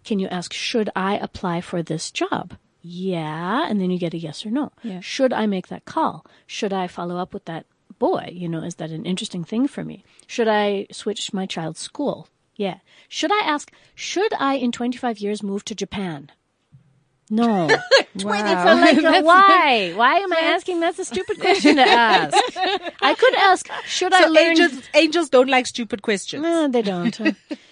Can 0.04 0.18
you 0.18 0.28
ask, 0.28 0.52
should 0.52 0.90
I 0.94 1.16
apply 1.16 1.60
for 1.60 1.82
this 1.82 2.10
job? 2.10 2.54
Yeah, 2.82 3.66
and 3.68 3.80
then 3.80 3.90
you 3.90 3.98
get 3.98 4.14
a 4.14 4.18
yes 4.18 4.44
or 4.44 4.50
no. 4.50 4.72
Yeah. 4.82 5.00
Should 5.00 5.32
I 5.32 5.46
make 5.46 5.68
that 5.68 5.84
call? 5.84 6.26
Should 6.46 6.72
I 6.72 6.88
follow 6.88 7.16
up 7.16 7.32
with 7.32 7.44
that 7.44 7.66
boy? 7.98 8.30
You 8.32 8.48
know, 8.48 8.62
is 8.62 8.74
that 8.76 8.90
an 8.90 9.06
interesting 9.06 9.44
thing 9.44 9.68
for 9.68 9.84
me? 9.84 10.04
Should 10.26 10.48
I 10.48 10.88
switch 10.90 11.32
my 11.32 11.46
child's 11.46 11.78
school? 11.78 12.28
Yeah. 12.56 12.78
Should 13.08 13.32
I 13.32 13.44
ask, 13.44 13.72
should 13.94 14.34
I 14.34 14.56
in 14.56 14.72
25 14.72 15.18
years 15.20 15.42
move 15.42 15.64
to 15.66 15.74
Japan? 15.74 16.30
No. 17.32 17.68
It's 18.14 18.24
a, 18.24 18.26
like 18.28 18.98
a, 19.22 19.22
why? 19.24 19.92
Why 19.94 20.16
am 20.16 20.32
I 20.34 20.40
asking? 20.54 20.80
That's 20.80 20.98
a 20.98 21.04
stupid 21.06 21.40
question 21.40 21.76
to 21.76 21.82
ask. 21.82 22.36
I 23.00 23.14
could 23.14 23.34
ask, 23.36 23.66
should 23.86 24.12
I 24.12 24.26
learn? 24.26 24.48
angels, 24.48 24.82
angels 24.92 25.28
don't 25.30 25.48
like 25.48 25.66
stupid 25.66 26.02
questions. 26.02 26.42
No, 26.42 26.68
they 26.68 26.82
don't. 26.82 27.18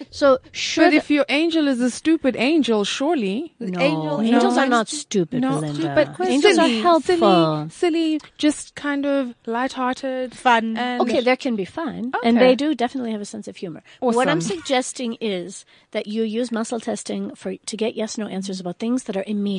So 0.09 0.39
should 0.51 0.85
But 0.85 0.93
if 0.95 1.11
your 1.11 1.25
angel 1.29 1.67
is 1.67 1.79
a 1.79 1.91
stupid 1.91 2.35
angel, 2.35 2.83
surely. 2.85 3.53
no, 3.59 3.79
angel- 3.79 4.21
angels 4.21 4.55
no, 4.55 4.61
are 4.63 4.67
not 4.67 4.89
stupid, 4.89 5.41
No, 5.41 5.59
Belinda. 5.61 5.75
stupid 5.75 6.15
question. 6.15 6.33
Angels 6.33 6.55
silly, 6.55 6.79
are 6.79 6.81
helpful. 6.81 7.69
Silly, 7.69 7.69
silly, 7.69 8.21
just 8.39 8.73
kind 8.73 9.05
of 9.05 9.35
lighthearted. 9.45 10.33
Fun. 10.33 10.75
And 10.75 11.01
Okay, 11.03 11.21
there 11.21 11.37
can 11.37 11.55
be 11.55 11.65
fun, 11.65 12.13
and 12.23 12.37
they 12.37 12.55
do 12.55 12.73
definitely 12.73 13.11
have 13.11 13.21
a 13.21 13.25
sense 13.25 13.47
of 13.47 13.57
humor. 13.57 13.83
What 13.99 14.27
I'm 14.27 14.41
suggesting 14.41 15.17
is 15.21 15.65
that 15.91 16.07
you 16.07 16.23
use 16.23 16.51
muscle 16.51 16.79
testing 16.79 17.35
for 17.35 17.55
to 17.57 17.77
get 17.77 17.93
yes 17.93 18.17
no 18.17 18.25
answers 18.25 18.59
about 18.59 18.79
things 18.79 19.03
that 19.03 19.15
are 19.15 19.23
immediate 19.27 19.50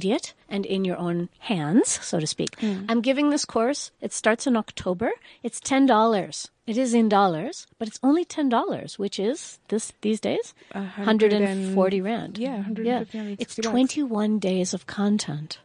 and 0.48 0.64
in 0.66 0.84
your 0.84 0.96
own 0.96 1.28
hands, 1.40 1.88
so 2.02 2.18
to 2.20 2.26
speak. 2.26 2.58
Hmm. 2.60 2.84
I'm 2.88 3.00
giving 3.00 3.30
this 3.30 3.44
course. 3.44 3.90
It 4.00 4.12
starts 4.12 4.46
in 4.46 4.56
October. 4.56 5.10
It's 5.42 5.60
ten 5.60 5.86
dollars. 5.86 6.50
It 6.66 6.76
is 6.78 6.94
in 6.94 7.08
dollars, 7.08 7.66
but 7.78 7.88
it's 7.88 7.98
only 8.02 8.24
ten 8.24 8.48
dollars, 8.48 8.98
which 8.98 9.18
is 9.18 9.58
this 9.68 9.92
these 10.00 10.20
days 10.20 10.54
A 10.72 10.84
hundred 10.84 11.32
and 11.32 11.74
forty 11.74 12.00
rand. 12.00 12.38
yeah, 12.38 12.56
150, 12.62 13.18
160 13.18 13.42
It's 13.42 13.56
twenty 13.56 14.02
one 14.02 14.38
days 14.38 14.72
of 14.74 14.86
content. 14.86 15.58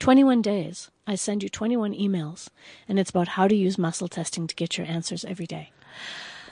21 0.00 0.42
days. 0.42 0.90
I 1.06 1.14
send 1.14 1.44
you 1.44 1.48
21 1.48 1.94
emails, 1.94 2.48
and 2.88 2.98
it's 2.98 3.10
about 3.10 3.28
how 3.28 3.46
to 3.46 3.54
use 3.54 3.78
muscle 3.78 4.08
testing 4.08 4.48
to 4.48 4.54
get 4.56 4.76
your 4.76 4.84
answers 4.86 5.24
every 5.24 5.46
day. 5.46 5.70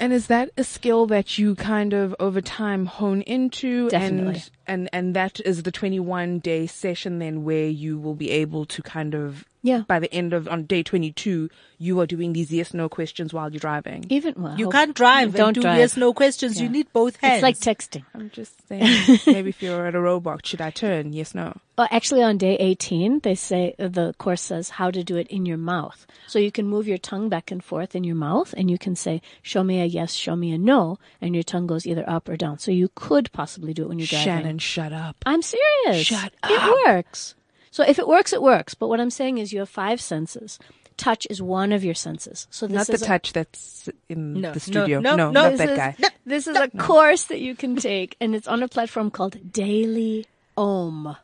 And 0.01 0.15
is 0.15 0.29
that 0.29 0.51
a 0.57 0.65
skill 0.65 1.07
that 1.09 1.37
you 1.39 1.55
kind 1.55 1.93
of 1.93 2.17
over 2.19 2.41
time 2.41 2.87
hone 2.87 3.21
into? 3.23 3.91
Definitely. 3.91 4.43
And, 4.67 4.89
and, 4.89 4.91
and 4.93 5.17
that 5.17 5.41
is 5.41 5.63
the 5.63 5.71
21 5.71 6.39
day 6.39 6.67
session 6.67 7.19
then 7.19 7.45
where 7.45 7.69
you 7.69 7.99
will 7.99 8.15
be 8.15 8.31
able 8.31 8.65
to 8.65 8.83
kind 8.83 9.15
of, 9.15 9.45
Yeah. 9.63 9.83
by 9.87 9.99
the 9.99 10.13
end 10.13 10.33
of, 10.33 10.49
on 10.49 10.65
day 10.65 10.83
22, 10.83 11.51
you 11.79 12.01
are 12.01 12.07
doing 12.07 12.33
these 12.33 12.51
yes 12.51 12.73
no 12.75 12.89
questions 12.89 13.33
while 13.33 13.51
you're 13.51 13.61
driving. 13.61 14.05
Even 14.09 14.35
well, 14.37 14.59
You 14.59 14.69
can't 14.71 14.95
drive 14.95 15.35
Don't 15.35 15.49
and 15.49 15.55
do 15.55 15.61
drive. 15.63 15.79
yes 15.79 15.97
no 15.97 16.13
questions. 16.15 16.61
You 16.61 16.69
need 16.69 16.93
both 16.93 17.17
hands. 17.17 17.43
It's 17.43 17.43
like 17.43 17.59
texting. 17.59 18.05
I'm 18.15 18.31
just 18.31 18.67
saying, 18.69 19.19
maybe 19.27 19.51
if 19.51 19.63
you're 19.63 19.87
at 19.87 19.95
a 19.95 19.99
roadblock, 19.99 20.45
should 20.47 20.61
I 20.61 20.71
turn? 20.71 21.13
Yes, 21.13 21.35
no. 21.35 21.57
Well, 21.79 21.89
actually, 21.91 22.23
on 22.23 22.37
day 22.37 22.57
18, 22.57 23.21
they 23.21 23.35
say 23.35 23.75
uh, 23.79 23.89
the 23.89 24.13
course 24.19 24.43
says 24.43 24.69
how 24.71 24.91
to 24.91 25.03
do 25.03 25.17
it 25.17 25.27
in 25.29 25.47
your 25.47 25.57
mouth. 25.57 26.07
So 26.27 26.39
you 26.39 26.53
can 26.53 26.67
move 26.67 26.87
your 26.87 26.99
tongue 26.99 27.31
back 27.31 27.51
and 27.51 27.65
forth 27.65 27.95
in 27.97 28.05
your 28.05 28.17
mouth, 28.17 28.53
and 28.57 28.71
you 28.71 28.77
can 28.77 28.95
say, 28.95 29.23
"Show 29.41 29.65
me 29.65 29.81
a 29.81 29.87
yes, 29.87 30.13
show 30.13 30.37
me 30.37 30.53
a 30.53 30.59
no," 30.59 30.99
and 31.23 31.35
your 31.35 31.43
tongue 31.43 31.67
goes 31.67 31.87
either 31.87 32.05
up 32.09 32.29
or 32.29 32.37
down. 32.37 32.59
So 32.59 32.71
you 32.71 32.91
could 32.95 33.33
possibly 33.33 33.73
do 33.73 33.85
it 33.85 33.89
when 33.89 33.99
you're 33.99 34.07
driving. 34.07 34.25
Shannon, 34.27 34.59
shut 34.59 34.93
up. 34.93 35.17
I'm 35.25 35.41
serious. 35.41 36.07
Shut 36.07 36.33
up. 36.43 36.51
It 36.51 36.87
works. 36.87 37.35
So 37.71 37.85
if 37.85 37.99
it 37.99 38.09
works, 38.09 38.33
it 38.33 38.43
works. 38.43 38.75
But 38.75 38.89
what 38.89 39.01
I'm 39.01 39.11
saying 39.11 39.39
is, 39.39 39.53
you 39.53 39.61
have 39.61 39.69
five 39.69 40.01
senses. 40.01 40.59
Touch 40.97 41.27
is 41.31 41.41
one 41.41 41.73
of 41.73 41.83
your 41.83 41.95
senses. 41.95 42.47
So 42.51 42.67
this 42.67 42.73
is 42.75 42.77
Not 42.77 42.87
the 42.89 42.93
is 42.95 43.03
a- 43.03 43.07
touch 43.07 43.33
that's 43.33 43.89
in 44.09 44.35
No, 44.35 44.41
no, 44.49 44.53
the 44.53 44.61
studio. 44.61 45.01
no, 45.01 45.17
no. 45.17 45.31
not 45.31 45.51
this 45.53 45.59
that 45.61 45.71
is, 45.71 45.77
guy. 45.79 45.97
This 46.27 46.47
is 46.47 46.57
a 46.57 46.69
course 46.69 47.25
that 47.25 47.41
you 47.41 47.55
can 47.55 47.77
take, 47.77 48.17
and 48.21 48.35
it's 48.35 48.47
on 48.49 48.63
a 48.63 48.69
platform 48.69 49.11
called 49.11 49.53
Daily 49.53 50.27
Om. 50.59 51.17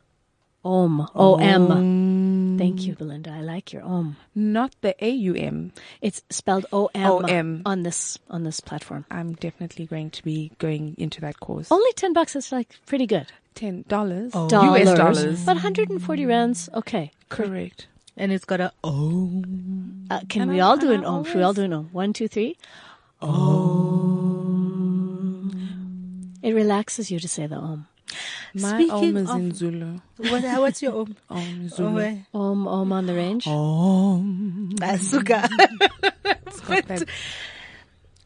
Om. 0.65 1.07
O 1.15 1.35
M. 1.37 2.57
Thank 2.57 2.87
you, 2.87 2.95
Belinda. 2.95 3.29
I 3.31 3.41
like 3.41 3.71
your 3.71 3.83
Om. 3.83 4.17
Not 4.33 4.73
the 4.81 4.95
AUM. 4.99 5.71
It's 6.01 6.23
spelled 6.31 6.65
O 6.73 6.89
M 6.95 7.11
O-M. 7.11 7.61
on 7.65 7.83
this 7.83 8.17
on 8.29 8.43
this 8.43 8.59
platform. 8.59 9.05
I'm 9.11 9.33
definitely 9.33 9.85
going 9.85 10.09
to 10.09 10.23
be 10.23 10.51
going 10.57 10.95
into 10.97 11.21
that 11.21 11.39
course. 11.39 11.71
Only 11.71 11.93
ten 11.93 12.13
bucks 12.13 12.35
is 12.35 12.51
like 12.51 12.75
pretty 12.87 13.05
good. 13.05 13.27
Ten 13.57 13.83
dollars. 13.89 14.31
Oh. 14.35 14.47
Dollars. 14.47 14.87
US 14.87 14.97
dollars. 14.97 15.43
But 15.45 15.55
140 15.57 16.25
rands, 16.25 16.69
okay. 16.75 17.11
Correct. 17.29 17.87
and 18.15 18.31
it's 18.31 18.45
got 18.45 18.59
a 18.61 18.71
oh. 18.83 19.43
Uh, 20.09 20.21
can 20.29 20.43
And 20.43 20.51
we 20.51 20.59
I- 20.61 20.65
all 20.65 20.77
do 20.77 20.91
and 20.91 21.03
an 21.03 21.05
Om? 21.09 21.23
Should 21.25 21.35
we 21.37 21.43
all 21.43 21.53
do 21.53 21.63
an 21.63 21.73
Om? 21.73 21.89
One, 21.91 22.13
two, 22.13 22.27
three. 22.27 22.55
Om. 24.47 26.39
It 26.43 26.53
relaxes 26.53 27.11
you 27.11 27.19
to 27.19 27.27
say 27.27 27.47
the 27.47 27.55
Om. 27.57 27.87
My 28.53 28.69
Speaking 28.73 28.91
Om 28.91 29.17
is 29.17 29.29
of- 29.29 29.35
in 29.37 29.53
Zulu. 29.53 29.99
What, 30.17 30.43
what's 30.43 30.81
your 30.81 30.93
om? 31.01 31.15
Om 31.29 31.61
Oh, 31.65 31.67
Zulu. 31.75 32.17
Om, 32.33 32.67
Om 32.67 32.91
on 32.93 33.05
the 33.05 33.13
range. 33.13 33.45
Asuka. 34.81 35.47
Got 36.67 36.87
that 36.87 37.03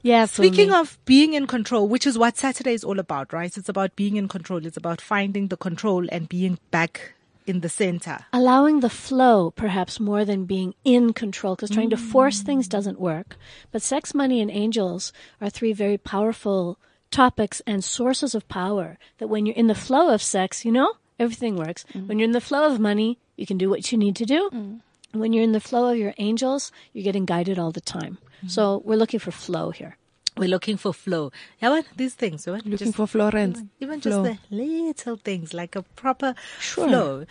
Yeah, 0.04 0.26
Speaking 0.26 0.72
of 0.72 0.98
being 1.06 1.34
in 1.34 1.46
control, 1.48 1.88
which 1.88 2.08
is 2.08 2.18
what 2.18 2.38
Saturday 2.38 2.74
is 2.74 2.84
all 2.84 3.00
about, 3.00 3.34
right? 3.34 3.56
It's 3.56 3.70
about 3.70 3.96
being 3.96 4.16
in 4.16 4.28
control. 4.28 4.66
It's 4.66 4.78
about 4.78 5.00
finding 5.00 5.50
the 5.50 5.58
control 5.58 6.08
and 6.12 6.28
being 6.28 6.58
back 6.72 7.14
in 7.48 7.62
the 7.62 7.70
center. 7.70 8.20
allowing 8.32 8.80
the 8.80 8.90
flow 8.90 9.52
perhaps 9.52 10.00
more 10.00 10.24
than 10.26 10.46
being 10.46 10.74
in 10.84 11.14
control 11.14 11.56
because 11.56 11.70
trying 11.70 11.90
to 11.90 11.96
mm. 11.98 12.12
force 12.12 12.42
things 12.42 12.68
doesn't 12.68 13.00
work. 13.00 13.36
But 13.72 13.82
sex 13.82 14.14
money 14.14 14.42
and 14.42 14.52
angels 14.52 15.12
are 15.42 15.50
three 15.50 15.74
very 15.74 15.98
powerful 15.98 16.78
topics 17.10 17.62
and 17.68 17.84
sources 17.84 18.34
of 18.36 18.48
power 18.48 18.98
that 19.18 19.28
when 19.28 19.46
you're 19.46 19.56
in 19.56 19.68
the 19.68 19.76
flow 19.76 20.14
of 20.14 20.22
sex 20.22 20.64
you 20.64 20.72
know 20.72 20.94
everything 21.20 21.56
works. 21.56 21.84
Mm. 21.94 22.08
When 22.08 22.20
you're 22.20 22.30
in 22.30 22.32
the 22.32 22.42
flow 22.42 22.66
of 22.72 22.80
money 22.80 23.18
you 23.36 23.46
can 23.46 23.58
do 23.58 23.70
what 23.70 23.92
you 23.92 23.98
need 23.98 24.16
to 24.18 24.26
do. 24.26 24.50
Mm. 24.54 24.82
When 25.14 25.34
you're 25.34 25.44
in 25.44 25.52
the 25.52 25.60
flow 25.60 25.92
of 25.92 25.98
your 25.98 26.14
angels 26.18 26.72
you're 26.94 27.04
getting 27.04 27.26
guided 27.26 27.60
all 27.60 27.72
the 27.72 27.82
time 27.82 28.18
so 28.48 28.82
we're 28.86 28.98
looking 28.98 29.20
for 29.20 29.32
flow 29.32 29.72
here 29.72 29.98
We're 30.38 30.48
looking 30.50 30.78
for 30.78 30.94
flow. 30.94 31.32
Yeah, 31.62 31.70
what? 31.72 31.86
These 31.98 32.16
things, 32.16 32.48
what? 32.48 32.66
looking 32.66 32.78
Just- 32.78 32.96
for 32.96 33.06
Florence. 33.06 33.62
even 33.82 34.00
flow. 34.00 34.24
just 34.24 34.40
the 34.50 34.56
little 34.56 35.18
things 35.18 35.54
like 35.54 35.76
a 35.76 35.84
proper 35.96 36.36
Sure. 36.60 36.88
flow. 36.88 37.26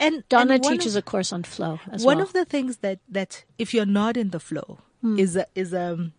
And 0.00 0.24
donna 0.28 0.54
and 0.54 0.64
teaches 0.64 0.96
of, 0.96 1.00
a 1.00 1.02
course 1.02 1.32
on 1.32 1.44
flow 1.44 1.78
as 1.92 2.04
one 2.04 2.16
well 2.16 2.26
of 2.26 2.32
the 2.32 2.44
things 2.44 2.78
that 2.78 2.98
that 3.08 3.44
if 3.56 3.72
you're 3.72 3.86
not 3.86 4.16
in 4.16 4.30
the 4.30 4.40
flow 4.40 4.78
hmm. 5.00 5.16
is 5.16 5.36
a, 5.36 5.46
is 5.54 5.72
um 5.72 6.12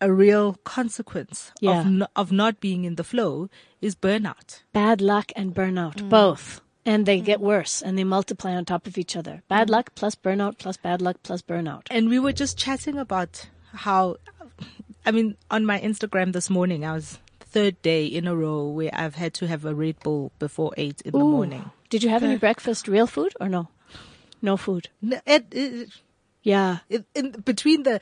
a 0.00 0.10
real 0.10 0.54
consequence 0.64 1.52
Yeah. 1.60 1.80
of 1.80 1.86
no, 1.86 2.06
of 2.16 2.32
not 2.32 2.60
being 2.60 2.84
in 2.84 2.94
the 2.96 3.04
flow 3.04 3.50
is 3.82 3.94
burnout. 3.94 4.62
bad 4.72 5.00
luck 5.00 5.32
and 5.36 5.54
burnout, 5.54 6.00
hmm. 6.00 6.08
both. 6.08 6.62
And 6.86 7.04
they 7.04 7.18
hmm. 7.18 7.26
get 7.26 7.40
worse 7.40 7.82
and 7.82 7.98
they 7.98 8.04
multiply 8.04 8.56
on 8.56 8.64
top 8.64 8.86
of 8.86 8.96
each 8.96 9.14
other. 9.16 9.42
Bad 9.48 9.68
luck 9.68 9.92
plus 9.94 10.14
burnout 10.14 10.56
plus 10.56 10.78
bad 10.78 11.02
luck 11.02 11.18
plus 11.22 11.42
burnout. 11.42 11.84
And 11.90 12.08
we 12.08 12.18
were 12.18 12.32
just 12.32 12.56
chatting 12.56 12.96
about 12.96 13.50
how, 13.72 14.16
I 15.06 15.10
mean, 15.10 15.36
on 15.50 15.64
my 15.66 15.80
Instagram 15.80 16.32
this 16.32 16.48
morning, 16.50 16.84
I 16.84 16.92
was 16.92 17.18
third 17.40 17.80
day 17.82 18.04
in 18.06 18.26
a 18.26 18.36
row 18.36 18.68
where 18.68 18.90
I've 18.92 19.14
had 19.14 19.32
to 19.34 19.46
have 19.46 19.64
a 19.64 19.74
Red 19.74 20.00
Bull 20.00 20.32
before 20.38 20.72
eight 20.76 21.00
in 21.02 21.12
the 21.12 21.18
morning. 21.18 21.70
Did 21.88 22.02
you 22.02 22.10
have 22.10 22.22
any 22.22 22.34
uh, 22.34 22.38
breakfast, 22.38 22.88
real 22.88 23.06
food 23.06 23.32
or 23.40 23.48
no? 23.48 23.68
No 24.42 24.56
food. 24.56 24.88
No, 25.00 25.18
It, 25.26 25.46
it, 25.52 25.88
Yeah. 26.42 26.78
it, 26.90 27.06
in 27.14 27.30
between 27.32 27.84
the, 27.84 28.00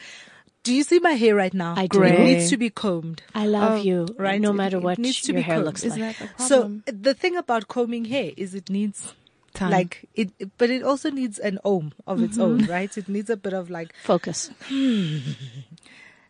do 0.64 0.74
you 0.74 0.82
see 0.82 0.98
my 0.98 1.12
hair 1.12 1.36
right 1.36 1.54
now? 1.54 1.74
I 1.76 1.86
do. 1.86 2.02
It 2.02 2.18
needs 2.18 2.50
to 2.50 2.56
be 2.56 2.70
combed. 2.70 3.22
I 3.34 3.46
love 3.46 3.72
Oh, 3.72 3.76
you, 3.82 4.08
Right, 4.18 4.40
no 4.40 4.50
It- 4.50 4.54
matter 4.54 4.78
it 4.78 4.82
what 4.82 4.98
needs 4.98 5.20
to 5.22 5.32
your 5.32 5.36
be 5.38 5.42
hair 5.42 5.56
combed. 5.56 5.66
looks 5.66 5.84
Is 5.84 5.96
like. 5.96 6.18
that 6.18 6.30
a 6.40 6.42
So 6.42 6.80
the 6.86 7.14
thing 7.14 7.36
about 7.36 7.68
combing 7.68 8.06
hair 8.06 8.32
is 8.36 8.54
it 8.54 8.68
needs 8.68 9.14
Time. 9.56 9.70
like 9.70 10.08
it, 10.14 10.30
but 10.58 10.68
it 10.70 10.82
also 10.82 11.10
needs 11.10 11.38
an 11.38 11.58
ohm 11.64 11.92
of 12.06 12.22
its 12.22 12.38
own, 12.38 12.60
Mm-hmm. 12.60 12.70
right? 12.70 12.96
It 12.96 13.08
needs 13.08 13.30
a 13.30 13.36
bit 13.36 13.52
of 13.54 13.70
like 13.70 13.94
Focus. 14.04 14.50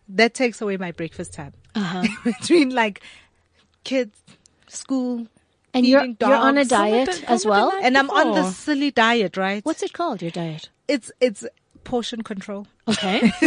that 0.09 0.35
takes 0.35 0.61
away 0.61 0.77
my 0.77 0.93
breakfast 0.93 1.33
time 1.35 1.53
Uh-huh. 1.75 2.05
between 2.25 2.71
like 2.71 3.03
kids, 3.85 4.17
school, 4.69 5.27
And 5.75 5.85
you're 5.87 6.00
feeding 6.00 6.17
you're 6.21 6.35
on 6.37 6.57
a 6.59 6.65
diet 6.65 7.23
as 7.29 7.44
well. 7.44 7.73
and 7.83 7.98
I'm 7.98 8.11
on 8.11 8.29
before. 8.29 8.42
this 8.44 8.57
silly 8.57 8.90
diet, 8.90 9.37
right? 9.37 9.65
What's 9.65 9.83
it 9.83 9.92
called? 9.92 10.23
Your 10.23 10.31
diet? 10.31 10.71
it's 10.88 11.11
it's 11.21 11.44
portion 11.87 12.21
control. 12.23 12.67
Okay. 12.89 13.21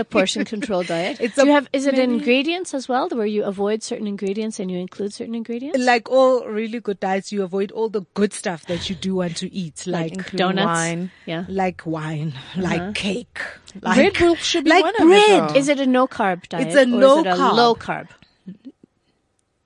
the 0.00 0.06
portion 0.08 0.44
control 0.44 0.82
diet. 0.82 1.18
It's 1.20 1.34
Do 1.36 1.46
you 1.46 1.52
have 1.52 1.68
is 1.72 1.84
it 1.86 1.96
many- 1.96 2.14
ingredients 2.14 2.72
as 2.74 2.88
well, 2.88 3.08
where 3.10 3.26
you 3.26 3.44
avoid 3.44 3.82
certain 3.82 4.06
ingredients 4.06 4.58
and 4.58 4.70
you 4.70 4.78
include 4.78 5.12
certain 5.12 5.34
ingredients? 5.34 5.78
Like 5.78 6.08
all 6.10 6.46
really 6.46 6.80
good 6.80 6.98
diets, 7.00 7.30
you 7.32 7.42
avoid 7.42 7.70
all 7.72 7.88
the 7.90 8.02
good 8.14 8.32
stuff 8.32 8.64
that 8.66 8.88
you 8.88 8.94
do 8.96 9.16
want 9.16 9.36
to 9.38 9.52
eat, 9.52 9.86
like 9.86 10.12
including 10.12 10.38
Donuts. 10.38 10.66
wine. 10.66 11.10
Yeah. 11.26 11.44
like 11.48 11.82
wine, 11.84 12.32
uh-huh. 12.36 12.62
like 12.62 12.94
cake, 12.94 13.38
like 13.82 13.98
Red 13.98 14.18
Bull 14.18 14.34
should 14.36 14.64
be 14.64 14.70
like 14.70 14.84
one 14.84 14.94
of 15.02 15.10
it, 15.10 15.38
bread. 15.48 15.56
Is 15.56 15.68
it 15.68 15.80
a 15.80 15.86
no 15.86 16.06
carb 16.06 16.48
diet? 16.48 16.68
It's 16.68 16.76
a 16.76 16.86
no 16.86 17.18
it 17.20 17.26
a 17.26 17.34
carb. 17.34 17.52
low 17.54 17.74
carb? 17.74 18.08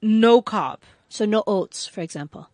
no 0.03 0.43
carb, 0.43 0.79
So 1.09 1.25
no 1.25 1.43
oats, 1.47 1.87
for 1.87 2.01
example. 2.01 2.49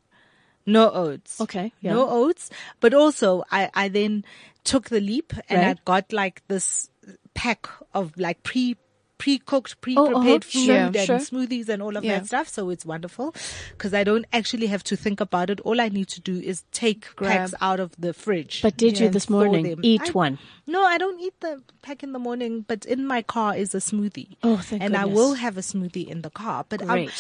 No 0.66 0.90
oats. 0.90 1.40
Okay, 1.40 1.72
yeah. 1.80 1.92
No 1.92 2.08
oats. 2.08 2.50
But 2.80 2.94
also, 2.94 3.44
I, 3.50 3.70
I 3.74 3.88
then 3.88 4.24
took 4.64 4.88
the 4.90 5.00
leap 5.00 5.32
and 5.48 5.60
I 5.60 5.74
got 5.84 6.12
like 6.12 6.42
this 6.48 6.88
pack 7.34 7.68
of 7.94 8.16
like 8.16 8.42
pre, 8.42 8.76
pre-cooked, 9.18 9.72
uh-huh. 9.72 9.80
pre-prepared 9.80 10.44
food 10.44 10.64
Sure, 10.66 10.76
and 10.76 10.96
sure. 10.96 11.18
smoothies 11.18 11.68
and 11.68 11.82
all 11.82 11.96
of 11.96 12.04
Yeah. 12.04 12.18
that 12.20 12.26
stuff. 12.26 12.48
So 12.48 12.70
it's 12.70 12.84
wonderful 12.84 13.34
because 13.70 13.94
I 13.94 14.04
don't 14.04 14.24
actually 14.32 14.66
have 14.66 14.82
to 14.84 14.96
think 14.96 15.20
about 15.20 15.50
it. 15.50 15.60
All 15.60 15.80
I 15.80 15.88
need 15.88 16.08
to 16.08 16.20
do 16.20 16.38
is 16.38 16.64
take 16.72 17.14
packs 17.16 17.54
out 17.60 17.80
of 17.80 17.92
the 17.98 18.12
fridge. 18.12 18.62
But 18.62 18.76
did 18.76 18.98
you 19.00 19.08
this 19.08 19.28
morning 19.30 19.64
them. 19.68 19.80
eat 19.82 20.08
I- 20.08 20.10
one? 20.10 20.38
No, 20.66 20.84
I 20.84 20.98
don't 20.98 21.20
eat 21.20 21.34
the 21.40 21.62
pack 21.82 22.02
in 22.02 22.12
the 22.12 22.18
morning, 22.20 22.64
but 22.66 22.84
in 22.84 23.04
my 23.06 23.22
car 23.22 23.56
is 23.56 23.74
a 23.74 23.78
smoothie. 23.78 24.36
Oh, 24.42 24.58
thank 24.58 24.82
And 24.82 24.96
I 24.96 25.06
will 25.06 25.34
have 25.34 25.56
a 25.56 25.60
smoothie 25.62 26.06
in 26.06 26.22
the 26.22 26.30
car. 26.30 26.64
But 26.68 26.80
Great. 26.86 27.10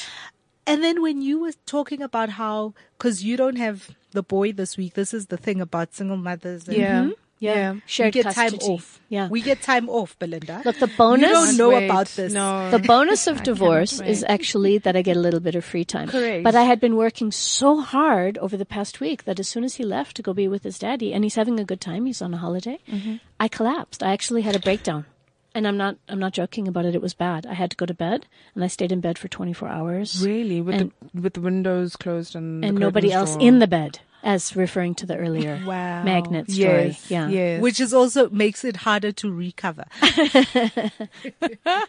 And 0.66 0.82
then 0.82 1.02
when 1.02 1.22
you 1.22 1.40
were 1.40 1.52
talking 1.66 2.02
about 2.02 2.28
how, 2.30 2.74
because 2.98 3.22
you 3.24 3.36
don't 3.36 3.56
have 3.56 3.90
the 4.12 4.22
boy 4.22 4.52
this 4.52 4.76
week, 4.76 4.94
this 4.94 5.12
is 5.14 5.26
the 5.26 5.36
thing 5.36 5.60
about 5.60 5.94
single 5.94 6.16
mothers. 6.16 6.68
And 6.68 6.76
Yeah. 6.76 7.08
Yeah. 7.40 7.72
we 7.72 7.82
Shared 7.86 8.12
get 8.14 8.24
custody. 8.26 8.58
time 8.58 8.68
off. 8.70 9.00
Yeah. 9.08 9.26
we 9.28 9.40
get 9.42 9.60
time 9.62 9.88
off, 9.88 10.16
Belinda. 10.20 10.62
Look, 10.64 10.78
the 10.78 10.86
bonus. 10.86 11.26
You 11.28 11.34
don't 11.34 11.56
know 11.56 11.70
Wait, 11.70 11.86
about 11.86 12.06
this. 12.14 12.32
No. 12.32 12.70
The 12.70 12.78
bonus 12.78 13.26
of 13.26 13.42
divorce 13.50 14.00
is 14.00 14.24
actually 14.28 14.78
that 14.78 14.94
I 14.96 15.02
get 15.02 15.16
a 15.16 15.20
little 15.20 15.40
bit 15.40 15.56
of 15.56 15.64
free 15.64 15.84
time. 15.84 16.06
Correct. 16.08 16.44
But 16.44 16.54
I 16.54 16.62
had 16.62 16.78
been 16.78 16.94
working 16.94 17.32
so 17.32 17.80
hard 17.80 18.38
over 18.38 18.56
the 18.56 18.64
past 18.64 19.00
week 19.00 19.24
that 19.24 19.40
as 19.40 19.48
soon 19.48 19.64
as 19.64 19.74
he 19.74 19.82
left 19.84 20.14
to 20.18 20.22
go 20.22 20.32
be 20.32 20.46
with 20.46 20.62
his 20.62 20.78
daddy, 20.78 21.12
and 21.12 21.24
he's 21.24 21.34
having 21.34 21.58
a 21.58 21.64
good 21.64 21.80
time, 21.80 22.06
he's 22.06 22.22
on 22.22 22.32
a 22.32 22.36
holiday, 22.38 22.78
Mm-hmm. 22.88 23.16
I 23.40 23.48
collapsed. 23.48 24.04
I 24.04 24.12
actually 24.12 24.42
had 24.42 24.54
a 24.54 24.60
breakdown. 24.60 25.06
And 25.54 25.68
I'm 25.68 25.76
not, 25.76 25.96
I'm 26.08 26.18
not 26.18 26.32
joking 26.32 26.66
about 26.66 26.86
it. 26.86 26.94
It 26.94 27.02
was 27.02 27.12
bad. 27.14 27.44
I 27.46 27.52
had 27.54 27.70
to 27.70 27.76
go 27.76 27.84
to 27.86 27.92
bed 27.94 28.26
and 28.54 28.64
I 28.64 28.68
stayed 28.68 28.90
in 28.92 29.00
bed 29.00 29.18
for 29.18 29.28
24 29.28 29.68
hours. 29.68 30.24
really 30.24 30.60
with 30.62 30.74
And- 30.80 30.92
the 31.12 31.20
with 31.20 31.34
the 31.34 31.40
windows 31.42 31.96
closed 31.96 32.34
and 32.34 32.64
and 32.64 32.76
the 32.76 32.80
nobody 32.80 33.12
else 33.12 33.32
drawn. 33.32 33.42
in 33.46 33.58
the 33.58 33.66
bed, 33.66 34.00
as 34.22 34.56
referring 34.56 34.94
to 34.96 35.06
the 35.06 35.16
earlier 35.16 35.60
Wow. 35.66 36.04
magnet 36.04 36.50
story. 36.50 36.86
Yes. 36.96 37.10
Yeah. 37.10 37.28
Yes. 37.28 37.60
Which 37.60 37.80
is 37.80 37.92
also 37.92 38.30
makes 38.30 38.64
it 38.64 38.76
harder 38.76 39.12
to 39.12 39.30
recover. 39.30 39.84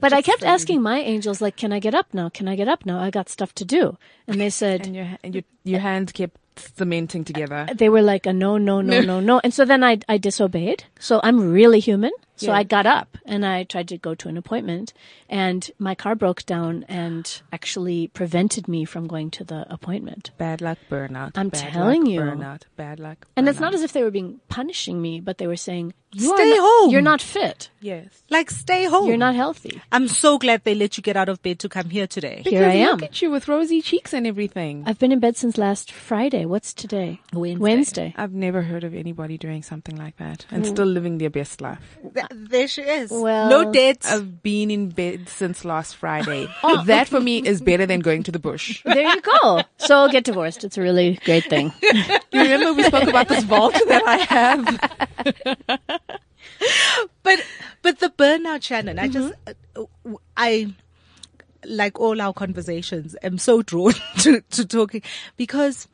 But 0.00 0.12
I 0.12 0.20
kept 0.20 0.42
asking 0.42 0.82
my 0.82 0.98
angels, 0.98 1.40
like, 1.40 1.56
can 1.56 1.72
I 1.72 1.78
get 1.78 1.94
up 1.94 2.12
now? 2.12 2.28
Can 2.28 2.48
I 2.48 2.56
get 2.56 2.66
up 2.66 2.84
now? 2.84 2.98
I 2.98 3.10
got 3.10 3.28
stuff 3.28 3.54
to 3.54 3.64
do. 3.64 3.96
And 4.26 4.40
they 4.40 4.50
said, 4.50 4.86
and 4.86 4.96
your 4.96 5.06
and 5.22 5.32
your 5.34 5.44
your 5.62 5.78
hands 5.80 6.10
kept 6.10 6.36
cementing 6.76 7.22
together. 7.24 7.68
they 7.72 7.88
were 7.88 8.02
like 8.02 8.26
a 8.26 8.32
no, 8.32 8.58
no, 8.58 8.80
no, 8.80 9.00
no, 9.00 9.20
no. 9.20 9.40
And 9.44 9.54
so 9.54 9.64
then 9.64 9.84
I, 9.84 10.00
I 10.08 10.18
disobeyed. 10.18 10.84
So 10.98 11.20
I'm 11.22 11.52
really 11.52 11.78
human. 11.78 12.10
So 12.38 12.52
I 12.52 12.62
got 12.62 12.86
up 12.86 13.18
and 13.24 13.44
I 13.44 13.64
tried 13.64 13.88
to 13.88 13.98
go 13.98 14.14
to 14.14 14.28
an 14.28 14.36
appointment 14.36 14.92
and 15.28 15.70
my 15.78 15.94
car 15.94 16.14
broke 16.14 16.46
down 16.46 16.84
and 16.88 17.42
actually 17.52 18.08
prevented 18.08 18.68
me 18.68 18.84
from 18.84 19.06
going 19.06 19.30
to 19.32 19.44
the 19.44 19.66
appointment. 19.72 20.30
Bad 20.38 20.60
luck 20.60 20.78
burnout. 20.90 21.32
I'm 21.34 21.48
Bad 21.48 21.72
telling 21.72 22.04
luck, 22.04 22.10
you. 22.10 22.20
Burnout. 22.20 22.62
Bad 22.76 23.00
luck. 23.00 23.26
And 23.36 23.48
it's 23.48 23.60
not 23.60 23.74
as 23.74 23.82
if 23.82 23.92
they 23.92 24.02
were 24.02 24.10
being 24.10 24.40
punishing 24.48 25.00
me, 25.02 25.20
but 25.20 25.38
they 25.38 25.46
were 25.46 25.56
saying, 25.56 25.94
you 26.10 26.34
Stay 26.34 26.52
are 26.52 26.56
not, 26.56 26.60
home. 26.60 26.90
You're 26.90 27.02
not 27.02 27.20
fit. 27.20 27.68
Yes. 27.80 28.06
Like 28.30 28.50
stay 28.50 28.84
home. 28.84 29.08
You're 29.08 29.18
not 29.18 29.34
healthy. 29.34 29.82
I'm 29.92 30.08
so 30.08 30.38
glad 30.38 30.64
they 30.64 30.74
let 30.74 30.96
you 30.96 31.02
get 31.02 31.18
out 31.18 31.28
of 31.28 31.42
bed 31.42 31.58
to 31.58 31.68
come 31.68 31.90
here 31.90 32.06
today. 32.06 32.42
Here 32.46 32.64
I 32.64 32.72
am. 32.74 32.92
Look 32.92 33.02
at 33.02 33.20
you 33.20 33.30
with 33.30 33.46
rosy 33.46 33.82
cheeks 33.82 34.14
and 34.14 34.26
everything. 34.26 34.84
I've 34.86 34.98
been 34.98 35.12
in 35.12 35.20
bed 35.20 35.36
since 35.36 35.58
last 35.58 35.92
Friday. 35.92 36.46
What's 36.46 36.72
today? 36.72 37.20
Wednesday. 37.34 37.62
Wednesday. 37.62 38.14
I've 38.16 38.32
never 38.32 38.62
heard 38.62 38.84
of 38.84 38.94
anybody 38.94 39.36
doing 39.36 39.62
something 39.62 39.96
like 39.96 40.16
that 40.16 40.46
and 40.50 40.64
still 40.64 40.86
living 40.86 41.18
their 41.18 41.28
best 41.28 41.60
life. 41.60 41.98
Th- 42.30 42.48
there 42.50 42.68
she 42.68 42.82
is. 42.82 43.10
Well, 43.10 43.48
no 43.48 43.72
dates. 43.72 44.10
I've 44.10 44.42
been 44.42 44.70
in 44.70 44.90
bed 44.90 45.28
since 45.28 45.64
last 45.64 45.96
Friday. 45.96 46.48
oh. 46.62 46.84
that 46.84 47.08
for 47.08 47.20
me 47.20 47.38
is 47.38 47.60
better 47.60 47.86
than 47.86 48.00
going 48.00 48.22
to 48.24 48.32
the 48.32 48.38
bush. 48.38 48.82
There 48.88 49.00
you 49.14 49.20
go. 49.20 49.62
So 49.78 50.08
get 50.08 50.24
divorced. 50.24 50.64
It's 50.64 50.76
a 50.78 50.82
really 50.82 51.18
great 51.24 51.44
thing. 51.44 51.72
You 52.30 52.42
remember 52.42 52.74
we 52.74 52.82
spoke 52.84 53.08
about 53.08 53.28
this 53.28 53.44
vault 53.44 53.72
that 53.72 54.02
I 54.06 54.16
have? 54.18 55.88
but 57.22 57.44
but 57.82 57.98
the 58.00 58.10
burnout 58.10 58.62
Shannon, 58.62 58.98
I 58.98 59.08
just 59.08 59.32
Mm-hmm. 59.46 59.82
uh, 59.82 59.82
uh, 60.14 60.16
I 60.36 60.74
like 61.64 61.98
all 61.98 62.20
our 62.20 62.32
conversations 62.32 63.16
am 63.22 63.38
so 63.38 63.62
drawn 63.62 63.94
to 64.20 64.40
to 64.42 64.64
talking 64.64 65.02
because 65.36 65.88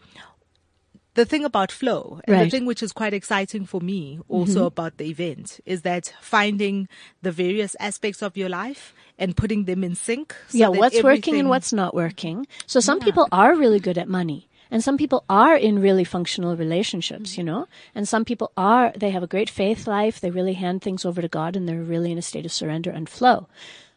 the 1.14 1.24
thing 1.24 1.44
about 1.44 1.70
flow 1.72 2.20
and 2.24 2.32
the 2.32 2.32
Right. 2.32 2.40
Mm-hmm. 2.42 2.50
thing 2.50 2.66
which 2.66 2.82
is 2.82 2.92
quite 2.92 3.14
exciting 3.14 3.64
for 3.66 3.80
me 3.80 4.18
also 4.28 4.66
about 4.66 4.96
the 4.98 5.04
event 5.06 5.60
is 5.64 5.82
that 5.82 6.12
finding 6.20 6.88
the 7.22 7.30
various 7.32 7.76
aspects 7.78 8.22
of 8.22 8.36
your 8.36 8.48
life 8.48 8.92
and 9.18 9.36
putting 9.36 9.64
them 9.64 9.84
in 9.84 9.94
sync. 9.94 10.34
so 10.48 10.58
yeah, 10.58 10.68
what's 10.68 11.02
working 11.02 11.38
and 11.38 11.48
what's 11.48 11.72
not 11.72 11.94
working. 11.94 12.46
So 12.66 12.80
some 12.80 12.98
people 13.00 13.28
are 13.30 13.54
really 13.54 13.78
good 13.80 13.96
at 13.98 14.08
money. 14.08 14.48
And 14.70 14.82
some 14.82 14.96
people 14.96 15.22
are 15.30 15.54
in 15.56 15.78
really 15.80 16.02
functional 16.02 16.56
relationships, 16.56 17.38
you 17.38 17.44
know? 17.44 17.68
And 17.94 18.08
some 18.08 18.24
people 18.24 18.50
are, 18.56 18.92
they 18.96 19.10
have 19.10 19.22
a 19.22 19.28
great 19.28 19.48
faith 19.48 19.86
life. 19.86 20.18
They 20.18 20.30
really 20.30 20.54
hand 20.54 20.82
things 20.82 21.04
over 21.04 21.22
to 21.22 21.28
God 21.28 21.54
and 21.54 21.68
they're 21.68 21.82
really 21.82 22.10
in 22.10 22.18
a 22.18 22.22
state 22.22 22.44
of 22.44 22.50
surrender 22.52 22.90
and 22.90 23.08
flow. 23.08 23.46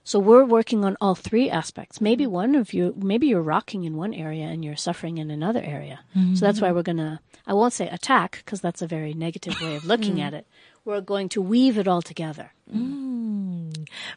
So 0.10 0.20
we're 0.20 0.46
working 0.58 0.82
on 0.88 0.96
all 1.02 1.16
three 1.16 1.50
aspects. 1.62 2.00
Maybe 2.00 2.26
one 2.26 2.56
of 2.56 2.68
you, 2.78 2.94
maybe 3.12 3.28
you're 3.28 3.42
rocking 3.56 3.84
in 3.84 3.94
one 3.98 4.14
area 4.14 4.46
and 4.46 4.64
you're 4.64 4.78
suffering 4.90 5.18
in 5.18 5.30
another 5.30 5.62
area. 5.62 5.98
So 6.36 6.46
that's 6.46 6.62
why 6.62 6.72
we're 6.72 6.88
going 6.92 7.04
to, 7.10 7.20
I 7.46 7.54
won't 7.54 7.74
say 7.74 7.88
attack 7.90 8.30
because 8.46 8.62
that's 8.62 8.82
a 8.82 8.88
very 8.88 9.14
negative 9.14 9.60
way 9.62 9.76
of 9.76 9.84
looking 9.92 10.22
at 10.22 10.34
it. 10.34 10.46
We're 10.86 11.02
going 11.02 11.28
to 11.36 11.42
weave 11.42 11.78
it 11.78 11.88
all 11.90 12.02
together. 12.02 12.48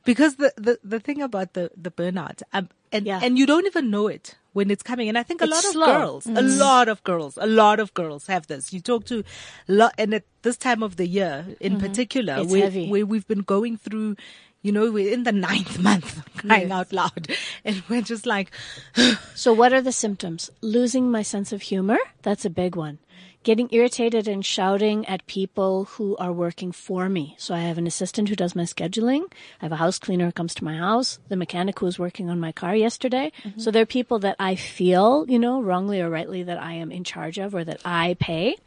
because 0.04 0.36
the, 0.36 0.52
the, 0.56 0.78
the 0.84 1.00
thing 1.00 1.20
about 1.22 1.54
the, 1.54 1.70
the 1.76 1.90
burnout, 1.90 2.42
um, 2.52 2.68
and, 2.92 3.04
Yeah. 3.06 3.20
and 3.22 3.36
you 3.38 3.44
don't 3.46 3.66
even 3.66 3.90
know 3.90 4.06
it 4.06 4.36
when 4.52 4.70
it's 4.70 4.82
coming. 4.84 5.08
And 5.08 5.18
I 5.18 5.24
think 5.24 5.40
a 5.40 5.44
It's 5.44 5.52
lot 5.54 5.64
of 5.64 5.72
slow. 5.72 5.86
Mm. 5.86 5.98
girls, 5.98 6.26
a 6.26 6.42
lot 6.64 6.88
of 6.88 7.02
girls, 7.04 7.36
a 7.40 7.46
lot 7.46 7.80
of 7.80 7.92
girls 7.94 8.26
have 8.28 8.46
this. 8.46 8.72
You 8.72 8.80
talk 8.80 9.04
to 9.06 9.24
lot, 9.66 9.92
and 9.98 10.14
at 10.14 10.24
this 10.42 10.56
time 10.56 10.82
of 10.82 10.96
the 10.96 11.06
year 11.08 11.46
in 11.60 11.80
particular, 11.80 12.34
Mm-hmm. 12.36 12.50
Where, 12.52 12.62
heavy. 12.62 12.88
where 12.88 13.06
we've 13.06 13.26
been 13.26 13.42
going 13.42 13.76
through, 13.76 14.16
you 14.62 14.72
know, 14.72 14.90
we're 14.90 15.12
in 15.12 15.22
the 15.22 15.32
ninth 15.32 15.78
month, 15.88 16.22
crying 16.36 16.72
out 16.72 16.92
loud. 16.92 17.28
And 17.64 17.82
we're 17.88 18.02
just 18.02 18.26
like, 18.26 18.50
So 19.34 19.52
what 19.52 19.72
are 19.72 19.80
the 19.80 19.92
symptoms? 19.92 20.50
Losing 20.60 21.10
my 21.10 21.22
sense 21.22 21.52
of 21.52 21.62
humor. 21.62 21.98
That's 22.22 22.44
a 22.44 22.50
big 22.50 22.76
one. 22.76 22.98
Getting 23.42 23.68
irritated 23.72 24.28
and 24.28 24.44
shouting 24.44 25.06
at 25.06 25.26
people 25.26 25.84
who 25.84 26.14
are 26.18 26.32
working 26.32 26.72
for 26.72 27.08
me. 27.08 27.34
So 27.38 27.54
I 27.54 27.60
have 27.60 27.78
an 27.78 27.86
assistant 27.86 28.28
who 28.28 28.36
does 28.36 28.54
my 28.54 28.64
scheduling. 28.64 29.32
I 29.62 29.64
have 29.64 29.72
a 29.72 29.76
house 29.76 29.98
cleaner 29.98 30.26
who 30.26 30.32
comes 30.32 30.54
to 30.56 30.64
my 30.64 30.76
house. 30.76 31.18
The 31.28 31.36
mechanic 31.36 31.78
who 31.78 31.86
was 31.86 31.98
working 31.98 32.28
on 32.28 32.38
my 32.38 32.52
car 32.52 32.76
yesterday. 32.76 33.32
Mm-hmm. 33.42 33.58
So 33.58 33.70
there 33.70 33.82
are 33.82 33.86
people 33.86 34.18
that 34.18 34.36
I 34.38 34.56
feel, 34.56 35.24
you 35.26 35.38
know, 35.38 35.62
wrongly 35.62 36.02
or 36.02 36.10
rightly 36.10 36.42
that 36.42 36.58
I 36.58 36.74
am 36.74 36.92
in 36.92 37.02
charge 37.02 37.38
of 37.38 37.54
or 37.54 37.64
that 37.64 37.80
I 37.82 38.14
pay. 38.20 38.58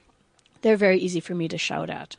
They're 0.64 0.76
very 0.76 0.98
easy 0.98 1.20
for 1.20 1.36
me 1.36 1.48
to 1.50 1.58
shout 1.60 1.92
at. 1.92 2.16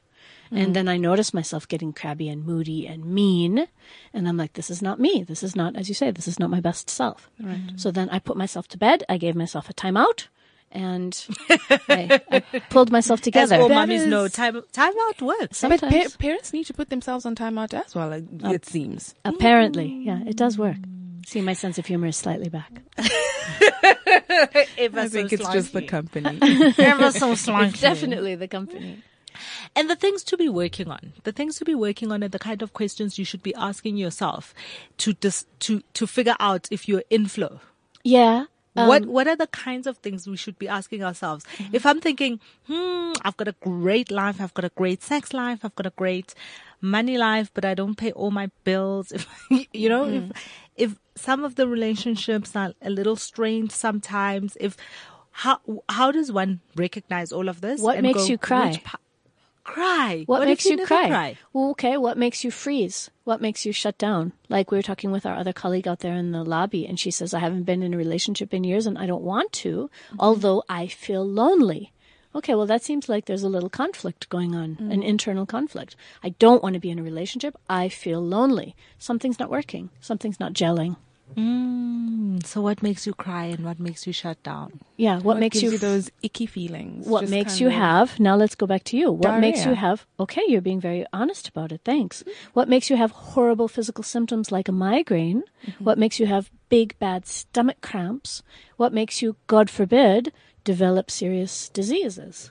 And 0.51 0.59
mm-hmm. 0.61 0.72
then 0.72 0.88
I 0.88 0.97
notice 0.97 1.34
myself 1.34 1.66
getting 1.66 1.92
crabby 1.92 2.28
and 2.28 2.45
moody 2.45 2.86
and 2.86 3.05
mean. 3.05 3.66
And 4.12 4.28
I'm 4.28 4.36
like, 4.36 4.53
this 4.55 4.70
is 4.70 4.82
not 4.82 5.01
me. 5.01 5.22
This 5.22 5.42
is 5.42 5.57
not, 5.57 5.76
as 5.76 5.88
you 5.88 5.95
say, 5.95 6.11
this 6.11 6.28
is 6.28 6.38
not 6.38 6.51
my 6.51 6.61
best 6.61 6.90
self. 6.90 7.30
Right. 7.40 7.72
So 7.76 7.90
then 7.90 8.09
I 8.11 8.18
put 8.18 8.36
myself 8.36 8.68
to 8.68 8.78
bed. 8.78 9.05
I 9.09 9.16
gave 9.16 9.34
myself 9.34 9.68
a 9.70 9.74
timeout 9.74 10.28
and 10.74 11.26
I, 11.49 12.20
I 12.30 12.40
pulled 12.68 12.90
myself 12.90 13.20
as 13.20 13.24
together. 13.24 13.57
all 13.57 13.68
That 13.68 13.74
mummies 13.74 14.03
is- 14.03 14.09
know, 14.09 14.28
time, 14.28 14.61
time 14.72 14.92
out 15.09 15.22
works. 15.22 15.62
But 15.62 15.70
pa- 15.70 15.76
Sometimes, 15.78 16.16
parents 16.16 16.53
need 16.53 16.64
to 16.66 16.74
put 16.74 16.90
themselves 16.90 17.24
on 17.24 17.34
timeout 17.36 17.72
as 17.72 17.95
well, 17.95 18.09
like, 18.09 18.24
uh, 18.45 18.51
it 18.51 18.66
seems. 18.66 19.14
apparently, 19.24 19.86
yeah, 20.05 20.20
it 20.26 20.36
does 20.36 20.59
work. 20.59 20.76
See, 21.26 21.40
my 21.40 21.55
sense 21.55 21.78
of 21.78 21.86
humor 21.86 22.09
is 22.09 22.16
slightly 22.16 22.51
back. 22.51 22.70
Ever 22.99 23.09
I 25.01 25.05
so 25.05 25.09
think 25.09 25.32
it's 25.32 25.49
just 25.49 25.72
the 25.72 25.82
company. 25.82 26.38
Ever 26.78 27.12
so 27.12 27.34
slightly. 27.34 27.78
Definitely 27.80 28.34
the 28.34 28.49
company. 28.49 29.03
And 29.76 29.89
the 29.91 29.97
things 29.97 30.22
to 30.24 30.37
be 30.37 30.49
working 30.49 30.89
on, 30.91 31.12
the 31.24 31.32
things 31.32 31.57
to 31.59 31.64
be 31.64 31.74
working 31.74 32.12
on 32.12 32.22
are 32.24 32.28
the 32.28 32.39
kind 32.39 32.62
of 32.62 32.72
questions 32.72 33.18
you 33.18 33.24
should 33.24 33.43
be 33.43 33.55
asking 33.55 33.97
yourself 33.97 34.55
to 34.99 35.12
dis, 35.14 35.47
to 35.61 35.82
to 35.95 36.07
figure 36.07 36.37
out 36.41 36.68
if 36.70 36.89
you're 36.89 37.05
in 37.11 37.26
flow. 37.26 37.61
Yeah. 38.03 38.47
um, 38.76 38.89
what 38.89 39.07
what 39.07 39.26
are 39.28 39.37
the 39.37 39.47
kinds 39.49 39.87
of 39.87 39.99
things 39.99 40.26
we 40.26 40.37
should 40.37 40.59
be 40.59 40.68
asking 40.68 41.03
ourselves? 41.05 41.45
Mm-hmm. 41.59 41.74
If 41.76 41.87
I'm 41.87 42.01
thinking, 42.01 42.41
hmm, 42.66 43.12
I've 43.22 43.37
got 43.37 43.49
a 43.49 43.55
great 43.61 44.11
life, 44.11 44.41
I've 44.41 44.55
got 44.55 44.64
a 44.64 44.72
great 44.74 45.03
sex 45.03 45.32
life, 45.32 45.61
I've 45.64 45.74
got 45.76 45.87
a 45.87 45.93
great 45.97 46.35
money 46.80 47.16
life, 47.16 47.51
but 47.55 47.64
I 47.64 47.74
don't 47.74 47.97
pay 47.97 48.12
all 48.12 48.30
my 48.30 48.51
bills. 48.64 49.12
If 49.14 49.26
you 49.72 49.89
know, 49.89 50.05
Mm-hmm. 50.07 50.30
if 50.30 50.93
if 50.93 50.99
some 51.14 51.45
of 51.45 51.55
the 51.55 51.66
relationships 51.68 52.57
are 52.57 52.74
a 52.82 52.91
little 52.91 53.14
strained 53.16 53.70
sometimes, 53.72 54.57
if 54.61 54.76
how 55.30 55.61
how 55.89 56.11
does 56.11 56.30
one 56.32 56.61
recognize 56.76 57.32
all 57.32 57.49
of 57.49 57.61
this? 57.61 57.80
What 57.80 57.97
and 57.97 58.03
makes 58.07 58.22
go, 58.22 58.26
you 58.26 58.39
cry? 58.39 58.80
pa- 58.85 58.99
Cry. 59.64 60.24
What, 60.26 60.42
if 60.42 60.48
makes 60.48 60.66
you 60.66 60.76
never 60.76 60.86
cry? 60.86 61.36
Well, 61.52 61.70
okay. 61.70 61.96
What 61.96 62.18
makes 62.18 62.44
you 62.44 62.50
freeze? 62.50 63.10
What 63.24 63.40
makes 63.40 63.64
you 63.64 63.72
shut 63.72 63.96
down? 63.96 64.32
Like 64.50 64.70
we 64.70 64.76
were 64.76 64.82
talking 64.82 65.10
with 65.10 65.24
our 65.24 65.34
other 65.34 65.54
colleague 65.54 65.88
out 65.88 66.00
there 66.00 66.14
in 66.14 66.32
the 66.32 66.44
lobby, 66.44 66.86
and 66.86 67.00
she 67.00 67.10
says, 67.10 67.32
I 67.32 67.40
haven't 67.40 67.64
been 67.64 67.82
in 67.82 67.94
a 67.94 67.96
relationship 67.96 68.52
in 68.52 68.62
years 68.62 68.86
and 68.86 68.98
I 68.98 69.06
don't 69.06 69.22
want 69.22 69.52
to, 69.52 69.88
mm-hmm. 69.88 70.16
although 70.20 70.62
I 70.68 70.86
feel 70.86 71.26
lonely. 71.26 71.92
Okay, 72.36 72.54
well, 72.54 72.66
that 72.66 72.82
seems 72.82 73.08
like 73.08 73.26
there's 73.26 73.44
a 73.44 73.48
little 73.48 73.70
conflict 73.70 74.28
going 74.28 74.54
on, 74.54 74.70
mm-hmm. 74.70 74.90
an 74.90 75.02
internal 75.02 75.46
conflict. 75.46 75.94
I 76.22 76.30
don't 76.30 76.62
want 76.62 76.74
to 76.74 76.80
be 76.80 76.90
in 76.90 76.98
a 76.98 77.02
relationship. 77.02 77.56
I 77.68 77.88
feel 77.88 78.20
lonely. 78.20 78.74
Something's 78.98 79.38
not 79.38 79.50
working. 79.50 79.90
Something's 80.00 80.40
not 80.40 80.52
gelling. 80.52 80.96
Mm, 81.36 82.44
so 82.46 82.60
what 82.60 82.82
makes 82.82 83.06
you 83.06 83.14
cry 83.14 83.46
and 83.46 83.64
what 83.64 83.80
makes 83.80 84.06
you 84.06 84.12
shut 84.12 84.40
down? 84.42 84.80
Yeah, 84.96 85.18
what, 85.20 85.38
makes 85.38 85.54
gives 85.54 85.64
you 85.64 85.70
you 85.72 85.78
those 85.78 86.10
icky 86.22 86.46
feelings? 86.46 87.06
what 87.06 87.22
Just 87.22 87.30
makes 87.30 87.60
you 87.60 87.70
have 87.70 88.20
now 88.20 88.36
let's 88.36 88.54
go 88.54 88.66
back 88.66 88.84
to 88.84 88.96
you. 88.96 89.10
What 89.10 89.40
makes 89.40 89.64
you 89.64 89.74
have 89.74 90.06
okay 90.20 90.42
you're 90.46 90.60
being 90.60 90.80
very 90.80 91.04
honest 91.12 91.48
about 91.48 91.72
it 91.72 91.80
thanks. 91.84 92.22
What 92.52 92.68
makes 92.68 92.88
you 92.88 92.96
have 92.96 93.10
horrible 93.10 93.68
physical 93.68 94.04
symptoms 94.04 94.52
like 94.52 94.68
a 94.68 94.72
migraine? 94.72 95.42
Mm-hmm. 95.66 95.84
what 95.84 95.98
makes 95.98 96.20
you 96.20 96.26
have 96.26 96.50
big 96.68 96.96
bad 96.98 97.26
stomach 97.26 97.80
cramps? 97.80 98.42
What 98.76 98.92
makes 98.92 99.22
you 99.22 99.36
god 99.46 99.70
forbid 99.70 100.32
develop 100.62 101.10
serious 101.10 101.68
diseases? 101.68 102.50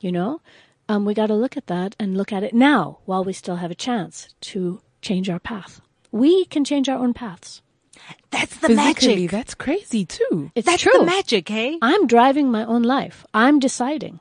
You 0.00 0.10
know? 0.10 0.40
Um, 0.88 1.04
we 1.04 1.14
got 1.14 1.26
to 1.26 1.34
look 1.34 1.56
at 1.56 1.66
that 1.66 1.94
and 1.98 2.16
look 2.16 2.32
at 2.32 2.42
it 2.42 2.54
now 2.54 2.98
while 3.04 3.24
we 3.24 3.32
still 3.32 3.56
have 3.56 3.70
a 3.70 3.74
chance 3.74 4.34
to 4.52 4.80
change 5.02 5.28
our 5.28 5.40
path. 5.40 5.80
We 6.12 6.44
can 6.46 6.64
change 6.64 6.88
our 6.88 6.98
own 6.98 7.12
paths 7.12 7.60
That's 8.30 8.54
the 8.56 8.68
Physically, 8.68 8.76
magic. 9.26 9.30
that's 9.30 9.54
crazy 9.54 10.04
too. 10.04 10.50
it's 10.54 10.66
That's 10.66 10.82
true 10.82 10.92
the 10.98 11.04
magic, 11.04 11.48
hey? 11.48 11.78
i'm 11.82 12.06
driving 12.06 12.50
my 12.50 12.64
own 12.64 12.82
life 12.82 13.24
i'm 13.34 13.58
deciding 13.58 14.20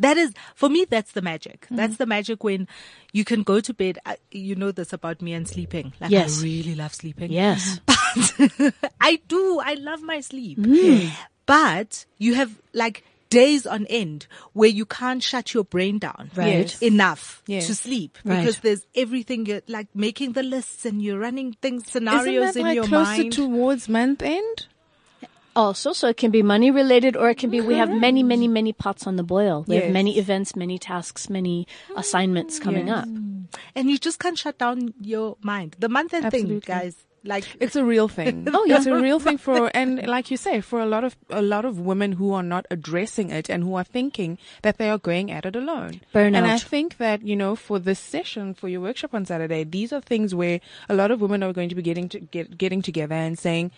That 0.00 0.16
is, 0.18 0.32
for 0.58 0.68
me, 0.68 0.84
that's 0.90 1.12
the 1.14 1.22
magic. 1.22 1.58
Mm-hmm. 1.66 1.76
That's 1.78 1.96
the 2.02 2.06
magic 2.06 2.42
when 2.42 2.66
you 3.12 3.22
can 3.24 3.44
go 3.46 3.60
to 3.62 3.72
bed. 3.72 3.98
I, 4.04 4.16
you 4.32 4.56
know 4.58 4.72
this 4.74 4.92
about 4.92 5.22
me 5.22 5.32
and 5.38 5.46
sleeping. 5.46 5.92
Like, 6.00 6.10
Yes. 6.10 6.40
I 6.40 6.42
really 6.50 6.74
love 6.74 6.92
sleeping. 6.94 7.30
yes 7.30 7.78
But 7.86 8.74
I 9.00 9.22
do. 9.30 9.60
I 9.62 9.74
love 9.78 10.02
my 10.02 10.18
sleep. 10.18 10.58
Mm. 10.58 11.14
But 11.46 12.06
you 12.18 12.34
have 12.34 12.58
like 12.72 13.04
days 13.34 13.66
on 13.66 13.86
end 13.86 14.26
where 14.52 14.68
you 14.70 14.86
can't 14.86 15.22
shut 15.22 15.52
your 15.54 15.64
brain 15.64 15.98
down 15.98 16.30
Right. 16.34 16.60
Yes. 16.70 16.80
enough 16.82 17.42
Yes. 17.46 17.66
to 17.68 17.74
sleep 17.74 18.18
Right. 18.24 18.40
because 18.40 18.60
there's 18.60 18.86
everything 18.94 19.46
you're 19.46 19.62
like 19.68 19.88
making 19.94 20.32
the 20.32 20.42
lists 20.42 20.84
and 20.86 21.02
you're 21.02 21.18
running 21.18 21.56
things, 21.60 21.82
Isn't 21.88 21.92
scenarios 21.92 22.54
that 22.54 22.60
in 22.60 22.66
like 22.66 22.74
your 22.76 22.84
closer 22.86 23.22
mind. 23.22 23.32
towards 23.32 23.88
month 23.88 24.22
end? 24.22 24.66
Also, 25.56 25.92
so 25.92 26.08
it 26.08 26.16
can 26.16 26.32
be 26.32 26.42
money 26.42 26.72
related 26.72 27.16
or 27.16 27.30
it 27.30 27.38
can 27.38 27.48
be 27.48 27.60
we 27.60 27.76
have 27.76 27.88
many, 27.88 28.24
many, 28.24 28.48
many 28.48 28.72
pots 28.72 29.06
on 29.06 29.14
the 29.14 29.22
boil. 29.22 29.64
We 29.68 29.76
have 29.76 29.92
many 29.92 30.18
events, 30.18 30.56
many 30.56 30.78
tasks, 30.80 31.30
many 31.30 31.68
assignments 31.96 32.58
coming 32.58 32.88
Yes. 32.88 32.98
up. 33.04 33.08
and 33.76 33.88
you 33.88 33.98
just 33.98 34.18
can't 34.18 34.36
shut 34.36 34.58
down 34.58 34.94
your 35.00 35.36
mind. 35.42 35.76
The 35.78 35.88
month 35.88 36.12
end 36.12 36.28
thing, 36.32 36.58
guys. 36.66 36.96
Like 37.24 37.44
It's 37.58 37.74
a 37.76 37.84
real 37.84 38.08
thing. 38.08 38.46
Oh, 38.54 38.64
yeah. 38.66 38.76
It's 38.76 38.86
a 38.86 38.94
real 38.94 39.18
thing 39.18 39.38
for, 39.38 39.70
and 39.74 40.06
like 40.06 40.30
you 40.30 40.36
say, 40.36 40.60
for 40.60 40.80
a 40.80 40.86
lot 40.86 41.04
of, 41.04 41.16
a 41.30 41.42
lot 41.42 41.64
of 41.64 41.80
women 41.80 42.12
who 42.12 42.32
are 42.32 42.42
not 42.42 42.66
addressing 42.70 43.30
it 43.30 43.48
and 43.48 43.64
who 43.64 43.74
are 43.74 43.84
thinking 43.84 44.38
that 44.62 44.78
they 44.78 44.90
are 44.90 44.98
going 44.98 45.30
at 45.30 45.46
it 45.46 45.56
alone. 45.56 46.02
Burnout. 46.14 46.36
And 46.36 46.46
I 46.46 46.58
think 46.58 46.98
that, 46.98 47.22
you 47.22 47.34
know, 47.34 47.56
for 47.56 47.78
this 47.78 47.98
session, 47.98 48.54
for 48.54 48.68
your 48.68 48.80
workshop 48.80 49.14
on 49.14 49.24
Saturday, 49.24 49.64
these 49.64 49.92
are 49.92 50.00
things 50.00 50.34
where 50.34 50.60
a 50.88 50.94
lot 50.94 51.10
of 51.10 51.20
women 51.20 51.42
are 51.42 51.52
going 51.52 51.68
to 51.70 51.74
be 51.74 51.82
getting 51.82 52.08
to 52.10 52.20
get, 52.20 52.56
getting 52.58 52.82
together 52.82 53.14
and 53.14 53.38
saying, 53.38 53.70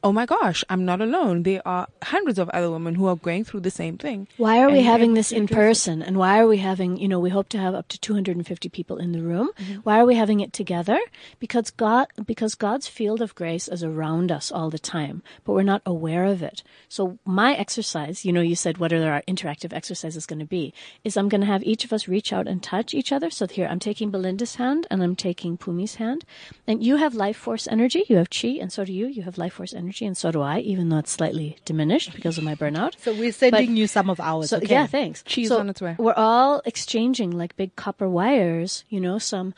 Oh 0.00 0.12
my 0.12 0.26
gosh, 0.26 0.62
I'm 0.68 0.84
not 0.84 1.00
alone. 1.00 1.42
There 1.42 1.66
are 1.66 1.88
hundreds 2.02 2.38
of 2.38 2.48
other 2.50 2.70
women 2.70 2.94
who 2.94 3.06
are 3.06 3.16
going 3.16 3.42
through 3.42 3.60
the 3.60 3.70
same 3.70 3.98
thing. 3.98 4.28
Why 4.36 4.62
are 4.62 4.70
we 4.70 4.82
having 4.82 5.14
this 5.14 5.32
in 5.32 5.48
person? 5.48 6.02
And 6.02 6.16
why 6.16 6.38
are 6.38 6.46
we 6.46 6.58
having, 6.58 6.98
you 6.98 7.08
know, 7.08 7.18
we 7.18 7.30
hope 7.30 7.48
to 7.48 7.58
have 7.58 7.74
up 7.74 7.88
to 7.88 7.98
250 7.98 8.68
people 8.68 8.98
in 8.98 9.10
the 9.10 9.22
room. 9.22 9.50
Mm-hmm. 9.58 9.80
Why 9.80 9.98
are 9.98 10.06
we 10.06 10.14
having 10.14 10.38
it 10.38 10.52
together? 10.52 11.00
Because 11.40 11.70
God, 11.70 12.06
because 12.24 12.54
God's 12.54 12.86
field 12.86 13.20
of 13.20 13.34
grace 13.34 13.66
is 13.66 13.82
around 13.82 14.30
us 14.30 14.52
all 14.52 14.70
the 14.70 14.78
time, 14.78 15.20
but 15.44 15.54
we're 15.54 15.62
not 15.64 15.82
aware 15.84 16.24
of 16.26 16.42
it. 16.42 16.62
So 16.88 17.18
my 17.24 17.54
exercise, 17.54 18.24
you 18.24 18.32
know, 18.32 18.40
you 18.40 18.54
said 18.54 18.78
what 18.78 18.92
are 18.92 19.10
our 19.10 19.22
interactive 19.22 19.72
exercises 19.72 20.26
going 20.26 20.38
to 20.38 20.44
be, 20.44 20.72
is 21.02 21.16
I'm 21.16 21.28
going 21.28 21.40
to 21.40 21.46
have 21.48 21.64
each 21.64 21.84
of 21.84 21.92
us 21.92 22.06
reach 22.06 22.32
out 22.32 22.46
and 22.46 22.62
touch 22.62 22.94
each 22.94 23.10
other. 23.10 23.30
So 23.30 23.48
here, 23.48 23.66
I'm 23.66 23.80
taking 23.80 24.12
Belinda's 24.12 24.54
hand 24.54 24.86
and 24.92 25.02
I'm 25.02 25.16
taking 25.16 25.58
Pumi's 25.58 25.96
hand. 25.96 26.24
And 26.68 26.84
you 26.84 26.96
have 26.96 27.14
life 27.14 27.36
force 27.36 27.66
energy, 27.66 28.04
you 28.08 28.16
have 28.16 28.30
chi, 28.30 28.58
and 28.60 28.72
so 28.72 28.84
do 28.84 28.92
you. 28.92 29.08
You 29.08 29.22
have 29.22 29.38
life 29.38 29.54
force 29.54 29.74
energy, 29.74 29.87
and 30.00 30.16
so 30.16 30.30
do 30.30 30.40
I, 30.40 30.60
even 30.60 30.88
though 30.88 30.98
it's 30.98 31.10
slightly 31.12 31.56
diminished 31.64 32.14
because 32.14 32.38
of 32.38 32.44
my 32.44 32.54
burnout. 32.54 32.94
so, 32.98 33.12
we're 33.12 33.32
sending 33.32 33.70
But- 33.70 33.76
you 33.76 33.86
some 33.86 34.10
of 34.10 34.20
ours. 34.20 34.50
So 34.50 34.58
okay? 34.58 34.66
yeah, 34.68 34.86
thanks. 34.86 35.22
Cheese 35.22 35.48
so 35.48 35.58
on 35.58 35.68
its 35.68 35.80
way. 35.80 35.96
We're 35.98 36.14
all 36.14 36.62
exchanging 36.64 37.30
like 37.30 37.56
big 37.56 37.74
copper 37.76 38.08
wires, 38.08 38.84
you 38.88 39.00
know, 39.00 39.18
some 39.18 39.54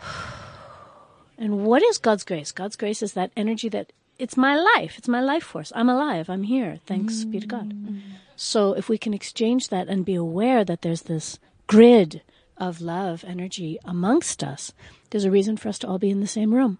And 1.38 1.64
what 1.64 1.82
is 1.82 1.96
God's 1.96 2.22
grace? 2.22 2.52
God's 2.52 2.76
grace 2.76 3.02
is 3.02 3.14
that 3.14 3.32
energy 3.34 3.70
that 3.70 3.92
it's 4.18 4.36
my 4.36 4.54
life. 4.54 4.98
It's 4.98 5.08
my 5.08 5.22
life 5.22 5.42
force. 5.42 5.72
I'm 5.74 5.88
alive. 5.88 6.28
I'm 6.28 6.42
here. 6.42 6.80
Thanks 6.84 7.24
be 7.24 7.40
to 7.40 7.46
God. 7.46 7.72
Mm. 7.72 8.00
So 8.36 8.74
if 8.74 8.90
we 8.90 8.98
can 8.98 9.14
exchange 9.14 9.68
that 9.68 9.88
and 9.88 10.04
be 10.04 10.14
aware 10.14 10.64
that 10.64 10.82
there's 10.82 11.02
this 11.02 11.38
grid 11.66 12.20
of 12.58 12.82
love 12.82 13.24
energy 13.26 13.78
amongst 13.86 14.44
us, 14.44 14.74
there's 15.08 15.24
a 15.24 15.30
reason 15.30 15.56
for 15.56 15.70
us 15.70 15.78
to 15.78 15.88
all 15.88 15.98
be 15.98 16.10
in 16.10 16.20
the 16.20 16.26
same 16.26 16.52
room. 16.54 16.78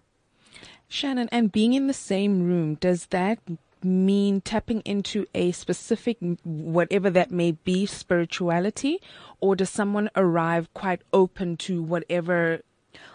Shannon, 0.90 1.28
and 1.30 1.52
being 1.52 1.72
in 1.72 1.86
the 1.86 1.94
same 1.94 2.42
room, 2.42 2.74
does 2.74 3.06
that 3.06 3.38
mean 3.82 4.40
tapping 4.40 4.80
into 4.80 5.24
a 5.34 5.52
specific, 5.52 6.18
whatever 6.44 7.08
that 7.10 7.30
may 7.30 7.52
be, 7.52 7.86
spirituality? 7.86 9.00
Or 9.40 9.54
does 9.56 9.70
someone 9.70 10.10
arrive 10.16 10.68
quite 10.74 11.00
open 11.12 11.56
to 11.58 11.80
whatever 11.80 12.62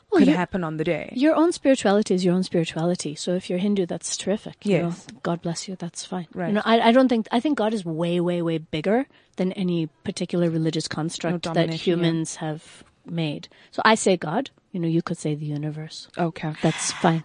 Well, 0.09 0.19
could 0.19 0.29
happen 0.29 0.63
on 0.63 0.77
the 0.77 0.85
day? 0.85 1.11
Your 1.15 1.35
own 1.35 1.51
spirituality 1.51 2.15
is 2.15 2.23
your 2.23 2.33
own 2.33 2.43
spirituality. 2.43 3.13
So 3.13 3.33
if 3.33 3.49
you're 3.49 3.59
Hindu, 3.59 3.85
that's 3.85 4.15
terrific. 4.15 4.65
you 4.65 4.79
know. 4.79 4.87
Yes. 4.87 5.07
God 5.21 5.41
bless 5.41 5.67
you. 5.67 5.75
That's 5.75 6.05
fine. 6.05 6.27
Right. 6.33 6.47
You 6.47 6.53
know, 6.53 6.63
I, 6.63 6.79
I 6.79 6.91
don't 6.93 7.09
think, 7.09 7.27
I 7.29 7.41
think 7.41 7.57
God 7.57 7.73
is 7.73 7.83
way, 7.85 8.21
way, 8.21 8.41
way 8.41 8.57
bigger 8.57 9.05
than 9.35 9.51
any 9.51 9.87
particular 10.05 10.49
religious 10.49 10.87
construct 10.87 11.43
that 11.43 11.53
domination, 11.53 11.73
yeah. 11.73 11.77
humans 11.77 12.37
have 12.37 12.85
made. 13.05 13.49
So 13.71 13.81
I 13.83 13.95
say 13.95 14.15
God, 14.15 14.49
you 14.71 14.79
know, 14.79 14.87
you 14.87 15.01
could 15.01 15.17
say 15.17 15.35
the 15.35 15.45
universe. 15.45 16.07
Okay. 16.17 16.53
That's 16.63 16.93
fine. 16.93 17.23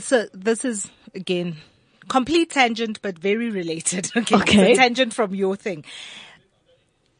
So 0.00 0.26
this 0.32 0.64
is 0.64 0.90
again 1.14 1.56
complete 2.08 2.50
tangent 2.50 3.00
but 3.02 3.18
very 3.18 3.50
related 3.50 4.10
okay, 4.16 4.36
Okay. 4.36 4.74
Tangent 4.74 5.12
from 5.14 5.34
your 5.34 5.56
thing 5.56 5.84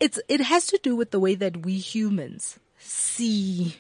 it's 0.01 0.19
it 0.29 0.41
has 0.41 0.67
to 0.67 0.79
do 0.83 0.97
with 0.97 1.11
the 1.11 1.21
way 1.21 1.35
that 1.35 1.65
we 1.65 1.79
humans 1.79 2.59
see 2.79 3.77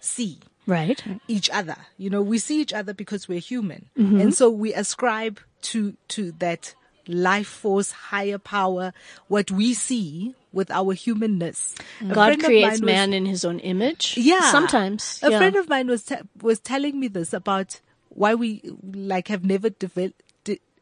see 0.00 0.38
Right. 0.64 1.02
each 1.26 1.50
other 1.50 1.76
you 1.98 2.08
know 2.08 2.22
we 2.22 2.38
see 2.38 2.60
each 2.60 2.72
other 2.72 2.94
because 2.94 3.26
we're 3.28 3.40
human 3.40 3.86
Mm-hmm. 3.98 4.20
and 4.20 4.34
so 4.34 4.48
we 4.50 4.72
ascribe 4.74 5.40
to 5.62 5.96
to 6.08 6.32
that 6.38 6.74
life 7.08 7.48
force 7.48 7.90
higher 7.90 8.38
power 8.38 8.92
what 9.26 9.50
we 9.50 9.74
see 9.74 10.34
with 10.52 10.70
our 10.70 10.92
humanness 10.92 11.74
God 12.06 12.38
creates 12.40 12.72
was- 12.72 12.82
man 12.82 13.12
in 13.12 13.26
his 13.26 13.44
own 13.44 13.58
image. 13.58 14.14
yeah. 14.18 14.50
Sometimes. 14.52 15.18
A 15.22 15.30
yeah. 15.32 15.38
friend 15.38 15.56
of 15.56 15.68
mine 15.68 15.88
was 15.88 16.12
was 16.42 16.60
telling 16.60 17.00
me 17.00 17.08
this 17.08 17.32
about 17.32 17.80
why 18.14 18.34
we 18.34 18.60
like 18.94 19.28
have 19.28 19.44
never 19.44 19.70
developed 19.70 20.22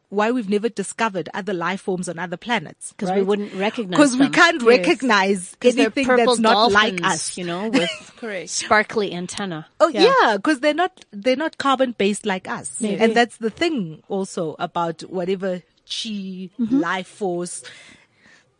why 0.09 0.29
we've 0.29 0.49
never 0.49 0.67
discovered 0.67 1.29
other 1.33 1.53
life 1.53 1.79
forms 1.79 2.09
on 2.09 2.19
other 2.19 2.35
planets 2.35 2.93
'Cause 2.97 3.09
we 3.15 3.21
wouldn't 3.21 3.53
recognize 3.53 3.97
because 3.97 4.17
we 4.17 4.27
can't 4.29 4.61
Yes. 4.61 4.67
recognize 4.77 5.51
Because 5.51 5.75
they're 5.75 5.85
anything 5.85 6.07
that's 6.17 6.37
not 6.39 6.53
dolphins, 6.55 6.73
like 7.01 7.05
us 7.13 7.37
you 7.37 7.45
know, 7.45 7.67
with 7.79 8.11
sparkly 8.49 9.13
antenna. 9.13 9.67
Oh 9.79 9.87
yeah, 9.87 10.35
because 10.35 10.59
they're 10.59 10.73
not 10.73 11.05
they're 11.11 11.37
not 11.45 11.57
carbon 11.57 11.95
based 11.97 12.25
like 12.25 12.45
us, 12.49 12.81
Maybe. 12.81 12.99
and 13.01 13.15
that's 13.15 13.37
the 13.37 13.49
thing 13.49 14.03
also 14.09 14.57
about 14.59 15.01
whatever 15.03 15.61
chi, 15.87 16.49
Mm-hmm. 16.59 16.79
life 16.79 17.07
force, 17.07 17.63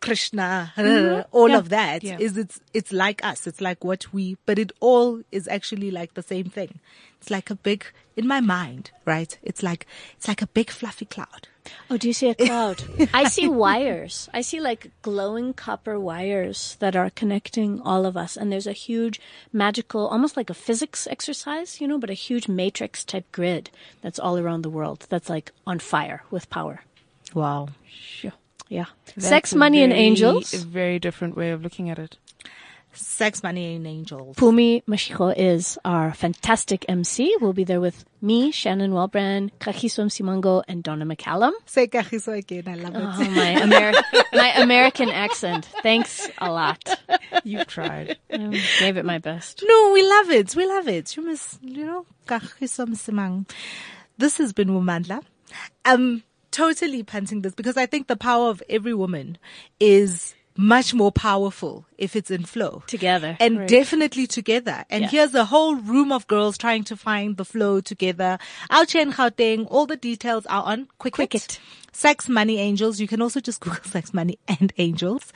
Krishna, 0.02 0.74
mm-hmm. 0.78 1.22
all 1.32 1.50
Yeah. 1.50 1.58
of 1.58 1.70
that 1.70 2.04
is 2.04 2.10
Yeah. 2.36 2.42
it's 2.42 2.60
it's 2.74 2.92
like 2.92 3.24
us. 3.24 3.48
It's 3.48 3.62
like 3.62 3.84
what 3.84 4.12
we, 4.14 4.38
but 4.46 4.60
it 4.60 4.72
all 4.80 5.22
is 5.32 5.48
actually 5.48 5.92
like 5.92 6.14
the 6.16 6.24
same 6.24 6.46
thing. 6.50 6.80
It's 7.20 7.30
like 7.30 7.50
a 7.50 7.56
big 7.56 7.86
in 8.18 8.28
my 8.28 8.42
mind, 8.42 8.92
right? 9.06 9.38
It's 9.44 9.62
like 9.64 9.86
it's 10.18 10.28
like 10.28 10.42
a 10.42 10.48
big 10.48 10.70
fluffy 10.72 11.06
cloud. 11.06 11.48
Oh, 11.92 11.98
do 11.98 12.08
you 12.08 12.14
see 12.14 12.30
a 12.30 12.36
cloud? 12.48 12.84
I 13.14 13.26
see 13.26 13.48
wires. 13.48 14.28
I 14.34 14.42
see 14.42 14.60
like 14.60 14.90
glowing 15.04 15.54
copper 15.54 16.00
wires 16.00 16.76
that 16.80 16.96
are 16.96 17.12
connecting 17.12 17.80
all 17.82 18.06
of 18.08 18.18
us. 18.18 18.36
And 18.36 18.52
there's 18.52 18.66
a 18.66 18.74
huge 18.74 19.22
magical, 19.54 20.08
almost 20.08 20.36
like 20.36 20.50
a 20.50 20.56
physics 20.56 21.06
exercise, 21.06 21.80
you 21.80 21.88
know, 21.88 22.00
but 22.00 22.10
a 22.10 22.14
huge 22.28 22.48
matrix 22.48 23.04
type 23.06 23.32
grid 23.32 23.70
that's 24.02 24.18
all 24.20 24.40
around 24.40 24.64
the 24.64 24.72
world 24.72 25.06
that's 25.10 25.30
like 25.30 25.52
on 25.68 25.78
fire 25.78 26.24
with 26.32 26.50
power. 26.50 26.82
Wow. 27.36 27.70
Yeah. 28.72 28.86
That's 29.18 29.28
Sex, 29.28 29.52
a 29.52 29.58
money, 29.58 29.84
and 29.84 29.92
angels. 29.92 30.54
A 30.54 30.66
very 30.66 30.98
different 30.98 31.36
way 31.36 31.52
of 31.52 31.62
looking 31.62 31.90
at 31.90 32.00
it. 32.00 32.18
Sex, 32.94 33.44
Money, 33.44 33.76
and 33.76 33.86
Angels. 33.88 34.36
Pumi 34.36 34.84
Mashiko 34.86 35.34
is 35.36 35.78
our 35.86 36.14
fantastic 36.14 36.86
MC. 36.90 37.36
We'll 37.40 37.54
be 37.54 37.64
there 37.64 37.80
with 37.82 38.06
me, 38.22 38.52
Shannon 38.52 38.92
Wellbrand, 38.92 39.52
Kagiso 39.60 40.06
Msimang, 40.06 40.64
and 40.68 40.84
Donna 40.84 41.06
McCallum. 41.06 41.52
Say 41.66 41.88
Kagiso 41.88 42.38
again. 42.38 42.64
I 42.68 42.76
love 42.76 42.96
it. 42.96 43.02
Oh, 43.02 43.32
my, 43.32 43.56
Ameri- 43.56 44.24
my 44.34 44.54
American 44.62 45.10
accent. 45.10 45.66
Thanks 45.84 46.30
a 46.38 46.52
lot. 46.52 46.84
You've 47.44 47.68
tried. 47.68 48.18
I 48.32 48.62
gave 48.80 48.98
it 48.98 49.06
my 49.06 49.20
best. 49.20 49.64
No, 49.66 49.92
we 49.92 50.04
love 50.04 50.30
it. 50.30 50.56
We 50.56 50.66
love 50.66 50.88
it. 50.88 51.16
You 51.16 51.24
must, 51.24 51.64
you 51.64 51.86
know, 51.86 52.06
kagiso 52.26 52.88
msimang. 52.88 53.50
This 54.18 54.38
has 54.38 54.54
been 54.54 54.70
Womandla. 54.70 55.24
I'm 55.86 56.02
um, 56.02 56.24
totally 56.52 57.04
punting 57.04 57.42
this 57.42 57.54
because 57.56 57.78
I 57.78 57.86
think 57.86 58.08
the 58.08 58.16
power 58.16 58.50
of 58.50 58.62
every 58.70 58.94
woman 58.94 59.38
is 59.80 60.36
much 60.58 60.94
more 60.94 61.12
powerful 61.12 61.86
if 61.98 62.16
it's 62.16 62.30
in 62.30 62.44
flow. 62.44 62.84
Together. 62.88 63.38
And 63.40 63.68
definitely 63.68 64.28
together. 64.28 64.84
And 64.90 65.04
Yeah. 65.04 65.10
here's 65.10 65.34
a 65.34 65.46
whole 65.46 65.76
room 65.76 66.12
of 66.12 66.28
girls 66.28 66.58
trying 66.58 66.84
to 66.86 66.98
find 66.98 67.38
the 67.38 67.46
flow 67.46 67.80
together. 67.80 68.38
Here 68.70 69.02
in 69.02 69.14
Gauteng, 69.14 69.66
all 69.70 69.86
the 69.86 69.96
details 69.96 70.46
are 70.48 70.64
on 70.64 70.88
Quicket. 71.00 71.16
Quicket. 71.16 71.60
Sex 71.94 72.30
Money 72.30 72.58
Angels. 72.58 73.00
You 73.00 73.08
can 73.08 73.22
also 73.22 73.40
just 73.40 73.60
Google 73.60 73.84
Sex 73.84 74.14
Money 74.14 74.40
and 74.48 74.72
Angels. 74.78 75.34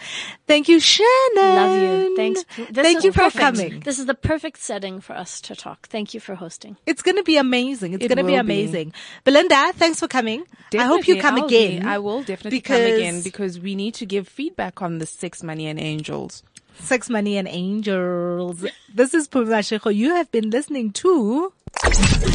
Thank 0.47 0.67
you, 0.69 0.79
Shannon. 0.79 1.35
Love 1.35 1.81
you. 1.81 2.15
Thanks. 2.15 2.43
This 2.55 2.67
Thank 2.73 2.97
is 2.99 3.03
you 3.05 3.11
for 3.11 3.21
perfect. 3.29 3.39
coming. 3.39 3.79
This 3.81 3.99
is 3.99 4.05
the 4.05 4.13
perfect 4.13 4.59
setting 4.59 5.01
for 5.01 5.13
us 5.13 5.41
to 5.41 5.55
talk. 5.55 5.87
Thank 5.87 6.13
you 6.13 6.19
for 6.19 6.35
hosting. 6.35 6.77
It's 6.85 7.01
going 7.01 7.17
to 7.17 7.23
be 7.23 7.37
amazing. 7.37 7.93
It's 7.93 8.05
It 8.05 8.07
going 8.07 8.17
to 8.17 8.23
be 8.23 8.31
will 8.33 8.43
be. 8.43 8.53
amazing. 8.53 8.93
Belinda, 9.25 9.73
thanks 9.73 9.99
for 9.99 10.07
coming. 10.07 10.45
I 10.77 10.83
hope 10.83 11.07
you 11.07 11.21
come 11.21 11.35
I'll 11.35 11.47
be- 11.47 11.55
again. 11.65 11.85
I 11.87 11.97
will 11.99 12.23
definitely 12.23 12.61
come 12.61 12.81
again 12.81 13.21
because 13.21 13.59
we 13.59 13.75
need 13.75 13.93
to 13.95 14.05
give 14.05 14.27
feedback 14.27 14.81
on 14.81 14.99
the 14.99 15.05
Sex 15.05 15.43
Money 15.43 15.67
and 15.67 15.79
Angels. 15.79 16.43
Sex, 16.79 17.09
Money, 17.09 17.37
and 17.37 17.47
Angels. 17.47 18.65
This 18.93 19.13
is 19.13 19.29
Pumi 19.29 19.47
Mashiko. 19.47 19.95
You 19.95 20.15
have 20.15 20.29
been 20.31 20.49
listening 20.49 20.91
to 20.93 21.53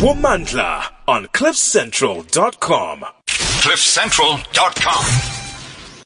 Womandla 0.00 0.90
on 1.06 1.26
CliffCentral.com. 1.26 3.04
CliffCentral.com. 3.61 5.49